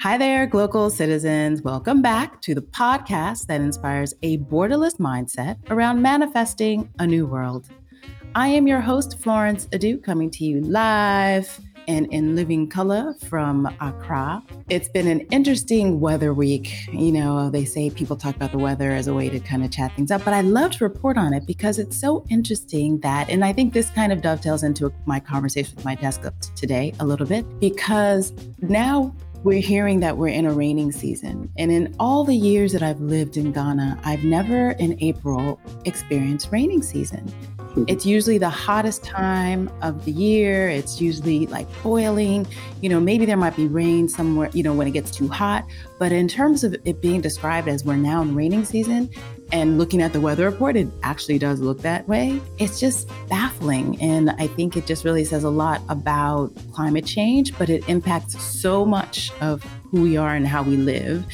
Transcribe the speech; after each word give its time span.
Hi 0.00 0.18
there, 0.18 0.46
global 0.46 0.90
citizens. 0.90 1.62
Welcome 1.62 2.02
back 2.02 2.42
to 2.42 2.54
the 2.54 2.60
podcast 2.60 3.46
that 3.46 3.62
inspires 3.62 4.12
a 4.22 4.38
borderless 4.38 4.98
mindset 4.98 5.56
around 5.70 6.02
manifesting 6.02 6.90
a 6.98 7.06
new 7.06 7.26
world. 7.26 7.68
I 8.34 8.48
am 8.48 8.66
your 8.66 8.80
host, 8.80 9.18
Florence 9.18 9.66
Adu, 9.68 10.02
coming 10.02 10.30
to 10.32 10.44
you 10.44 10.60
live 10.60 11.60
and 11.88 12.06
in 12.12 12.34
living 12.34 12.68
color 12.68 13.14
from 13.28 13.66
Accra. 13.80 14.42
It's 14.68 14.88
been 14.88 15.06
an 15.06 15.20
interesting 15.30 16.00
weather 16.00 16.32
week. 16.34 16.74
You 16.92 17.12
know, 17.12 17.50
they 17.50 17.64
say 17.64 17.90
people 17.90 18.16
talk 18.16 18.36
about 18.36 18.52
the 18.52 18.58
weather 18.58 18.90
as 18.90 19.06
a 19.06 19.14
way 19.14 19.28
to 19.28 19.40
kind 19.40 19.64
of 19.64 19.70
chat 19.70 19.94
things 19.96 20.10
up, 20.10 20.24
but 20.24 20.34
I 20.34 20.40
love 20.40 20.72
to 20.72 20.84
report 20.84 21.16
on 21.16 21.32
it 21.32 21.46
because 21.46 21.78
it's 21.78 21.96
so 21.96 22.24
interesting 22.30 23.00
that, 23.00 23.28
and 23.30 23.44
I 23.44 23.52
think 23.52 23.72
this 23.72 23.90
kind 23.90 24.12
of 24.12 24.22
dovetails 24.22 24.62
into 24.62 24.92
my 25.06 25.20
conversation 25.20 25.74
with 25.76 25.84
my 25.84 25.94
desk 25.94 26.24
up 26.24 26.34
today 26.56 26.92
a 27.00 27.06
little 27.06 27.26
bit, 27.26 27.60
because 27.60 28.32
now 28.60 29.14
we're 29.42 29.60
hearing 29.60 30.00
that 30.00 30.16
we're 30.16 30.28
in 30.28 30.46
a 30.46 30.52
raining 30.52 30.90
season. 30.90 31.52
And 31.58 31.70
in 31.70 31.94
all 32.00 32.24
the 32.24 32.34
years 32.34 32.72
that 32.72 32.82
I've 32.82 33.00
lived 33.00 33.36
in 33.36 33.52
Ghana, 33.52 34.00
I've 34.02 34.24
never 34.24 34.70
in 34.72 34.96
April 35.02 35.60
experienced 35.84 36.50
raining 36.50 36.82
season. 36.82 37.30
Mm-hmm. 37.74 37.84
It's 37.88 38.06
usually 38.06 38.38
the 38.38 38.48
hottest 38.48 39.02
time 39.02 39.68
of 39.82 40.04
the 40.04 40.12
year. 40.12 40.68
It's 40.68 41.00
usually 41.00 41.46
like 41.48 41.66
boiling. 41.82 42.46
You 42.80 42.88
know, 42.88 43.00
maybe 43.00 43.26
there 43.26 43.36
might 43.36 43.56
be 43.56 43.66
rain 43.66 44.08
somewhere, 44.08 44.48
you 44.52 44.62
know, 44.62 44.72
when 44.72 44.86
it 44.86 44.92
gets 44.92 45.10
too 45.10 45.26
hot. 45.26 45.66
But 45.98 46.12
in 46.12 46.28
terms 46.28 46.62
of 46.62 46.76
it 46.84 47.00
being 47.00 47.20
described 47.20 47.66
as 47.66 47.84
we're 47.84 47.96
now 47.96 48.22
in 48.22 48.34
raining 48.34 48.64
season, 48.64 49.10
and 49.52 49.78
looking 49.78 50.02
at 50.02 50.12
the 50.12 50.20
weather 50.20 50.50
report, 50.50 50.76
it 50.76 50.88
actually 51.02 51.38
does 51.38 51.60
look 51.60 51.80
that 51.82 52.08
way. 52.08 52.40
It's 52.58 52.80
just 52.80 53.08
baffling. 53.28 54.00
And 54.00 54.30
I 54.30 54.46
think 54.46 54.76
it 54.76 54.86
just 54.86 55.04
really 55.04 55.24
says 55.24 55.44
a 55.44 55.50
lot 55.50 55.82
about 55.88 56.50
climate 56.72 57.04
change, 57.04 57.56
but 57.58 57.68
it 57.68 57.88
impacts 57.88 58.42
so 58.42 58.84
much 58.84 59.30
of 59.40 59.62
who 59.90 60.02
we 60.02 60.16
are 60.16 60.34
and 60.34 60.46
how 60.46 60.62
we 60.62 60.76
live. 60.76 61.24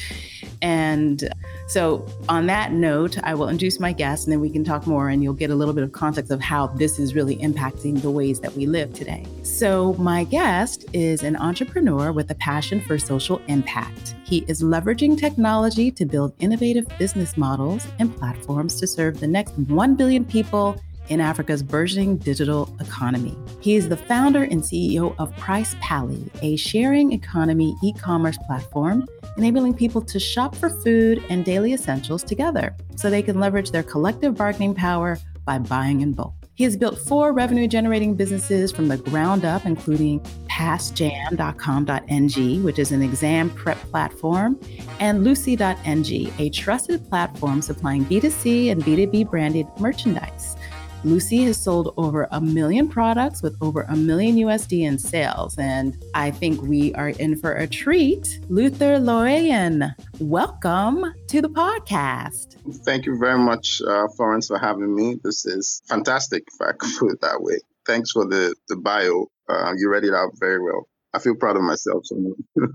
And 0.61 1.23
so, 1.67 2.05
on 2.29 2.45
that 2.47 2.71
note, 2.71 3.17
I 3.23 3.33
will 3.33 3.49
introduce 3.49 3.79
my 3.79 3.93
guest 3.93 4.25
and 4.25 4.33
then 4.33 4.39
we 4.39 4.49
can 4.49 4.63
talk 4.63 4.85
more 4.87 5.09
and 5.09 5.23
you'll 5.23 5.33
get 5.33 5.49
a 5.49 5.55
little 5.55 5.73
bit 5.73 5.83
of 5.83 5.91
context 5.91 6.31
of 6.31 6.41
how 6.41 6.67
this 6.67 6.99
is 6.99 7.15
really 7.15 7.37
impacting 7.37 8.01
the 8.01 8.11
ways 8.11 8.39
that 8.41 8.53
we 8.55 8.65
live 8.65 8.93
today. 8.93 9.25
So, 9.43 9.93
my 9.93 10.23
guest 10.25 10.85
is 10.93 11.23
an 11.23 11.35
entrepreneur 11.35 12.11
with 12.11 12.29
a 12.31 12.35
passion 12.35 12.81
for 12.81 12.97
social 12.97 13.41
impact. 13.47 14.15
He 14.23 14.45
is 14.47 14.61
leveraging 14.61 15.17
technology 15.17 15.91
to 15.91 16.05
build 16.05 16.33
innovative 16.39 16.87
business 16.97 17.37
models 17.37 17.87
and 17.99 18.15
platforms 18.15 18.79
to 18.79 18.87
serve 18.87 19.19
the 19.19 19.27
next 19.27 19.53
1 19.53 19.95
billion 19.95 20.25
people 20.25 20.81
in 21.09 21.19
Africa's 21.19 21.63
burgeoning 21.63 22.17
digital 22.17 22.73
economy. 22.79 23.37
He 23.59 23.75
is 23.75 23.89
the 23.89 23.97
founder 23.97 24.43
and 24.43 24.61
CEO 24.61 25.15
of 25.17 25.35
Price 25.37 25.75
Pally, 25.81 26.29
a 26.41 26.55
sharing 26.55 27.11
economy 27.11 27.75
e 27.83 27.93
commerce 27.93 28.37
platform 28.47 29.07
enabling 29.37 29.73
people 29.73 30.01
to 30.01 30.19
shop 30.19 30.53
for 30.55 30.69
food 30.69 31.23
and 31.29 31.45
daily 31.45 31.73
essentials 31.73 32.23
together 32.23 32.75
so 32.95 33.09
they 33.09 33.21
can 33.21 33.39
leverage 33.39 33.71
their 33.71 33.83
collective 33.83 34.35
bargaining 34.35 34.75
power 34.75 35.17
by 35.45 35.57
buying 35.57 36.01
in 36.01 36.11
bulk. 36.13 36.33
He 36.53 36.65
has 36.65 36.75
built 36.77 36.99
four 36.99 37.33
revenue 37.33 37.67
generating 37.67 38.13
businesses 38.13 38.71
from 38.71 38.87
the 38.87 38.97
ground 38.97 39.43
up, 39.45 39.65
including 39.65 40.19
passjam.com.ng, 40.47 42.63
which 42.63 42.77
is 42.77 42.91
an 42.91 43.01
exam 43.01 43.49
prep 43.49 43.79
platform, 43.89 44.59
and 44.99 45.23
Lucy.ng, 45.23 46.31
a 46.37 46.51
trusted 46.51 47.09
platform 47.09 47.63
supplying 47.63 48.05
B2C 48.05 48.71
and 48.71 48.83
B2B 48.83 49.31
branded 49.31 49.65
merchandise. 49.79 50.55
Lucy 51.03 51.43
has 51.45 51.61
sold 51.61 51.95
over 51.97 52.27
a 52.29 52.39
million 52.39 52.87
products 52.87 53.41
with 53.41 53.57
over 53.59 53.81
a 53.89 53.95
million 53.95 54.35
USD 54.35 54.81
in 54.81 54.99
sales. 54.99 55.57
And 55.57 55.97
I 56.13 56.29
think 56.29 56.61
we 56.61 56.93
are 56.93 57.09
in 57.09 57.35
for 57.35 57.53
a 57.53 57.65
treat. 57.65 58.39
Luther 58.49 58.99
Lawoyin, 58.99 59.95
welcome 60.19 61.11
to 61.27 61.41
the 61.41 61.49
podcast. 61.49 62.55
Thank 62.85 63.07
you 63.07 63.17
very 63.17 63.39
much, 63.39 63.81
uh, 63.87 64.07
Florence, 64.15 64.47
for 64.47 64.59
having 64.59 64.93
me. 64.95 65.17
This 65.23 65.45
is 65.45 65.81
fantastic, 65.87 66.43
if 66.53 66.61
I 66.61 66.73
could 66.73 66.91
put 66.99 67.13
it 67.13 67.21
that 67.21 67.41
way. 67.41 67.59
Thanks 67.87 68.11
for 68.11 68.27
the, 68.27 68.53
the 68.67 68.75
bio. 68.75 69.25
Uh, 69.49 69.73
you 69.75 69.89
read 69.89 70.03
it 70.03 70.13
out 70.13 70.29
very 70.39 70.61
well. 70.61 70.87
I 71.15 71.19
feel 71.19 71.35
proud 71.35 71.57
of 71.57 71.63
myself. 71.63 72.05
So. 72.05 72.35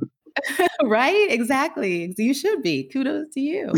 right? 0.85 1.27
Exactly. 1.31 2.15
You 2.19 2.35
should 2.35 2.63
be. 2.63 2.85
Kudos 2.85 3.29
to 3.35 3.41
you. 3.41 3.73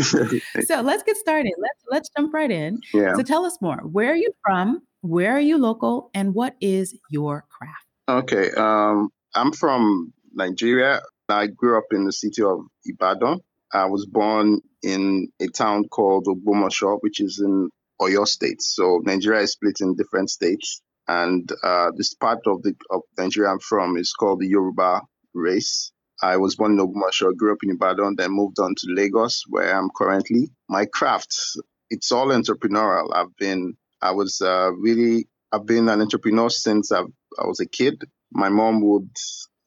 so 0.65 0.81
let's 0.81 1.03
get 1.03 1.17
started. 1.17 1.53
Let's 1.57 1.83
let's 1.89 2.09
jump 2.17 2.33
right 2.33 2.51
in. 2.51 2.79
Yeah. 2.93 3.15
So 3.15 3.23
tell 3.23 3.45
us 3.45 3.57
more. 3.61 3.77
Where 3.77 4.11
are 4.11 4.15
you 4.15 4.31
from? 4.45 4.81
Where 5.01 5.31
are 5.35 5.39
you 5.41 5.57
local? 5.57 6.11
And 6.13 6.33
what 6.33 6.55
is 6.61 6.97
your 7.09 7.45
craft? 7.49 7.85
Okay. 8.09 8.51
Um, 8.51 9.09
I'm 9.35 9.51
from 9.53 10.13
Nigeria. 10.33 11.01
I 11.29 11.47
grew 11.47 11.77
up 11.77 11.85
in 11.91 12.05
the 12.05 12.11
city 12.11 12.43
of 12.43 12.61
Ibadan. 12.85 13.39
I 13.71 13.85
was 13.85 14.05
born 14.07 14.61
in 14.81 15.27
a 15.39 15.47
town 15.47 15.87
called 15.89 16.25
Ogbomoso, 16.25 16.97
which 17.01 17.19
is 17.21 17.39
in 17.43 17.69
Oyo 18.01 18.27
State. 18.27 18.61
So 18.61 18.99
Nigeria 19.03 19.41
is 19.41 19.51
split 19.51 19.77
in 19.81 19.95
different 19.95 20.29
states, 20.31 20.81
and 21.07 21.49
uh, 21.63 21.91
this 21.95 22.13
part 22.15 22.39
of 22.47 22.63
the 22.63 22.73
of 22.89 23.01
Nigeria 23.17 23.51
I'm 23.51 23.59
from 23.59 23.97
is 23.97 24.13
called 24.13 24.39
the 24.39 24.47
Yoruba 24.47 25.01
race. 25.33 25.91
I 26.21 26.37
was 26.37 26.55
born 26.55 26.73
in 26.73 26.79
Ogbomoso, 26.79 27.35
grew 27.35 27.53
up 27.53 27.59
in 27.63 27.71
Ibadan, 27.71 28.15
then 28.17 28.31
moved 28.31 28.59
on 28.59 28.75
to 28.75 28.87
Lagos, 28.93 29.43
where 29.47 29.77
I'm 29.77 29.89
currently. 29.95 30.49
My 30.67 30.85
craft, 30.85 31.35
it's 31.89 32.11
all 32.11 32.27
entrepreneurial. 32.27 33.09
I've 33.15 33.35
been, 33.37 33.75
I 34.01 34.11
was 34.11 34.41
uh, 34.41 34.71
really, 34.73 35.27
I've 35.51 35.65
been 35.65 35.89
an 35.89 36.01
entrepreneur 36.01 36.49
since 36.49 36.91
I've, 36.91 37.07
I 37.39 37.45
was 37.45 37.59
a 37.59 37.65
kid. 37.67 38.03
My 38.31 38.49
mom 38.49 38.81
would, 38.81 39.09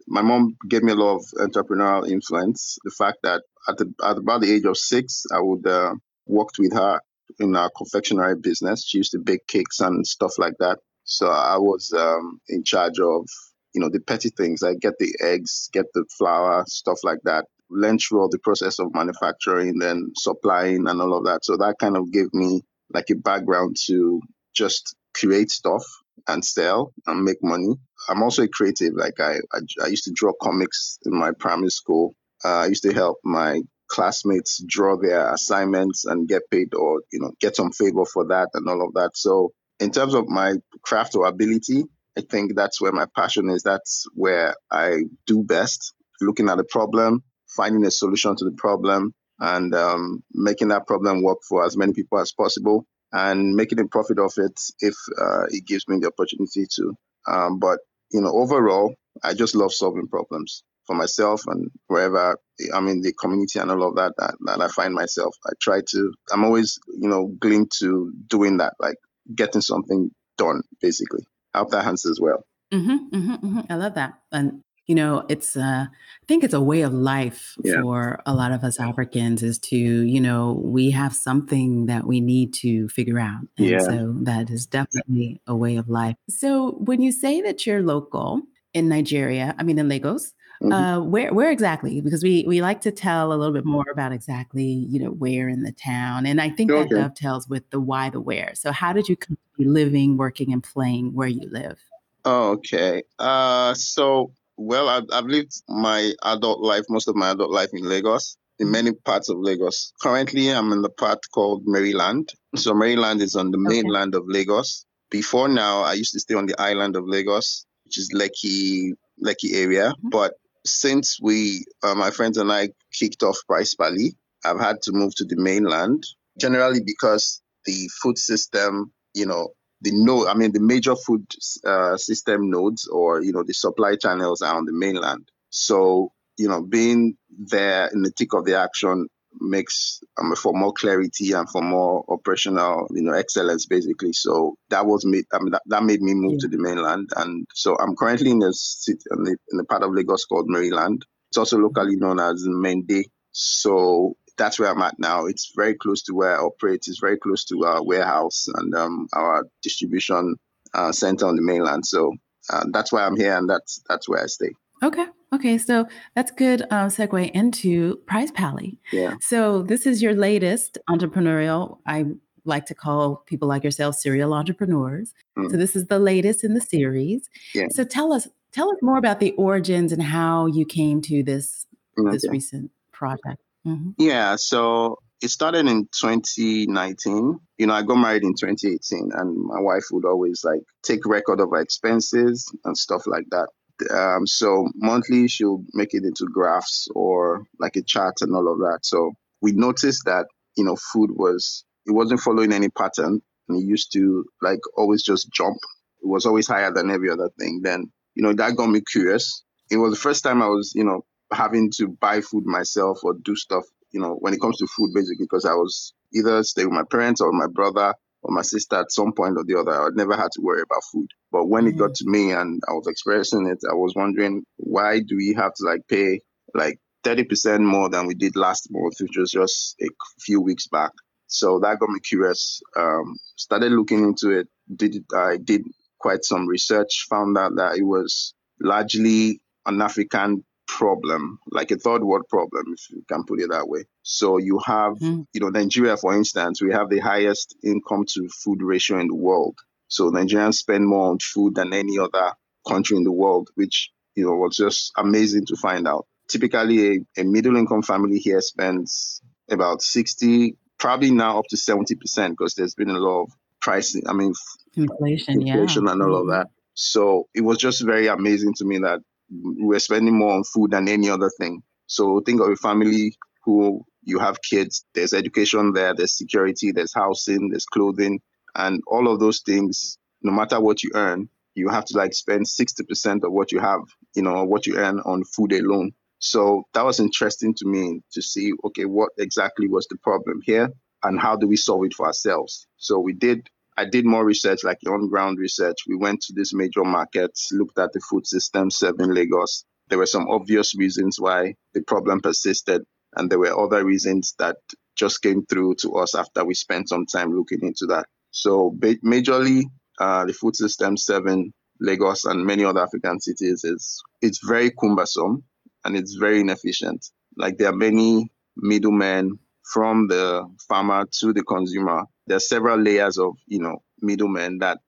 my 0.06 0.22
mom 0.22 0.56
gave 0.68 0.82
me 0.82 0.92
a 0.92 0.96
lot 0.96 1.16
of 1.16 1.24
entrepreneurial 1.38 2.08
influence. 2.08 2.78
The 2.84 2.90
fact 2.90 3.18
that 3.22 3.42
at, 3.68 3.78
the, 3.78 3.92
at 4.04 4.18
about 4.18 4.42
the 4.42 4.52
age 4.52 4.64
of 4.64 4.76
six, 4.76 5.24
I 5.32 5.40
would 5.40 5.66
uh, 5.66 5.94
worked 6.26 6.58
with 6.58 6.74
her 6.74 7.00
in 7.40 7.56
our 7.56 7.70
confectionery 7.76 8.36
business. 8.36 8.84
She 8.86 8.98
used 8.98 9.12
to 9.12 9.18
bake 9.18 9.46
cakes 9.46 9.80
and 9.80 10.06
stuff 10.06 10.34
like 10.38 10.54
that. 10.58 10.78
So 11.04 11.28
I 11.28 11.56
was 11.58 11.92
um, 11.96 12.40
in 12.48 12.62
charge 12.64 12.98
of 13.00 13.26
you 13.74 13.80
know, 13.80 13.88
the 13.90 14.00
petty 14.00 14.30
things 14.30 14.62
like 14.62 14.80
get 14.80 14.94
the 14.98 15.14
eggs, 15.20 15.68
get 15.72 15.86
the 15.94 16.04
flour, 16.16 16.64
stuff 16.66 16.98
like 17.02 17.20
that. 17.24 17.46
Learn 17.70 17.98
through 17.98 18.20
all 18.20 18.28
the 18.28 18.38
process 18.38 18.78
of 18.78 18.94
manufacturing, 18.94 19.78
then 19.78 20.12
supplying 20.16 20.86
and 20.86 21.00
all 21.00 21.16
of 21.16 21.24
that. 21.24 21.44
So 21.44 21.56
that 21.56 21.76
kind 21.78 21.96
of 21.96 22.12
gave 22.12 22.32
me 22.34 22.62
like 22.92 23.10
a 23.10 23.14
background 23.14 23.76
to 23.86 24.20
just 24.54 24.94
create 25.14 25.50
stuff 25.50 25.84
and 26.28 26.44
sell 26.44 26.92
and 27.06 27.24
make 27.24 27.42
money. 27.42 27.74
I'm 28.08 28.22
also 28.22 28.42
a 28.42 28.48
creative. 28.48 28.94
Like 28.94 29.18
I, 29.20 29.36
I, 29.52 29.58
I 29.84 29.86
used 29.88 30.04
to 30.04 30.12
draw 30.14 30.32
comics 30.40 30.98
in 31.04 31.18
my 31.18 31.32
primary 31.32 31.70
school. 31.70 32.14
Uh, 32.44 32.48
I 32.48 32.66
used 32.66 32.82
to 32.82 32.92
help 32.92 33.18
my 33.24 33.60
classmates 33.88 34.62
draw 34.66 34.96
their 34.96 35.32
assignments 35.32 36.06
and 36.06 36.26
get 36.26 36.42
paid 36.50 36.74
or 36.74 37.02
you 37.12 37.20
know 37.20 37.30
get 37.40 37.54
some 37.54 37.70
favor 37.72 38.04
for 38.06 38.26
that 38.26 38.48
and 38.54 38.68
all 38.68 38.84
of 38.86 38.94
that. 38.94 39.10
So 39.14 39.52
in 39.80 39.90
terms 39.90 40.14
of 40.14 40.28
my 40.28 40.54
craft 40.82 41.14
or 41.14 41.26
ability, 41.26 41.84
I 42.16 42.22
think 42.22 42.54
that's 42.54 42.80
where 42.80 42.92
my 42.92 43.06
passion 43.16 43.48
is. 43.50 43.62
That's 43.62 44.04
where 44.14 44.54
I 44.70 45.04
do 45.26 45.42
best. 45.42 45.94
Looking 46.20 46.48
at 46.48 46.58
a 46.60 46.64
problem, 46.64 47.22
finding 47.56 47.84
a 47.86 47.90
solution 47.90 48.36
to 48.36 48.44
the 48.44 48.52
problem, 48.52 49.14
and 49.40 49.74
um, 49.74 50.22
making 50.32 50.68
that 50.68 50.86
problem 50.86 51.22
work 51.22 51.38
for 51.48 51.64
as 51.64 51.76
many 51.76 51.92
people 51.92 52.18
as 52.18 52.32
possible, 52.32 52.86
and 53.12 53.54
making 53.56 53.80
a 53.80 53.86
profit 53.86 54.18
of 54.18 54.32
it 54.36 54.60
if 54.80 54.94
uh, 55.20 55.44
it 55.50 55.66
gives 55.66 55.88
me 55.88 55.98
the 56.00 56.08
opportunity 56.08 56.66
to. 56.76 56.94
Um, 57.26 57.58
but 57.58 57.78
you 58.12 58.20
know, 58.20 58.32
overall, 58.32 58.94
I 59.24 59.34
just 59.34 59.54
love 59.56 59.72
solving 59.72 60.06
problems 60.08 60.62
for 60.86 60.94
myself 60.94 61.42
and 61.46 61.70
wherever 61.86 62.36
I'm 62.74 62.88
in 62.88 63.00
the 63.02 63.12
community 63.14 63.58
and 63.58 63.70
all 63.70 63.88
of 63.88 63.96
that, 63.96 64.12
that 64.18 64.34
that 64.46 64.60
I 64.60 64.68
find 64.68 64.94
myself. 64.94 65.34
I 65.46 65.52
try 65.60 65.80
to. 65.88 66.12
I'm 66.32 66.44
always 66.44 66.78
you 67.00 67.08
know 67.08 67.28
glued 67.40 67.70
to 67.80 68.12
doing 68.28 68.58
that, 68.58 68.74
like 68.78 68.96
getting 69.34 69.62
something 69.62 70.10
done, 70.36 70.62
basically. 70.80 71.24
Hope 71.54 71.70
that 71.70 71.86
as 71.86 72.18
well. 72.20 72.44
Mm-hmm, 72.72 73.16
mm-hmm, 73.16 73.32
mm-hmm. 73.32 73.60
I 73.70 73.74
love 73.76 73.94
that. 73.94 74.14
And 74.30 74.62
you 74.86 74.96
know, 74.96 75.24
it's 75.28 75.56
uh, 75.56 75.86
I 75.88 76.26
think 76.26 76.42
it's 76.42 76.54
a 76.54 76.60
way 76.60 76.82
of 76.82 76.92
life 76.92 77.54
yeah. 77.62 77.80
for 77.80 78.20
a 78.26 78.34
lot 78.34 78.52
of 78.52 78.64
us 78.64 78.80
Africans 78.80 79.42
is 79.42 79.58
to, 79.60 79.76
you 79.76 80.20
know, 80.20 80.60
we 80.62 80.90
have 80.90 81.14
something 81.14 81.86
that 81.86 82.06
we 82.06 82.20
need 82.20 82.52
to 82.54 82.88
figure 82.88 83.20
out. 83.20 83.42
And 83.58 83.66
yeah. 83.68 83.78
so 83.78 84.14
that 84.22 84.50
is 84.50 84.66
definitely 84.66 85.40
a 85.46 85.54
way 85.54 85.76
of 85.76 85.88
life. 85.88 86.16
So 86.28 86.72
when 86.72 87.00
you 87.00 87.12
say 87.12 87.40
that 87.42 87.64
you're 87.64 87.82
local 87.82 88.42
in 88.74 88.88
Nigeria, 88.88 89.54
I 89.56 89.62
mean 89.62 89.78
in 89.78 89.88
Lagos, 89.88 90.32
Mm-hmm. 90.62 90.72
Uh, 90.72 91.00
where 91.00 91.34
where 91.34 91.50
exactly? 91.50 92.00
Because 92.00 92.22
we 92.22 92.44
we 92.46 92.62
like 92.62 92.80
to 92.82 92.92
tell 92.92 93.32
a 93.32 93.34
little 93.34 93.52
bit 93.52 93.64
more 93.64 93.84
about 93.90 94.12
exactly 94.12 94.64
you 94.64 95.00
know 95.00 95.10
where 95.10 95.48
in 95.48 95.64
the 95.64 95.72
town, 95.72 96.24
and 96.24 96.40
I 96.40 96.50
think 96.50 96.70
okay. 96.70 96.88
that 96.88 96.94
dovetails 96.94 97.48
with 97.48 97.68
the 97.70 97.80
why 97.80 98.10
the 98.10 98.20
where. 98.20 98.52
So 98.54 98.70
how 98.70 98.92
did 98.92 99.08
you 99.08 99.16
come 99.16 99.36
to 99.36 99.58
be 99.58 99.68
living, 99.68 100.16
working, 100.16 100.52
and 100.52 100.62
playing 100.62 101.14
where 101.14 101.26
you 101.26 101.48
live? 101.50 101.80
Okay, 102.24 103.02
uh, 103.18 103.74
so 103.74 104.32
well, 104.56 104.88
I've, 104.88 105.06
I've 105.12 105.24
lived 105.24 105.62
my 105.68 106.12
adult 106.22 106.60
life, 106.60 106.84
most 106.88 107.08
of 107.08 107.16
my 107.16 107.32
adult 107.32 107.50
life 107.50 107.70
in 107.72 107.84
Lagos, 107.84 108.36
in 108.60 108.66
mm-hmm. 108.66 108.72
many 108.72 108.92
parts 108.92 109.28
of 109.28 109.38
Lagos. 109.38 109.92
Currently, 110.00 110.48
I'm 110.50 110.70
in 110.70 110.82
the 110.82 110.90
part 110.90 111.18
called 111.34 111.62
Maryland. 111.66 112.28
So 112.54 112.72
Maryland 112.72 113.20
is 113.20 113.34
on 113.34 113.50
the 113.50 113.58
okay. 113.58 113.82
mainland 113.82 114.14
of 114.14 114.24
Lagos. 114.26 114.86
Before 115.10 115.48
now, 115.48 115.82
I 115.82 115.94
used 115.94 116.12
to 116.12 116.20
stay 116.20 116.34
on 116.34 116.46
the 116.46 116.60
island 116.60 116.94
of 116.94 117.04
Lagos, 117.06 117.66
which 117.84 117.98
is 117.98 118.12
Lekki, 118.14 118.92
Lekki 119.22 119.54
area. 119.54 119.90
Mm-hmm. 119.90 120.08
But 120.10 120.34
since 120.64 121.18
we, 121.20 121.64
uh, 121.82 121.94
my 121.94 122.10
friends 122.10 122.38
and 122.38 122.52
I, 122.52 122.70
kicked 122.92 123.22
off 123.22 123.38
Price 123.46 123.74
Pally, 123.74 124.16
I've 124.44 124.60
had 124.60 124.82
to 124.82 124.92
move 124.92 125.14
to 125.16 125.24
the 125.24 125.36
mainland, 125.36 126.04
generally 126.38 126.80
because 126.84 127.40
the 127.64 127.88
food 128.02 128.18
system, 128.18 128.92
you 129.14 129.26
know, 129.26 129.48
the 129.80 129.90
node, 129.92 130.28
I 130.28 130.34
mean, 130.34 130.52
the 130.52 130.60
major 130.60 130.94
food 130.94 131.26
uh, 131.64 131.96
system 131.96 132.50
nodes 132.50 132.86
or, 132.86 133.22
you 133.22 133.32
know, 133.32 133.42
the 133.42 133.54
supply 133.54 133.96
channels 133.96 134.40
are 134.40 134.54
on 134.54 134.64
the 134.64 134.72
mainland. 134.72 135.28
So, 135.50 136.12
you 136.38 136.48
know, 136.48 136.62
being 136.62 137.16
there 137.30 137.88
in 137.92 138.02
the 138.02 138.12
thick 138.16 138.32
of 138.32 138.44
the 138.44 138.58
action 138.58 139.08
makes 139.42 140.00
um, 140.20 140.34
for 140.36 140.52
more 140.52 140.72
clarity 140.72 141.32
and 141.32 141.48
for 141.48 141.62
more 141.62 142.04
operational, 142.08 142.86
you 142.90 143.02
know, 143.02 143.12
excellence 143.12 143.66
basically. 143.66 144.12
So 144.12 144.56
that 144.70 144.86
was 144.86 145.04
me. 145.04 145.22
I 145.32 145.38
mean, 145.38 145.52
that, 145.52 145.62
that 145.66 145.84
made 145.84 146.00
me 146.00 146.14
move 146.14 146.34
yeah. 146.34 146.38
to 146.40 146.48
the 146.48 146.58
mainland, 146.58 147.10
and 147.16 147.46
so 147.54 147.76
I'm 147.78 147.96
currently 147.96 148.30
in 148.30 148.42
a 148.42 148.52
city 148.52 149.00
in 149.10 149.24
the, 149.24 149.36
in 149.50 149.58
the 149.58 149.64
part 149.64 149.82
of 149.82 149.92
Lagos 149.92 150.24
called 150.24 150.48
Maryland. 150.48 151.04
It's 151.30 151.38
also 151.38 151.58
locally 151.58 151.96
known 151.96 152.20
as 152.20 152.44
Mende. 152.46 153.06
So 153.32 154.16
that's 154.36 154.58
where 154.58 154.70
I'm 154.70 154.82
at 154.82 154.98
now. 154.98 155.26
It's 155.26 155.52
very 155.56 155.74
close 155.74 156.02
to 156.04 156.14
where 156.14 156.36
I 156.36 156.42
operate. 156.42 156.84
It's 156.86 157.00
very 157.00 157.18
close 157.18 157.44
to 157.46 157.64
our 157.64 157.82
warehouse 157.82 158.46
and 158.54 158.74
um, 158.74 159.08
our 159.14 159.46
distribution 159.62 160.36
uh, 160.74 160.92
center 160.92 161.26
on 161.26 161.36
the 161.36 161.42
mainland. 161.42 161.86
So 161.86 162.14
uh, 162.50 162.64
that's 162.72 162.92
why 162.92 163.04
I'm 163.04 163.16
here, 163.16 163.36
and 163.36 163.48
that's 163.48 163.82
that's 163.88 164.08
where 164.08 164.22
I 164.22 164.26
stay. 164.26 164.50
Okay. 164.82 165.06
Okay, 165.32 165.56
so 165.56 165.86
that's 166.14 166.30
good 166.30 166.62
um, 166.70 166.88
segue 166.88 167.30
into 167.30 167.96
Price 168.06 168.30
Pally. 168.30 168.78
Yeah. 168.92 169.14
So 169.20 169.62
this 169.62 169.86
is 169.86 170.02
your 170.02 170.14
latest 170.14 170.76
entrepreneurial. 170.90 171.78
I 171.86 172.04
like 172.44 172.66
to 172.66 172.74
call 172.74 173.16
people 173.26 173.48
like 173.48 173.64
yourself 173.64 173.94
serial 173.94 174.34
entrepreneurs. 174.34 175.14
Mm. 175.38 175.50
So 175.50 175.56
this 175.56 175.74
is 175.74 175.86
the 175.86 175.98
latest 175.98 176.44
in 176.44 176.54
the 176.54 176.60
series. 176.60 177.30
Yeah. 177.54 177.68
So 177.70 177.84
tell 177.84 178.12
us 178.12 178.28
tell 178.52 178.70
us 178.70 178.76
more 178.82 178.98
about 178.98 179.20
the 179.20 179.32
origins 179.32 179.92
and 179.92 180.02
how 180.02 180.46
you 180.46 180.66
came 180.66 181.00
to 181.02 181.22
this 181.22 181.66
okay. 181.98 182.10
this 182.10 182.28
recent 182.28 182.70
project. 182.92 183.40
Mm-hmm. 183.66 183.90
Yeah. 183.98 184.36
So 184.36 184.98
it 185.22 185.30
started 185.30 185.66
in 185.66 185.88
2019. 185.98 187.38
You 187.58 187.66
know, 187.66 187.74
I 187.74 187.82
got 187.82 187.94
married 187.94 188.24
in 188.24 188.34
2018, 188.34 189.12
and 189.14 189.36
my 189.36 189.60
wife 189.60 189.84
would 189.92 190.04
always 190.04 190.42
like 190.44 190.60
take 190.82 191.06
record 191.06 191.40
of 191.40 191.52
our 191.52 191.60
expenses 191.60 192.52
and 192.64 192.76
stuff 192.76 193.06
like 193.06 193.26
that. 193.30 193.48
Um, 193.90 194.26
so 194.26 194.68
monthly, 194.74 195.28
she'll 195.28 195.64
make 195.72 195.94
it 195.94 196.04
into 196.04 196.26
graphs 196.32 196.88
or 196.94 197.44
like 197.58 197.76
a 197.76 197.82
chart 197.82 198.14
and 198.20 198.34
all 198.34 198.52
of 198.52 198.58
that. 198.58 198.80
So 198.82 199.12
we 199.40 199.52
noticed 199.52 200.04
that, 200.06 200.26
you 200.56 200.64
know, 200.64 200.76
food 200.76 201.10
was, 201.12 201.64
it 201.86 201.92
wasn't 201.92 202.20
following 202.20 202.52
any 202.52 202.68
pattern. 202.68 203.20
And 203.48 203.58
it 203.60 203.64
used 203.64 203.92
to 203.94 204.24
like 204.40 204.60
always 204.76 205.02
just 205.02 205.30
jump. 205.32 205.56
It 206.02 206.08
was 206.08 206.26
always 206.26 206.48
higher 206.48 206.72
than 206.72 206.90
every 206.90 207.10
other 207.10 207.30
thing. 207.38 207.60
Then, 207.62 207.90
you 208.14 208.22
know, 208.22 208.32
that 208.32 208.56
got 208.56 208.68
me 208.68 208.80
curious. 208.80 209.42
It 209.70 209.76
was 209.76 209.92
the 209.92 210.00
first 210.00 210.22
time 210.22 210.42
I 210.42 210.48
was, 210.48 210.72
you 210.74 210.84
know, 210.84 211.04
having 211.32 211.70
to 211.78 211.88
buy 211.88 212.20
food 212.20 212.44
myself 212.46 212.98
or 213.02 213.14
do 213.14 213.34
stuff, 213.34 213.64
you 213.90 214.00
know, 214.00 214.16
when 214.20 214.34
it 214.34 214.40
comes 214.40 214.58
to 214.58 214.66
food, 214.66 214.92
basically, 214.94 215.24
because 215.24 215.44
I 215.44 215.54
was 215.54 215.94
either 216.14 216.42
staying 216.42 216.68
with 216.68 216.76
my 216.76 216.84
parents 216.90 217.20
or 217.20 217.32
my 217.32 217.46
brother 217.46 217.94
or 218.22 218.32
my 218.32 218.42
sister 218.42 218.76
at 218.76 218.92
some 218.92 219.12
point 219.12 219.36
or 219.36 219.44
the 219.44 219.58
other. 219.58 219.72
I 219.72 219.88
never 219.94 220.16
had 220.16 220.30
to 220.32 220.40
worry 220.40 220.62
about 220.62 220.84
food. 220.92 221.08
But 221.30 221.46
when 221.46 221.64
mm-hmm. 221.64 221.76
it 221.76 221.78
got 221.78 221.90
mm. 221.90 221.94
to 221.94 222.04
me 222.06 222.32
and 222.32 222.62
I 222.68 222.72
was 222.72 222.86
experiencing 222.86 223.46
it, 223.46 223.58
I 223.70 223.74
was 223.74 223.94
wondering 223.96 224.44
why 224.56 225.00
do 225.00 225.16
we 225.16 225.34
have 225.34 225.54
to 225.54 225.64
like 225.64 225.80
pay 225.88 226.20
like 226.54 226.78
30% 227.04 227.60
more 227.60 227.88
than 227.88 228.06
we 228.06 228.14
did 228.14 228.36
last 228.36 228.68
month, 228.70 228.94
which 229.00 229.16
was 229.16 229.32
just 229.32 229.76
a 229.80 229.86
few 230.20 230.40
weeks 230.40 230.68
back. 230.68 230.92
So 231.26 231.58
that 231.60 231.78
got 231.78 231.88
me 231.88 232.00
curious. 232.00 232.60
Um, 232.76 233.16
started 233.36 233.72
looking 233.72 234.04
into 234.04 234.30
it. 234.30 234.48
Did 234.76 235.04
I 235.14 235.38
did 235.38 235.62
quite 235.98 236.24
some 236.24 236.46
research, 236.46 237.06
found 237.08 237.38
out 237.38 237.56
that 237.56 237.76
it 237.78 237.82
was 237.82 238.34
largely 238.60 239.40
an 239.66 239.80
African 239.80 240.44
problem, 240.66 241.38
like 241.50 241.70
a 241.70 241.76
third 241.76 242.02
world 242.02 242.28
problem, 242.28 242.64
if 242.72 242.90
you 242.90 243.04
can 243.08 243.24
put 243.24 243.40
it 243.40 243.50
that 243.50 243.68
way. 243.68 243.84
So 244.02 244.38
you 244.38 244.58
have, 244.64 244.94
mm. 244.94 245.26
you 245.32 245.40
know, 245.40 245.48
Nigeria, 245.48 245.96
for 245.96 246.14
instance, 246.14 246.62
we 246.62 246.72
have 246.72 246.88
the 246.88 246.98
highest 247.00 247.56
income 247.62 248.04
to 248.14 248.28
food 248.28 248.62
ratio 248.62 248.98
in 249.00 249.08
the 249.08 249.14
world. 249.14 249.58
So 249.88 250.10
Nigerians 250.10 250.54
spend 250.54 250.86
more 250.86 251.10
on 251.10 251.18
food 251.18 251.54
than 251.54 251.72
any 251.72 251.98
other 251.98 252.32
country 252.66 252.96
in 252.96 253.04
the 253.04 253.12
world, 253.12 253.50
which, 253.54 253.90
you 254.14 254.24
know, 254.24 254.32
was 254.32 254.56
just 254.56 254.92
amazing 254.96 255.46
to 255.46 255.56
find 255.56 255.86
out. 255.86 256.06
Typically, 256.28 257.04
a, 257.16 257.20
a 257.20 257.24
middle 257.24 257.56
income 257.56 257.82
family 257.82 258.18
here 258.18 258.40
spends 258.40 259.20
about 259.50 259.82
60, 259.82 260.56
probably 260.78 261.10
now 261.10 261.38
up 261.40 261.46
to 261.50 261.56
70%, 261.56 262.30
because 262.30 262.54
there's 262.54 262.74
been 262.74 262.90
a 262.90 262.98
lot 262.98 263.24
of 263.24 263.32
pricing, 263.60 264.02
I 264.08 264.12
mean, 264.12 264.32
inflation, 264.74 265.42
inflation 265.42 265.86
yeah. 265.86 265.92
and 265.92 266.02
all 266.02 266.16
of 266.16 266.28
that. 266.28 266.48
So 266.74 267.28
it 267.34 267.42
was 267.42 267.58
just 267.58 267.84
very 267.84 268.06
amazing 268.06 268.54
to 268.54 268.64
me 268.64 268.78
that 268.78 269.00
we're 269.40 269.78
spending 269.78 270.18
more 270.18 270.34
on 270.34 270.44
food 270.44 270.72
than 270.72 270.88
any 270.88 271.08
other 271.08 271.30
thing. 271.38 271.62
So 271.86 272.20
think 272.20 272.40
of 272.40 272.48
a 272.50 272.56
family 272.56 273.16
who 273.44 273.84
you 274.02 274.18
have 274.18 274.42
kids, 274.42 274.84
there's 274.94 275.14
education 275.14 275.72
there, 275.72 275.94
there's 275.94 276.16
security, 276.16 276.72
there's 276.72 276.94
housing, 276.94 277.50
there's 277.50 277.66
clothing, 277.66 278.20
and 278.54 278.82
all 278.86 279.08
of 279.08 279.20
those 279.20 279.40
things, 279.40 279.98
no 280.22 280.32
matter 280.32 280.60
what 280.60 280.82
you 280.82 280.90
earn, 280.94 281.28
you 281.54 281.68
have 281.68 281.84
to 281.86 281.96
like 281.96 282.14
spend 282.14 282.46
60% 282.46 283.24
of 283.24 283.32
what 283.32 283.52
you 283.52 283.60
have, 283.60 283.80
you 284.14 284.22
know, 284.22 284.44
what 284.44 284.66
you 284.66 284.76
earn 284.76 285.00
on 285.00 285.24
food 285.24 285.52
alone. 285.52 285.92
So 286.18 286.64
that 286.74 286.84
was 286.84 287.00
interesting 287.00 287.54
to 287.54 287.66
me 287.66 288.02
to 288.12 288.22
see, 288.22 288.52
okay, 288.64 288.84
what 288.84 289.10
exactly 289.18 289.68
was 289.68 289.86
the 289.88 289.98
problem 289.98 290.40
here 290.44 290.70
and 291.02 291.20
how 291.20 291.36
do 291.36 291.46
we 291.46 291.56
solve 291.56 291.84
it 291.84 291.94
for 291.94 292.06
ourselves? 292.06 292.66
So 292.76 292.98
we 292.98 293.12
did 293.12 293.48
I 293.76 293.84
did 293.86 294.04
more 294.04 294.24
research, 294.24 294.64
like 294.64 294.78
on 294.86 295.08
ground 295.08 295.38
research. 295.38 295.78
We 295.88 295.96
went 295.96 296.20
to 296.22 296.32
these 296.34 296.52
major 296.54 296.84
markets, 296.84 297.48
looked 297.52 297.78
at 297.78 297.92
the 297.92 298.00
food 298.00 298.26
system 298.26 298.70
served 298.70 299.00
in 299.00 299.14
Lagos. 299.14 299.64
There 299.88 299.98
were 299.98 300.06
some 300.06 300.28
obvious 300.28 300.74
reasons 300.76 301.18
why 301.18 301.54
the 301.74 301.82
problem 301.82 302.20
persisted, 302.20 302.82
and 303.16 303.30
there 303.30 303.38
were 303.38 303.58
other 303.58 303.84
reasons 303.84 304.34
that 304.38 304.56
just 304.96 305.22
came 305.22 305.44
through 305.46 305.76
to 305.76 305.94
us 305.94 306.14
after 306.14 306.44
we 306.44 306.54
spent 306.54 306.88
some 306.88 307.06
time 307.06 307.36
looking 307.36 307.60
into 307.62 307.86
that. 307.86 308.06
So, 308.30 308.76
majorly, 308.80 309.64
uh, 309.98 310.24
the 310.26 310.32
food 310.32 310.56
system 310.56 310.96
serving 310.96 311.52
Lagos 311.80 312.24
and 312.24 312.44
many 312.46 312.64
other 312.64 312.80
African 312.82 313.20
cities 313.20 313.64
is 313.64 314.02
it's 314.20 314.40
very 314.46 314.70
cumbersome 314.70 315.44
and 315.84 315.96
it's 315.96 316.14
very 316.14 316.40
inefficient. 316.40 317.04
Like 317.36 317.58
there 317.58 317.68
are 317.70 317.76
many 317.76 318.30
middlemen 318.56 319.38
from 319.72 320.06
the 320.08 320.46
farmer 320.68 321.06
to 321.20 321.32
the 321.32 321.42
consumer 321.42 322.04
there's 322.26 322.48
several 322.48 322.78
layers 322.78 323.18
of 323.18 323.36
you 323.46 323.60
know 323.60 323.82
middlemen 324.00 324.58
that 324.58 324.78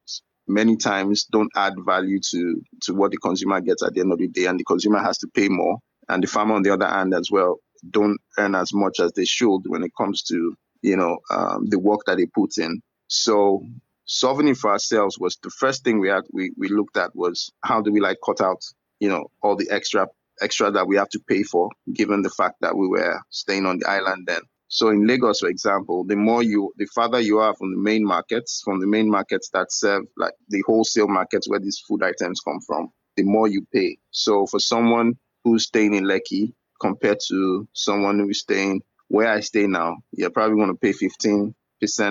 many 0.46 0.76
times 0.76 1.24
don't 1.24 1.50
add 1.56 1.74
value 1.84 2.20
to 2.20 2.62
to 2.82 2.94
what 2.94 3.10
the 3.10 3.16
consumer 3.16 3.60
gets 3.60 3.82
at 3.82 3.94
the 3.94 4.00
end 4.00 4.12
of 4.12 4.18
the 4.18 4.28
day 4.28 4.46
and 4.46 4.60
the 4.60 4.64
consumer 4.64 5.00
has 5.00 5.18
to 5.18 5.28
pay 5.28 5.48
more 5.48 5.78
and 6.08 6.22
the 6.22 6.26
farmer 6.26 6.54
on 6.54 6.62
the 6.62 6.70
other 6.70 6.88
hand 6.88 7.14
as 7.14 7.30
well 7.30 7.58
don't 7.90 8.20
earn 8.38 8.54
as 8.54 8.72
much 8.72 9.00
as 9.00 9.12
they 9.12 9.24
should 9.24 9.60
when 9.66 9.82
it 9.82 9.92
comes 9.96 10.22
to 10.22 10.56
you 10.82 10.96
know 10.96 11.18
um, 11.30 11.66
the 11.66 11.78
work 11.78 12.00
that 12.06 12.16
they 12.16 12.26
put 12.26 12.58
in. 12.58 12.80
So 13.08 13.64
solving 14.04 14.48
it 14.48 14.56
for 14.56 14.70
ourselves 14.70 15.18
was 15.18 15.38
the 15.42 15.50
first 15.50 15.84
thing 15.84 15.98
we 15.98 16.08
had 16.08 16.24
we, 16.32 16.52
we 16.56 16.68
looked 16.68 16.96
at 16.96 17.14
was 17.14 17.50
how 17.62 17.80
do 17.80 17.92
we 17.92 18.00
like 18.00 18.18
cut 18.24 18.40
out 18.40 18.62
you 19.00 19.08
know 19.08 19.26
all 19.42 19.56
the 19.56 19.68
extra 19.70 20.06
extra 20.42 20.70
that 20.70 20.86
we 20.86 20.96
have 20.96 21.08
to 21.08 21.20
pay 21.20 21.42
for 21.42 21.70
given 21.92 22.22
the 22.22 22.30
fact 22.30 22.56
that 22.60 22.76
we 22.76 22.86
were 22.88 23.18
staying 23.30 23.64
on 23.66 23.78
the 23.78 23.88
island 23.88 24.24
then 24.26 24.40
so 24.74 24.88
in 24.88 25.06
Lagos, 25.06 25.38
for 25.38 25.48
example, 25.48 26.02
the 26.02 26.16
more 26.16 26.42
you, 26.42 26.72
the 26.76 26.86
farther 26.86 27.20
you 27.20 27.38
are 27.38 27.54
from 27.54 27.70
the 27.70 27.80
main 27.80 28.04
markets, 28.04 28.60
from 28.64 28.80
the 28.80 28.88
main 28.88 29.08
markets 29.08 29.48
that 29.52 29.70
serve 29.70 30.02
like 30.16 30.32
the 30.48 30.64
wholesale 30.66 31.06
markets 31.06 31.48
where 31.48 31.60
these 31.60 31.78
food 31.86 32.02
items 32.02 32.40
come 32.40 32.58
from, 32.66 32.90
the 33.14 33.22
more 33.22 33.46
you 33.46 33.64
pay. 33.72 33.98
So 34.10 34.46
for 34.46 34.58
someone 34.58 35.12
who's 35.44 35.68
staying 35.68 35.94
in 35.94 36.02
Lekki 36.02 36.54
compared 36.80 37.20
to 37.28 37.68
someone 37.72 38.18
who's 38.18 38.40
staying 38.40 38.82
where 39.06 39.28
I 39.28 39.40
stay 39.40 39.68
now, 39.68 39.98
you're 40.10 40.30
probably 40.30 40.56
going 40.56 40.70
to 40.70 40.74
pay 40.74 40.92
15% 40.92 41.54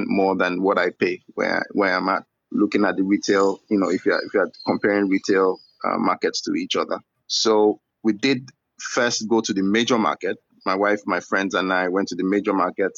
more 0.06 0.38
than 0.38 0.62
what 0.62 0.78
I 0.78 0.92
pay 0.92 1.22
where, 1.34 1.66
where 1.74 1.94
I'm 1.94 2.08
at. 2.08 2.24
Looking 2.50 2.86
at 2.86 2.96
the 2.96 3.04
retail, 3.04 3.60
you 3.70 3.78
know, 3.78 3.90
if 3.90 4.06
you're, 4.06 4.24
if 4.26 4.34
you're 4.34 4.50
comparing 4.66 5.10
retail 5.10 5.60
uh, 5.84 5.98
markets 5.98 6.40
to 6.44 6.54
each 6.54 6.78
other. 6.78 7.00
So 7.28 7.82
we 8.04 8.14
did 8.14 8.48
first 8.80 9.28
go 9.28 9.42
to 9.42 9.52
the 9.52 9.64
major 9.64 9.98
market 9.98 10.38
my 10.66 10.76
wife, 10.76 11.02
my 11.06 11.20
friends, 11.20 11.54
and 11.54 11.72
I 11.72 11.90
went 11.90 12.10
to 12.10 12.16
the 12.16 12.24
major 12.24 12.54
market 12.54 12.92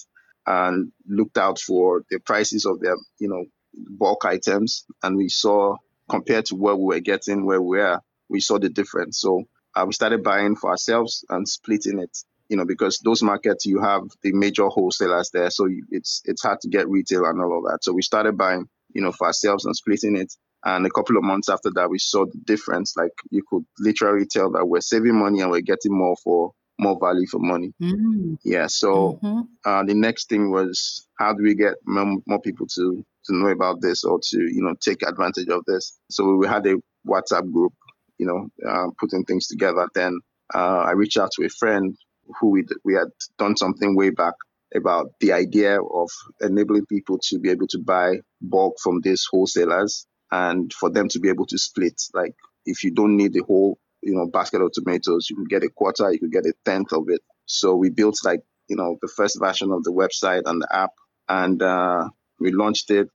and 0.45 0.91
looked 1.07 1.37
out 1.37 1.59
for 1.59 2.03
the 2.09 2.19
prices 2.19 2.65
of 2.65 2.79
their, 2.79 2.95
you 3.19 3.27
know, 3.27 3.45
bulk 3.73 4.25
items, 4.25 4.85
and 5.03 5.17
we 5.17 5.29
saw 5.29 5.75
compared 6.09 6.45
to 6.45 6.55
what 6.55 6.77
we 6.77 6.85
were 6.85 6.99
getting 6.99 7.45
where 7.45 7.61
we 7.61 7.77
were, 7.77 7.99
we 8.29 8.39
saw 8.39 8.59
the 8.59 8.69
difference. 8.69 9.19
So 9.19 9.43
uh, 9.75 9.85
we 9.85 9.93
started 9.93 10.23
buying 10.23 10.55
for 10.55 10.69
ourselves 10.69 11.25
and 11.29 11.47
splitting 11.47 11.99
it. 11.99 12.15
You 12.47 12.57
know, 12.57 12.65
because 12.65 12.99
those 12.99 13.23
markets 13.23 13.65
you 13.65 13.81
have 13.81 14.03
the 14.21 14.31
major 14.31 14.67
wholesalers 14.67 15.31
there, 15.33 15.49
so 15.49 15.67
it's 15.89 16.21
it's 16.25 16.43
hard 16.43 16.61
to 16.61 16.69
get 16.69 16.87
retail 16.87 17.25
and 17.25 17.41
all 17.41 17.57
of 17.57 17.71
that. 17.71 17.79
So 17.83 17.91
we 17.91 18.03
started 18.03 18.37
buying, 18.37 18.67
you 18.93 19.01
know, 19.01 19.11
for 19.11 19.25
ourselves 19.27 19.65
and 19.65 19.75
splitting 19.75 20.15
it. 20.15 20.31
And 20.63 20.85
a 20.85 20.91
couple 20.91 21.17
of 21.17 21.23
months 21.23 21.49
after 21.49 21.71
that, 21.73 21.89
we 21.89 21.97
saw 21.97 22.25
the 22.25 22.37
difference. 22.43 22.95
Like 22.95 23.11
you 23.31 23.41
could 23.49 23.63
literally 23.79 24.27
tell 24.27 24.51
that 24.51 24.65
we're 24.65 24.81
saving 24.81 25.15
money 25.19 25.41
and 25.41 25.49
we're 25.49 25.61
getting 25.61 25.97
more 25.97 26.15
for 26.23 26.51
more 26.77 26.97
value 26.99 27.27
for 27.27 27.39
money. 27.39 27.73
Mm. 27.81 28.37
Yeah. 28.43 28.67
So 28.67 29.19
mm-hmm. 29.23 29.41
uh, 29.63 29.83
the 29.83 29.93
next 29.93 30.29
thing 30.29 30.51
was 30.51 31.07
how 31.17 31.33
do 31.33 31.43
we 31.43 31.55
get 31.55 31.75
more, 31.85 32.17
more, 32.27 32.41
people 32.41 32.67
to 32.75 33.05
to 33.25 33.35
know 33.35 33.47
about 33.47 33.81
this 33.81 34.03
or 34.03 34.19
to 34.21 34.37
you 34.37 34.61
know 34.61 34.75
take 34.79 35.01
advantage 35.07 35.47
of 35.49 35.63
this? 35.65 35.97
So 36.09 36.35
we 36.35 36.47
had 36.47 36.65
a 36.67 36.75
WhatsApp 37.07 37.51
group 37.51 37.73
you 38.17 38.25
know, 38.25 38.47
uh, 38.67 38.87
putting 38.99 39.23
things 39.23 39.47
together. 39.47 39.87
Then 39.93 40.19
uh, 40.53 40.83
I 40.87 40.91
reached 40.91 41.17
out 41.17 41.31
to 41.31 41.45
a 41.45 41.49
friend 41.49 41.95
who 42.39 42.49
we 42.49 42.63
we 42.83 42.95
had 42.95 43.07
done 43.37 43.55
something 43.55 43.95
way 43.95 44.09
back 44.09 44.33
about 44.75 45.11
the 45.19 45.31
idea 45.31 45.79
of 45.81 46.09
enabling 46.41 46.85
people 46.87 47.19
to 47.23 47.39
be 47.39 47.49
able 47.49 47.67
to 47.67 47.79
buy 47.79 48.15
bulk 48.41 48.75
from 48.81 48.99
these 49.01 49.27
wholesalers 49.29 50.05
and 50.31 50.73
for 50.73 50.89
them 50.89 51.07
to 51.09 51.19
be 51.19 51.29
able 51.29 51.45
to 51.45 51.57
split. 51.57 52.01
Like 52.13 52.33
if 52.65 52.83
you 52.83 52.91
don't 52.91 53.15
need 53.15 53.33
the 53.33 53.43
whole, 53.43 53.77
you 54.05 54.15
know, 54.15 54.27
basket 54.27 54.61
of 54.61 54.71
tomatoes, 54.71 55.29
you 55.29 55.35
could 55.35 55.49
get 55.49 55.63
a 55.63 55.69
quarter, 55.69 56.11
you 56.11 56.19
could 56.19 56.31
get 56.31 56.45
a 56.45 56.53
tenth 56.63 56.93
of 56.93 57.09
it. 57.09 57.21
So 57.45 57.75
we 57.75 57.89
built 57.89 58.17
like, 58.23 58.41
you 58.67 58.75
know, 58.75 58.97
the 59.01 59.07
first 59.07 59.39
version 59.39 59.71
of 59.71 59.83
the 59.83 59.91
website 59.91 60.43
and 60.45 60.61
the 60.61 60.67
app, 60.71 60.91
and 61.27 61.61
uh, 61.61 62.07
we 62.39 62.51
launched 62.51 62.91
it 62.91 63.09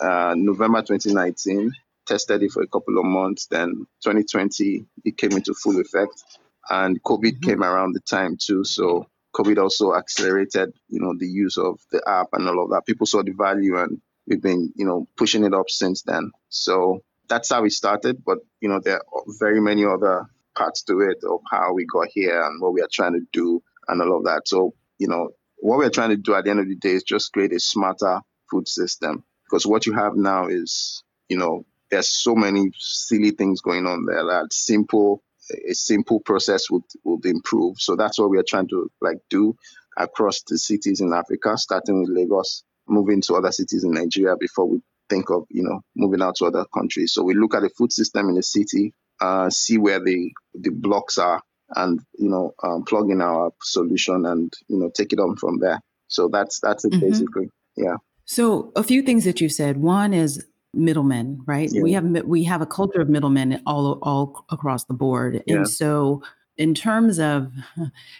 uh, 0.00 0.34
November 0.36 0.82
2019. 0.82 1.72
Tested 2.06 2.42
it 2.42 2.52
for 2.52 2.62
a 2.62 2.68
couple 2.68 2.98
of 2.98 3.04
months. 3.04 3.46
Then 3.50 3.86
2020, 4.04 4.86
it 5.04 5.18
came 5.18 5.32
into 5.32 5.52
full 5.54 5.78
effect, 5.80 6.22
and 6.70 7.02
COVID 7.02 7.32
mm-hmm. 7.32 7.50
came 7.50 7.62
around 7.62 7.94
the 7.94 8.00
time 8.00 8.38
too. 8.40 8.64
So 8.64 9.06
COVID 9.34 9.58
also 9.58 9.94
accelerated, 9.94 10.72
you 10.88 11.00
know, 11.00 11.14
the 11.18 11.26
use 11.26 11.58
of 11.58 11.80
the 11.92 12.02
app 12.06 12.28
and 12.32 12.48
all 12.48 12.64
of 12.64 12.70
that. 12.70 12.86
People 12.86 13.06
saw 13.06 13.22
the 13.22 13.32
value 13.32 13.78
and 13.78 14.00
we've 14.26 14.42
been, 14.42 14.72
you 14.76 14.86
know, 14.86 15.06
pushing 15.16 15.44
it 15.44 15.54
up 15.54 15.68
since 15.68 16.02
then. 16.02 16.30
So 16.48 17.02
that's 17.28 17.50
how 17.50 17.62
we 17.62 17.70
started. 17.70 18.22
But, 18.24 18.38
you 18.60 18.68
know, 18.68 18.80
there 18.82 18.96
are 18.96 19.22
very 19.38 19.60
many 19.60 19.84
other 19.84 20.26
parts 20.56 20.82
to 20.84 21.00
it 21.00 21.18
of 21.24 21.40
how 21.50 21.72
we 21.74 21.86
got 21.86 22.08
here 22.10 22.42
and 22.42 22.60
what 22.60 22.72
we 22.72 22.82
are 22.82 22.88
trying 22.92 23.14
to 23.14 23.26
do 23.32 23.62
and 23.86 24.02
all 24.02 24.18
of 24.18 24.24
that. 24.24 24.42
So, 24.46 24.74
you 24.98 25.08
know, 25.08 25.30
what 25.58 25.78
we're 25.78 25.90
trying 25.90 26.10
to 26.10 26.16
do 26.16 26.34
at 26.34 26.44
the 26.44 26.50
end 26.50 26.60
of 26.60 26.68
the 26.68 26.76
day 26.76 26.92
is 26.92 27.02
just 27.02 27.32
create 27.32 27.52
a 27.52 27.60
smarter 27.60 28.20
food 28.50 28.68
system 28.68 29.24
because 29.44 29.66
what 29.66 29.86
you 29.86 29.92
have 29.94 30.14
now 30.14 30.48
is, 30.48 31.02
you 31.28 31.36
know, 31.36 31.64
there's 31.90 32.08
so 32.08 32.34
many 32.34 32.70
silly 32.78 33.30
things 33.30 33.60
going 33.60 33.86
on 33.86 34.04
there 34.04 34.24
that 34.24 34.52
simple 34.52 35.22
a 35.66 35.72
simple 35.74 36.20
process 36.20 36.70
would 36.70 36.84
would 37.04 37.24
improve. 37.24 37.76
So 37.78 37.96
that's 37.96 38.18
what 38.18 38.30
we 38.30 38.38
are 38.38 38.44
trying 38.46 38.68
to 38.68 38.90
like 39.00 39.18
do 39.30 39.56
across 39.96 40.42
the 40.42 40.58
cities 40.58 41.00
in 41.00 41.12
Africa, 41.12 41.56
starting 41.56 42.00
with 42.00 42.10
Lagos, 42.10 42.64
moving 42.86 43.22
to 43.22 43.34
other 43.34 43.50
cities 43.50 43.84
in 43.84 43.92
Nigeria 43.92 44.36
before 44.38 44.66
we 44.68 44.80
think 45.08 45.30
of 45.30 45.44
you 45.50 45.62
know 45.62 45.80
moving 45.96 46.22
out 46.22 46.36
to 46.36 46.46
other 46.46 46.64
countries. 46.74 47.12
So 47.12 47.22
we 47.22 47.34
look 47.34 47.54
at 47.54 47.62
the 47.62 47.70
food 47.70 47.92
system 47.92 48.28
in 48.28 48.34
the 48.34 48.42
city, 48.42 48.92
uh, 49.20 49.50
see 49.50 49.78
where 49.78 50.02
the 50.02 50.32
the 50.54 50.70
blocks 50.70 51.18
are, 51.18 51.42
and 51.74 52.00
you 52.18 52.28
know 52.28 52.54
um, 52.62 52.84
plug 52.84 53.10
in 53.10 53.20
our 53.20 53.52
solution 53.62 54.26
and 54.26 54.52
you 54.68 54.78
know 54.78 54.90
take 54.94 55.12
it 55.12 55.20
on 55.20 55.36
from 55.36 55.58
there. 55.58 55.80
So 56.08 56.28
that's 56.28 56.60
that's 56.60 56.84
it 56.84 56.92
mm-hmm. 56.92 57.06
basically. 57.06 57.50
Yeah. 57.76 57.96
So 58.24 58.72
a 58.76 58.82
few 58.82 59.02
things 59.02 59.24
that 59.24 59.40
you 59.40 59.48
said. 59.48 59.78
One 59.78 60.12
is 60.12 60.44
middlemen, 60.74 61.42
right? 61.46 61.70
Yeah. 61.72 61.82
We 61.82 61.92
have 61.92 62.04
we 62.24 62.44
have 62.44 62.60
a 62.60 62.66
culture 62.66 63.00
of 63.00 63.08
middlemen 63.08 63.62
all 63.66 63.98
all 64.02 64.44
across 64.50 64.84
the 64.84 64.94
board, 64.94 65.42
yeah. 65.46 65.56
and 65.56 65.68
so 65.68 66.22
in 66.56 66.74
terms 66.74 67.18
of 67.18 67.52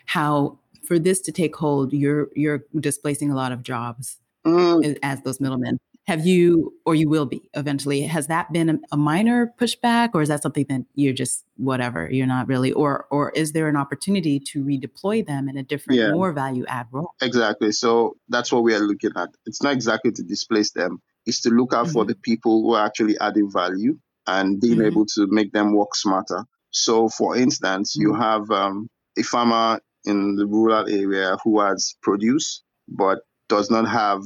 how 0.07 0.59
for 0.87 0.99
this 0.99 1.21
to 1.21 1.33
take 1.33 1.55
hold, 1.57 1.93
you're 1.93 2.29
you're 2.35 2.65
displacing 2.79 3.31
a 3.31 3.35
lot 3.35 3.53
of 3.53 3.63
jobs 3.63 4.19
mm. 4.47 4.99
as 5.03 5.21
those 5.23 5.41
middlemen. 5.41 5.79
Have 6.09 6.27
you, 6.27 6.75
or 6.85 6.95
you 6.97 7.09
will 7.09 7.27
be 7.27 7.49
eventually? 7.55 8.01
Has 8.03 8.27
that 8.27 8.53
been 8.53 8.69
a, 8.69 8.79
a, 8.93 8.97
minor 8.97 9.55
pushback, 9.61 10.11
or 10.15 10.23
is 10.23 10.29
that 10.29 10.43
something 10.43 10.67
that 10.69 10.85
you're 10.95 11.13
just 11.13 11.45
whatever? 11.57 12.11
You're 12.11 12.27
not 12.27 12.49
really, 12.49 12.73
or 12.73 13.07
or 13.11 13.31
is 13.31 13.53
there 13.53 13.69
an 13.69 13.77
opportunity 13.77 14.41
to 14.41 14.65
redeploy 14.65 15.27
them 15.27 15.49
in 15.49 15.57
a 15.57 15.63
different, 15.63 16.01
yeah. 16.01 16.11
more 16.11 16.33
value 16.33 16.65
add 16.67 16.87
role? 16.91 17.13
Exactly. 17.23 17.73
So 17.73 18.17
that's 18.29 18.51
what 18.51 18.65
we 18.65 18.75
are 18.75 18.81
looking 18.81 19.13
at. 19.17 19.29
It's 19.47 19.63
not 19.63 19.75
exactly 19.75 20.11
to 20.13 20.23
displace 20.23 20.73
them 20.73 21.01
it's 21.29 21.43
to 21.43 21.51
look 21.51 21.75
out 21.75 21.85
mm-hmm. 21.85 21.93
for 21.93 22.05
the 22.07 22.17
people 22.17 22.63
who 22.63 22.75
are 22.75 22.87
actually 22.87 23.17
adding 23.21 23.51
value 23.53 23.99
and 24.27 24.61
being 24.61 24.79
mm-hmm. 24.79 24.87
able 24.87 25.07
to 25.07 25.27
make 25.29 25.53
them 25.53 25.75
work 25.75 25.95
smarter. 25.95 26.45
So, 26.71 27.09
for 27.09 27.37
instance, 27.37 27.95
you 27.97 28.13
mm-hmm. 28.13 28.23
have 28.23 28.51
um, 28.51 28.89
a 29.19 29.23
farmer 29.23 29.81
in 30.05 30.37
the 30.37 30.47
rural 30.47 30.89
area 30.89 31.37
who 31.45 31.61
has 31.61 31.95
produce 32.03 32.63
but 32.89 33.19
does 33.49 33.71
not 33.71 33.87
have 33.87 34.23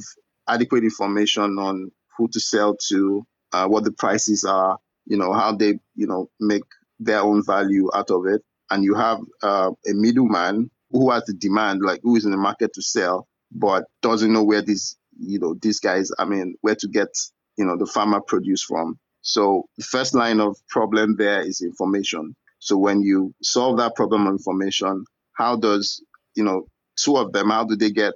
adequate 0.47 0.83
information 0.83 1.57
on 1.59 1.91
who 2.17 2.27
to 2.29 2.39
sell 2.39 2.75
to, 2.89 3.25
uh, 3.53 3.67
what 3.67 3.83
the 3.83 3.91
prices 3.91 4.43
are, 4.43 4.77
you 5.05 5.17
know, 5.17 5.33
how 5.33 5.55
they, 5.55 5.79
you 5.95 6.07
know, 6.07 6.29
make 6.39 6.63
their 6.99 7.21
own 7.21 7.43
value 7.45 7.89
out 7.93 8.09
of 8.11 8.25
it. 8.27 8.41
And 8.69 8.83
you 8.83 8.95
have 8.95 9.19
uh, 9.41 9.71
a 9.87 9.93
middleman 9.93 10.69
who 10.91 11.11
has 11.11 11.23
the 11.25 11.33
demand, 11.33 11.81
like 11.81 11.99
who 12.03 12.15
is 12.15 12.25
in 12.25 12.31
the 12.31 12.37
market 12.37 12.73
to 12.73 12.81
sell, 12.81 13.27
but 13.51 13.85
doesn't 14.01 14.31
know 14.31 14.43
where 14.43 14.61
these 14.61 14.97
you 15.19 15.39
know, 15.39 15.55
these 15.61 15.79
guys, 15.79 16.11
I 16.17 16.25
mean, 16.25 16.55
where 16.61 16.75
to 16.75 16.87
get, 16.87 17.09
you 17.57 17.65
know, 17.65 17.77
the 17.77 17.85
farmer 17.85 18.21
produce 18.21 18.63
from. 18.63 18.99
So 19.21 19.65
the 19.77 19.83
first 19.83 20.15
line 20.15 20.39
of 20.39 20.57
problem 20.69 21.15
there 21.17 21.41
is 21.41 21.61
information. 21.61 22.35
So 22.59 22.77
when 22.77 23.01
you 23.01 23.33
solve 23.41 23.77
that 23.77 23.95
problem 23.95 24.27
of 24.27 24.33
information, 24.33 25.05
how 25.33 25.55
does, 25.55 26.03
you 26.35 26.43
know, 26.43 26.67
two 26.97 27.17
of 27.17 27.31
them, 27.31 27.49
how 27.49 27.63
do 27.63 27.75
they 27.75 27.91
get 27.91 28.13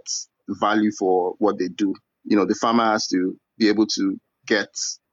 value 0.49 0.91
for 0.97 1.35
what 1.39 1.57
they 1.59 1.67
do? 1.69 1.93
You 2.27 2.37
know, 2.37 2.45
the 2.45 2.55
farmer 2.55 2.85
has 2.85 3.07
to 3.07 3.37
be 3.57 3.69
able 3.69 3.87
to 3.87 4.19
get 4.45 4.69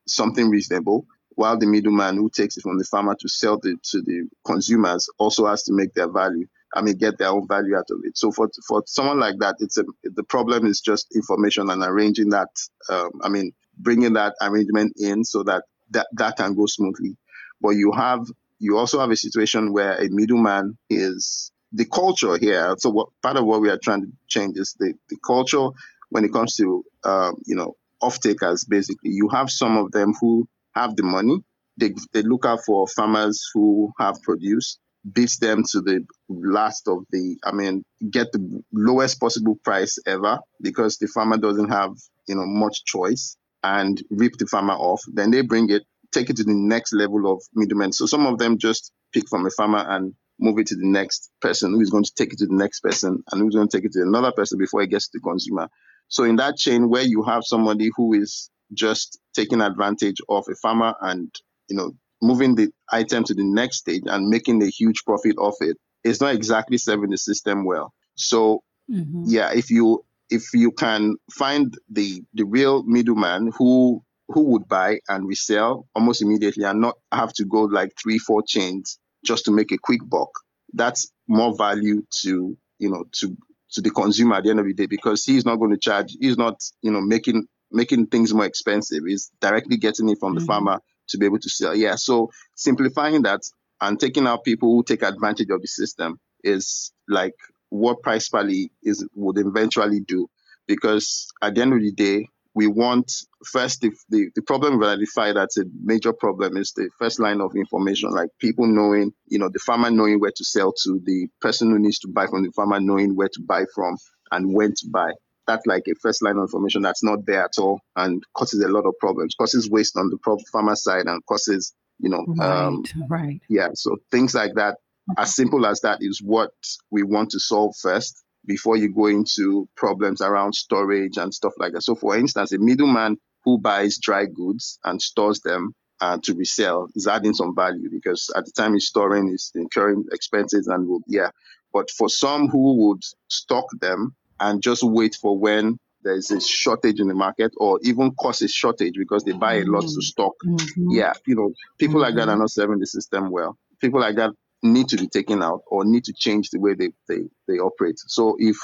something 0.06 0.50
reasonable, 0.50 1.06
while 1.30 1.58
the 1.58 1.66
middleman 1.66 2.16
who 2.16 2.30
takes 2.30 2.56
it 2.56 2.62
from 2.62 2.78
the 2.78 2.84
farmer 2.84 3.16
to 3.20 3.28
sell 3.28 3.60
it 3.64 3.82
to 3.84 4.02
the 4.02 4.28
consumers 4.46 5.08
also 5.18 5.46
has 5.46 5.62
to 5.64 5.72
make 5.72 5.94
their 5.94 6.10
value. 6.10 6.46
I 6.74 6.82
mean, 6.82 6.96
get 6.96 7.18
their 7.18 7.28
own 7.28 7.46
value 7.46 7.76
out 7.76 7.90
of 7.90 8.00
it. 8.04 8.18
So 8.18 8.32
for 8.32 8.48
for 8.66 8.82
someone 8.86 9.20
like 9.20 9.36
that, 9.38 9.56
it's 9.60 9.78
a 9.78 9.84
the 10.02 10.24
problem 10.24 10.66
is 10.66 10.80
just 10.80 11.14
information 11.14 11.70
and 11.70 11.82
arranging 11.84 12.30
that. 12.30 12.48
Um, 12.88 13.10
I 13.22 13.28
mean, 13.28 13.52
bringing 13.78 14.14
that 14.14 14.34
arrangement 14.42 14.94
in 14.96 15.24
so 15.24 15.44
that 15.44 15.64
that 15.90 16.08
that 16.14 16.36
can 16.36 16.54
go 16.54 16.66
smoothly. 16.66 17.16
But 17.60 17.70
you 17.70 17.92
have 17.92 18.26
you 18.58 18.76
also 18.78 18.98
have 19.00 19.10
a 19.10 19.16
situation 19.16 19.72
where 19.72 19.94
a 20.02 20.08
middleman 20.10 20.76
is 20.90 21.52
the 21.72 21.84
culture 21.86 22.36
here. 22.38 22.74
So 22.78 22.90
what 22.90 23.08
part 23.22 23.36
of 23.36 23.44
what 23.46 23.60
we 23.60 23.68
are 23.70 23.78
trying 23.82 24.02
to 24.02 24.08
change 24.28 24.56
is 24.58 24.74
the 24.78 24.94
the 25.10 25.16
culture 25.24 25.68
when 26.14 26.24
it 26.24 26.32
comes 26.32 26.54
to 26.56 26.84
um, 27.04 27.34
you 27.44 27.56
know 27.56 27.74
off 28.00 28.20
takers. 28.20 28.64
Basically, 28.64 29.10
you 29.10 29.28
have 29.30 29.50
some 29.50 29.76
of 29.76 29.90
them 29.90 30.14
who 30.20 30.48
have 30.74 30.94
the 30.96 31.02
money. 31.02 31.38
They, 31.76 31.92
they 32.12 32.22
look 32.22 32.46
out 32.46 32.60
for 32.64 32.86
farmers 32.86 33.50
who 33.52 33.92
have 33.98 34.22
produce 34.22 34.78
beat 35.12 35.36
them 35.40 35.62
to 35.70 35.80
the 35.80 36.06
last 36.28 36.88
of 36.88 37.04
the, 37.10 37.36
I 37.44 37.52
mean, 37.52 37.84
get 38.10 38.32
the 38.32 38.62
lowest 38.72 39.20
possible 39.20 39.58
price 39.62 39.98
ever 40.06 40.38
because 40.62 40.96
the 40.96 41.08
farmer 41.08 41.36
doesn't 41.36 41.68
have, 41.68 41.90
you 42.26 42.34
know, 42.36 42.46
much 42.46 42.84
choice 42.84 43.36
and 43.62 44.02
rip 44.10 44.32
the 44.38 44.46
farmer 44.46 44.74
off. 44.74 45.02
Then 45.12 45.30
they 45.30 45.42
bring 45.42 45.68
it, 45.70 45.82
take 46.12 46.30
it 46.30 46.36
to 46.36 46.44
the 46.44 46.54
next 46.54 46.94
level 46.94 47.30
of 47.30 47.42
middlemen. 47.54 47.92
So 47.92 48.06
some 48.06 48.26
of 48.26 48.38
them 48.38 48.58
just 48.58 48.92
pick 49.12 49.28
from 49.28 49.46
a 49.46 49.50
farmer 49.50 49.84
and 49.86 50.14
move 50.40 50.58
it 50.58 50.66
to 50.68 50.76
the 50.76 50.86
next 50.86 51.30
person 51.40 51.72
who 51.72 51.80
is 51.80 51.90
going 51.90 52.04
to 52.04 52.12
take 52.16 52.32
it 52.32 52.38
to 52.38 52.46
the 52.46 52.54
next 52.54 52.80
person 52.80 53.22
and 53.30 53.40
who's 53.40 53.54
going 53.54 53.68
to 53.68 53.76
take 53.76 53.84
it 53.84 53.92
to 53.92 54.02
another 54.02 54.32
person 54.32 54.58
before 54.58 54.82
it 54.82 54.88
gets 54.90 55.08
to 55.08 55.18
the 55.18 55.28
consumer. 55.28 55.68
So 56.14 56.22
in 56.22 56.36
that 56.36 56.56
chain 56.56 56.88
where 56.88 57.02
you 57.02 57.24
have 57.24 57.42
somebody 57.44 57.90
who 57.96 58.14
is 58.14 58.48
just 58.72 59.18
taking 59.34 59.60
advantage 59.60 60.18
of 60.28 60.44
a 60.48 60.54
farmer 60.54 60.94
and 61.00 61.28
you 61.68 61.76
know 61.76 61.90
moving 62.22 62.54
the 62.54 62.70
item 62.92 63.24
to 63.24 63.34
the 63.34 63.42
next 63.42 63.78
stage 63.78 64.04
and 64.06 64.28
making 64.28 64.62
a 64.62 64.68
huge 64.68 65.02
profit 65.04 65.36
off 65.38 65.56
it, 65.60 65.76
it 66.04 66.08
is 66.08 66.20
not 66.20 66.32
exactly 66.32 66.78
serving 66.78 67.10
the 67.10 67.18
system 67.18 67.64
well. 67.64 67.92
So 68.14 68.62
mm-hmm. 68.88 69.24
yeah, 69.26 69.50
if 69.52 69.70
you 69.70 70.04
if 70.30 70.44
you 70.54 70.70
can 70.70 71.16
find 71.32 71.74
the 71.90 72.22
the 72.32 72.44
real 72.44 72.84
middleman 72.84 73.50
who 73.58 74.00
who 74.28 74.42
would 74.52 74.68
buy 74.68 75.00
and 75.08 75.26
resell 75.26 75.88
almost 75.96 76.22
immediately 76.22 76.62
and 76.62 76.80
not 76.80 76.94
have 77.10 77.32
to 77.32 77.44
go 77.44 77.62
like 77.62 77.90
three 78.00 78.18
four 78.18 78.40
chains 78.46 79.00
just 79.24 79.46
to 79.46 79.50
make 79.50 79.72
a 79.72 79.78
quick 79.78 80.00
buck 80.08 80.30
that's 80.74 81.10
more 81.26 81.56
value 81.56 82.02
to 82.22 82.56
you 82.78 82.90
know 82.90 83.04
to 83.12 83.36
to 83.74 83.80
the 83.80 83.90
consumer 83.90 84.36
at 84.36 84.44
the 84.44 84.50
end 84.50 84.60
of 84.60 84.66
the 84.66 84.74
day 84.74 84.86
because 84.86 85.24
he's 85.24 85.44
not 85.44 85.56
going 85.56 85.70
to 85.70 85.78
charge 85.78 86.16
he's 86.20 86.38
not 86.38 86.60
you 86.82 86.90
know 86.90 87.00
making 87.00 87.46
making 87.70 88.06
things 88.06 88.32
more 88.32 88.46
expensive 88.46 89.02
he's 89.06 89.30
directly 89.40 89.76
getting 89.76 90.08
it 90.08 90.18
from 90.18 90.30
mm-hmm. 90.32 90.40
the 90.40 90.46
farmer 90.46 90.80
to 91.08 91.18
be 91.18 91.26
able 91.26 91.38
to 91.38 91.48
sell. 91.50 91.74
Yeah. 91.74 91.96
So 91.96 92.30
simplifying 92.54 93.22
that 93.22 93.40
and 93.80 93.98
taking 93.98 94.26
out 94.26 94.44
people 94.44 94.70
who 94.70 94.84
take 94.84 95.02
advantage 95.02 95.50
of 95.50 95.60
the 95.60 95.68
system 95.68 96.18
is 96.42 96.92
like 97.08 97.34
what 97.70 98.02
Price 98.02 98.28
Pally 98.28 98.70
is 98.82 99.06
would 99.14 99.38
eventually 99.38 100.00
do. 100.00 100.28
Because 100.66 101.28
at 101.42 101.54
the 101.54 101.62
end 101.62 101.74
of 101.74 101.80
the 101.80 101.92
day, 101.92 102.28
we 102.54 102.66
want 102.68 103.12
first 103.44 103.80
the, 103.80 103.90
the, 104.08 104.28
the 104.36 104.42
problem 104.42 104.78
we 104.78 104.86
identify 104.86 105.32
that's 105.32 105.58
a 105.58 105.64
major 105.82 106.12
problem 106.12 106.56
is 106.56 106.72
the 106.76 106.88
first 106.98 107.18
line 107.18 107.40
of 107.40 107.54
information, 107.56 108.10
like 108.10 108.28
people 108.40 108.66
knowing, 108.66 109.12
you 109.26 109.38
know, 109.38 109.50
the 109.52 109.58
farmer 109.58 109.90
knowing 109.90 110.20
where 110.20 110.32
to 110.34 110.44
sell 110.44 110.72
to, 110.84 111.00
the 111.04 111.26
person 111.40 111.70
who 111.70 111.78
needs 111.78 111.98
to 111.98 112.08
buy 112.08 112.26
from 112.26 112.44
the 112.44 112.52
farmer 112.52 112.78
knowing 112.80 113.16
where 113.16 113.28
to 113.28 113.40
buy 113.46 113.64
from 113.74 113.96
and 114.30 114.54
when 114.54 114.70
to 114.70 114.86
buy 114.90 115.10
that's 115.46 115.66
like 115.66 115.82
a 115.88 115.94
first 116.00 116.22
line 116.22 116.36
of 116.36 116.44
information 116.44 116.80
that's 116.80 117.04
not 117.04 117.26
there 117.26 117.44
at 117.44 117.58
all 117.58 117.80
and 117.96 118.22
causes 118.34 118.64
a 118.64 118.68
lot 118.68 118.86
of 118.86 118.94
problems, 118.98 119.34
causes 119.38 119.68
waste 119.68 119.96
on 119.96 120.08
the 120.08 120.38
farmer 120.50 120.74
side 120.74 121.06
and 121.06 121.24
causes, 121.26 121.74
you 121.98 122.08
know, 122.08 122.24
right, 122.38 122.48
um, 122.48 122.82
right. 123.08 123.42
Yeah. 123.48 123.68
So 123.74 123.96
things 124.10 124.34
like 124.34 124.54
that, 124.54 124.78
as 125.18 125.34
simple 125.34 125.66
as 125.66 125.80
that 125.80 125.98
is 126.00 126.22
what 126.22 126.50
we 126.90 127.02
want 127.02 127.30
to 127.30 127.40
solve 127.40 127.74
first 127.80 128.23
before 128.46 128.76
you 128.76 128.92
go 128.92 129.06
into 129.06 129.68
problems 129.76 130.20
around 130.20 130.54
storage 130.54 131.16
and 131.16 131.32
stuff 131.32 131.52
like 131.58 131.72
that. 131.72 131.82
So 131.82 131.94
for 131.94 132.16
instance, 132.16 132.52
a 132.52 132.58
middleman 132.58 133.16
who 133.44 133.58
buys 133.58 133.98
dry 133.98 134.26
goods 134.26 134.78
and 134.84 135.00
stores 135.00 135.40
them 135.40 135.74
uh, 136.00 136.18
to 136.22 136.34
resell 136.34 136.88
is 136.94 137.06
adding 137.06 137.34
some 137.34 137.54
value 137.54 137.88
because 137.90 138.30
at 138.36 138.44
the 138.44 138.52
time 138.52 138.74
he's 138.74 138.86
storing, 138.86 139.28
he's 139.28 139.52
incurring 139.54 140.04
expenses 140.12 140.66
and 140.66 141.02
yeah. 141.06 141.30
But 141.72 141.90
for 141.90 142.08
some 142.08 142.48
who 142.48 142.88
would 142.88 143.02
stock 143.28 143.66
them 143.80 144.14
and 144.40 144.62
just 144.62 144.82
wait 144.82 145.16
for 145.20 145.38
when 145.38 145.78
there's 146.02 146.30
a 146.30 146.40
shortage 146.40 147.00
in 147.00 147.08
the 147.08 147.14
market 147.14 147.52
or 147.56 147.80
even 147.82 148.12
cause 148.14 148.42
a 148.42 148.48
shortage 148.48 148.94
because 148.96 149.24
they 149.24 149.32
buy 149.32 149.54
a 149.54 149.64
lot 149.64 149.80
to 149.80 149.86
mm-hmm. 149.86 150.00
stock. 150.00 150.34
Mm-hmm. 150.44 150.90
Yeah, 150.90 151.14
you 151.26 151.34
know, 151.34 151.52
people 151.78 151.94
mm-hmm. 151.94 152.02
like 152.02 152.14
that 152.16 152.28
are 152.28 152.32
mm-hmm. 152.32 152.40
not 152.40 152.50
serving 152.50 152.78
the 152.78 152.86
system 152.86 153.30
well. 153.30 153.56
People 153.80 154.00
like 154.00 154.16
that 154.16 154.30
need 154.64 154.88
to 154.88 154.96
be 154.96 155.06
taken 155.06 155.42
out 155.42 155.62
or 155.66 155.84
need 155.84 156.04
to 156.04 156.12
change 156.12 156.50
the 156.50 156.58
way 156.58 156.74
they, 156.74 156.90
they, 157.08 157.20
they 157.46 157.58
operate. 157.58 157.96
So 157.98 158.36
if 158.38 158.56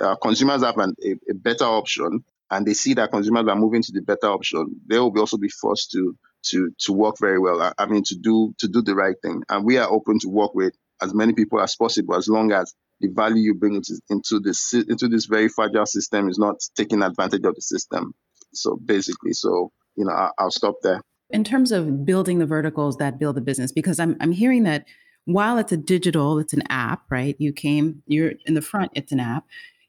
uh, 0.00 0.16
consumers 0.16 0.62
have 0.62 0.78
an, 0.78 0.94
a, 1.04 1.12
a 1.30 1.34
better 1.34 1.64
option 1.64 2.24
and 2.50 2.66
they 2.66 2.74
see 2.74 2.94
that 2.94 3.10
consumers 3.10 3.46
are 3.48 3.56
moving 3.56 3.82
to 3.82 3.92
the 3.92 4.00
better 4.00 4.28
option, 4.28 4.80
they 4.86 4.98
will 4.98 5.10
be 5.10 5.20
also 5.20 5.36
be 5.36 5.48
forced 5.48 5.90
to 5.92 6.16
to 6.50 6.70
to 6.78 6.92
work 6.92 7.16
very 7.20 7.38
well. 7.38 7.60
I, 7.60 7.72
I 7.78 7.86
mean, 7.86 8.04
to 8.04 8.16
do 8.16 8.54
to 8.58 8.68
do 8.68 8.80
the 8.80 8.94
right 8.94 9.16
thing, 9.20 9.42
and 9.48 9.64
we 9.64 9.76
are 9.76 9.90
open 9.90 10.18
to 10.20 10.28
work 10.28 10.54
with 10.54 10.72
as 11.02 11.12
many 11.12 11.32
people 11.32 11.60
as 11.60 11.74
possible, 11.76 12.14
as 12.14 12.28
long 12.28 12.52
as 12.52 12.74
the 13.00 13.08
value 13.08 13.42
you 13.42 13.54
bring 13.54 13.74
into, 13.74 14.00
into 14.08 14.40
this 14.40 14.72
into 14.72 15.08
this 15.08 15.26
very 15.26 15.48
fragile 15.48 15.86
system 15.86 16.28
is 16.28 16.38
not 16.38 16.56
taking 16.76 17.02
advantage 17.02 17.44
of 17.44 17.54
the 17.54 17.60
system. 17.60 18.14
So 18.54 18.76
basically, 18.76 19.32
so 19.32 19.72
you 19.96 20.04
know, 20.04 20.12
I, 20.12 20.30
I'll 20.38 20.50
stop 20.50 20.76
there. 20.82 21.02
In 21.30 21.44
terms 21.44 21.72
of 21.72 22.06
building 22.06 22.38
the 22.38 22.46
verticals 22.46 22.96
that 22.96 23.18
build 23.18 23.36
the 23.36 23.40
business, 23.40 23.72
because 23.72 23.98
I'm 23.98 24.16
I'm 24.20 24.32
hearing 24.32 24.62
that 24.62 24.86
while 25.28 25.58
it's 25.58 25.72
a 25.72 25.76
digital, 25.76 26.38
it's 26.38 26.54
an 26.54 26.62
app, 26.70 27.02
right? 27.10 27.36
You 27.38 27.52
came, 27.52 28.02
you're 28.06 28.32
in 28.46 28.54
the 28.54 28.62
front, 28.62 28.92
it's 28.94 29.12
an 29.12 29.20
app. 29.20 29.44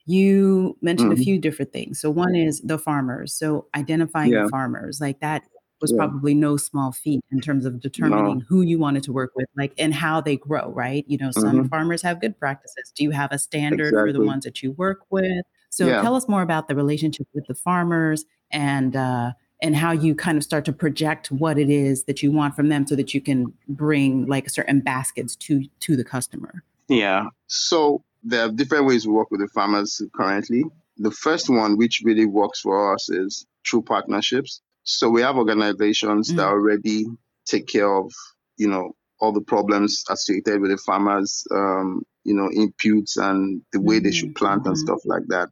You 0.06 0.76
mentioned 0.82 1.14
mm-hmm. 1.14 1.22
a 1.22 1.24
few 1.24 1.40
different 1.40 1.72
things. 1.72 2.02
So 2.02 2.12
one 2.12 2.36
is 2.36 2.60
the 2.60 2.78
farmers. 2.78 3.34
So 3.34 3.68
identifying 3.74 4.34
yeah. 4.34 4.44
the 4.44 4.50
farmers, 4.50 5.00
like 5.00 5.22
that 5.22 5.44
was 5.80 5.94
yeah. 5.94 5.98
probably 6.00 6.34
no 6.34 6.58
small 6.58 6.92
feat 6.92 7.22
in 7.32 7.40
terms 7.40 7.66
of 7.66 7.80
determining 7.80 8.40
no. 8.40 8.46
who 8.50 8.64
you 8.64 8.80
wanted 8.80 9.02
to 9.04 9.14
work 9.14 9.32
with, 9.34 9.48
like 9.56 9.74
and 9.78 9.94
how 9.94 10.20
they 10.20 10.36
grow, 10.36 10.74
right? 10.74 11.06
You 11.08 11.18
know, 11.18 11.32
some 11.32 11.60
mm-hmm. 11.60 11.68
farmers 11.68 12.02
have 12.02 12.20
good 12.20 12.38
practices. 12.38 12.92
Do 12.94 13.06
you 13.06 13.12
have 13.12 13.32
a 13.32 13.40
standard 13.40 13.88
exactly. 13.88 14.12
for 14.12 14.14
the 14.20 14.26
ones 14.26 14.44
that 14.44 14.62
you 14.62 14.74
work 14.74 15.06
with? 15.10 15.46
So 15.70 15.88
yeah. 15.88 16.02
tell 16.02 16.16
us 16.16 16.28
more 16.28 16.42
about 16.42 16.68
the 16.68 16.76
relationship 16.76 17.28
with 17.34 17.46
the 17.48 17.56
farmers 17.56 18.26
and 18.52 18.94
uh, 18.94 19.32
and 19.62 19.76
how 19.76 19.92
you 19.92 20.16
kind 20.16 20.38
of 20.38 20.44
start 20.44 20.66
to 20.66 20.74
project 20.74 21.32
what 21.32 21.58
it 21.58 21.70
is 21.70 22.06
that 22.06 22.24
you 22.24 22.32
want 22.32 22.56
from 22.56 22.70
them 22.70 22.88
so 22.88 22.96
that 22.96 23.14
you 23.14 23.22
can 23.22 23.54
bring 23.68 24.26
like 24.26 24.50
certain 24.50 24.80
baskets 24.80 25.36
to 25.36 25.66
to 25.82 25.96
the 25.96 26.04
customer. 26.04 26.64
Yeah. 26.88 27.26
So 27.48 28.04
there 28.24 28.46
are 28.46 28.52
different 28.52 28.86
ways 28.86 29.06
we 29.06 29.14
work 29.14 29.32
with 29.32 29.42
the 29.42 29.48
farmers 29.48 30.02
currently. 30.16 30.64
The 30.98 31.12
first 31.12 31.50
one, 31.50 31.78
which 31.78 32.02
really 32.04 32.26
works 32.26 32.62
for 32.62 32.94
us, 32.94 33.10
is 33.10 33.46
through 33.68 33.84
partnerships. 33.84 34.62
So 34.84 35.10
we 35.10 35.22
have 35.22 35.38
organizations 35.38 36.30
mm-hmm. 36.30 36.38
that 36.38 36.48
mm. 36.48 36.52
already 36.52 37.06
take 37.46 37.68
care 37.68 37.94
of, 37.94 38.12
you 38.58 38.68
know, 38.68 38.96
all 39.20 39.32
the 39.32 39.42
problems 39.42 40.04
associated 40.10 40.62
with 40.62 40.72
the 40.72 40.78
farmers, 40.78 41.46
um, 41.52 42.04
you 42.24 42.34
know, 42.34 42.50
inputs 42.50 43.18
and 43.18 43.62
the 43.72 43.82
way 43.82 43.96
mm-hmm. 43.98 44.06
they 44.06 44.12
should 44.12 44.36
plant 44.36 44.62
mm-hmm. 44.62 44.70
and 44.70 44.78
stuff 44.78 45.00
like 45.06 45.28
that. 45.28 45.50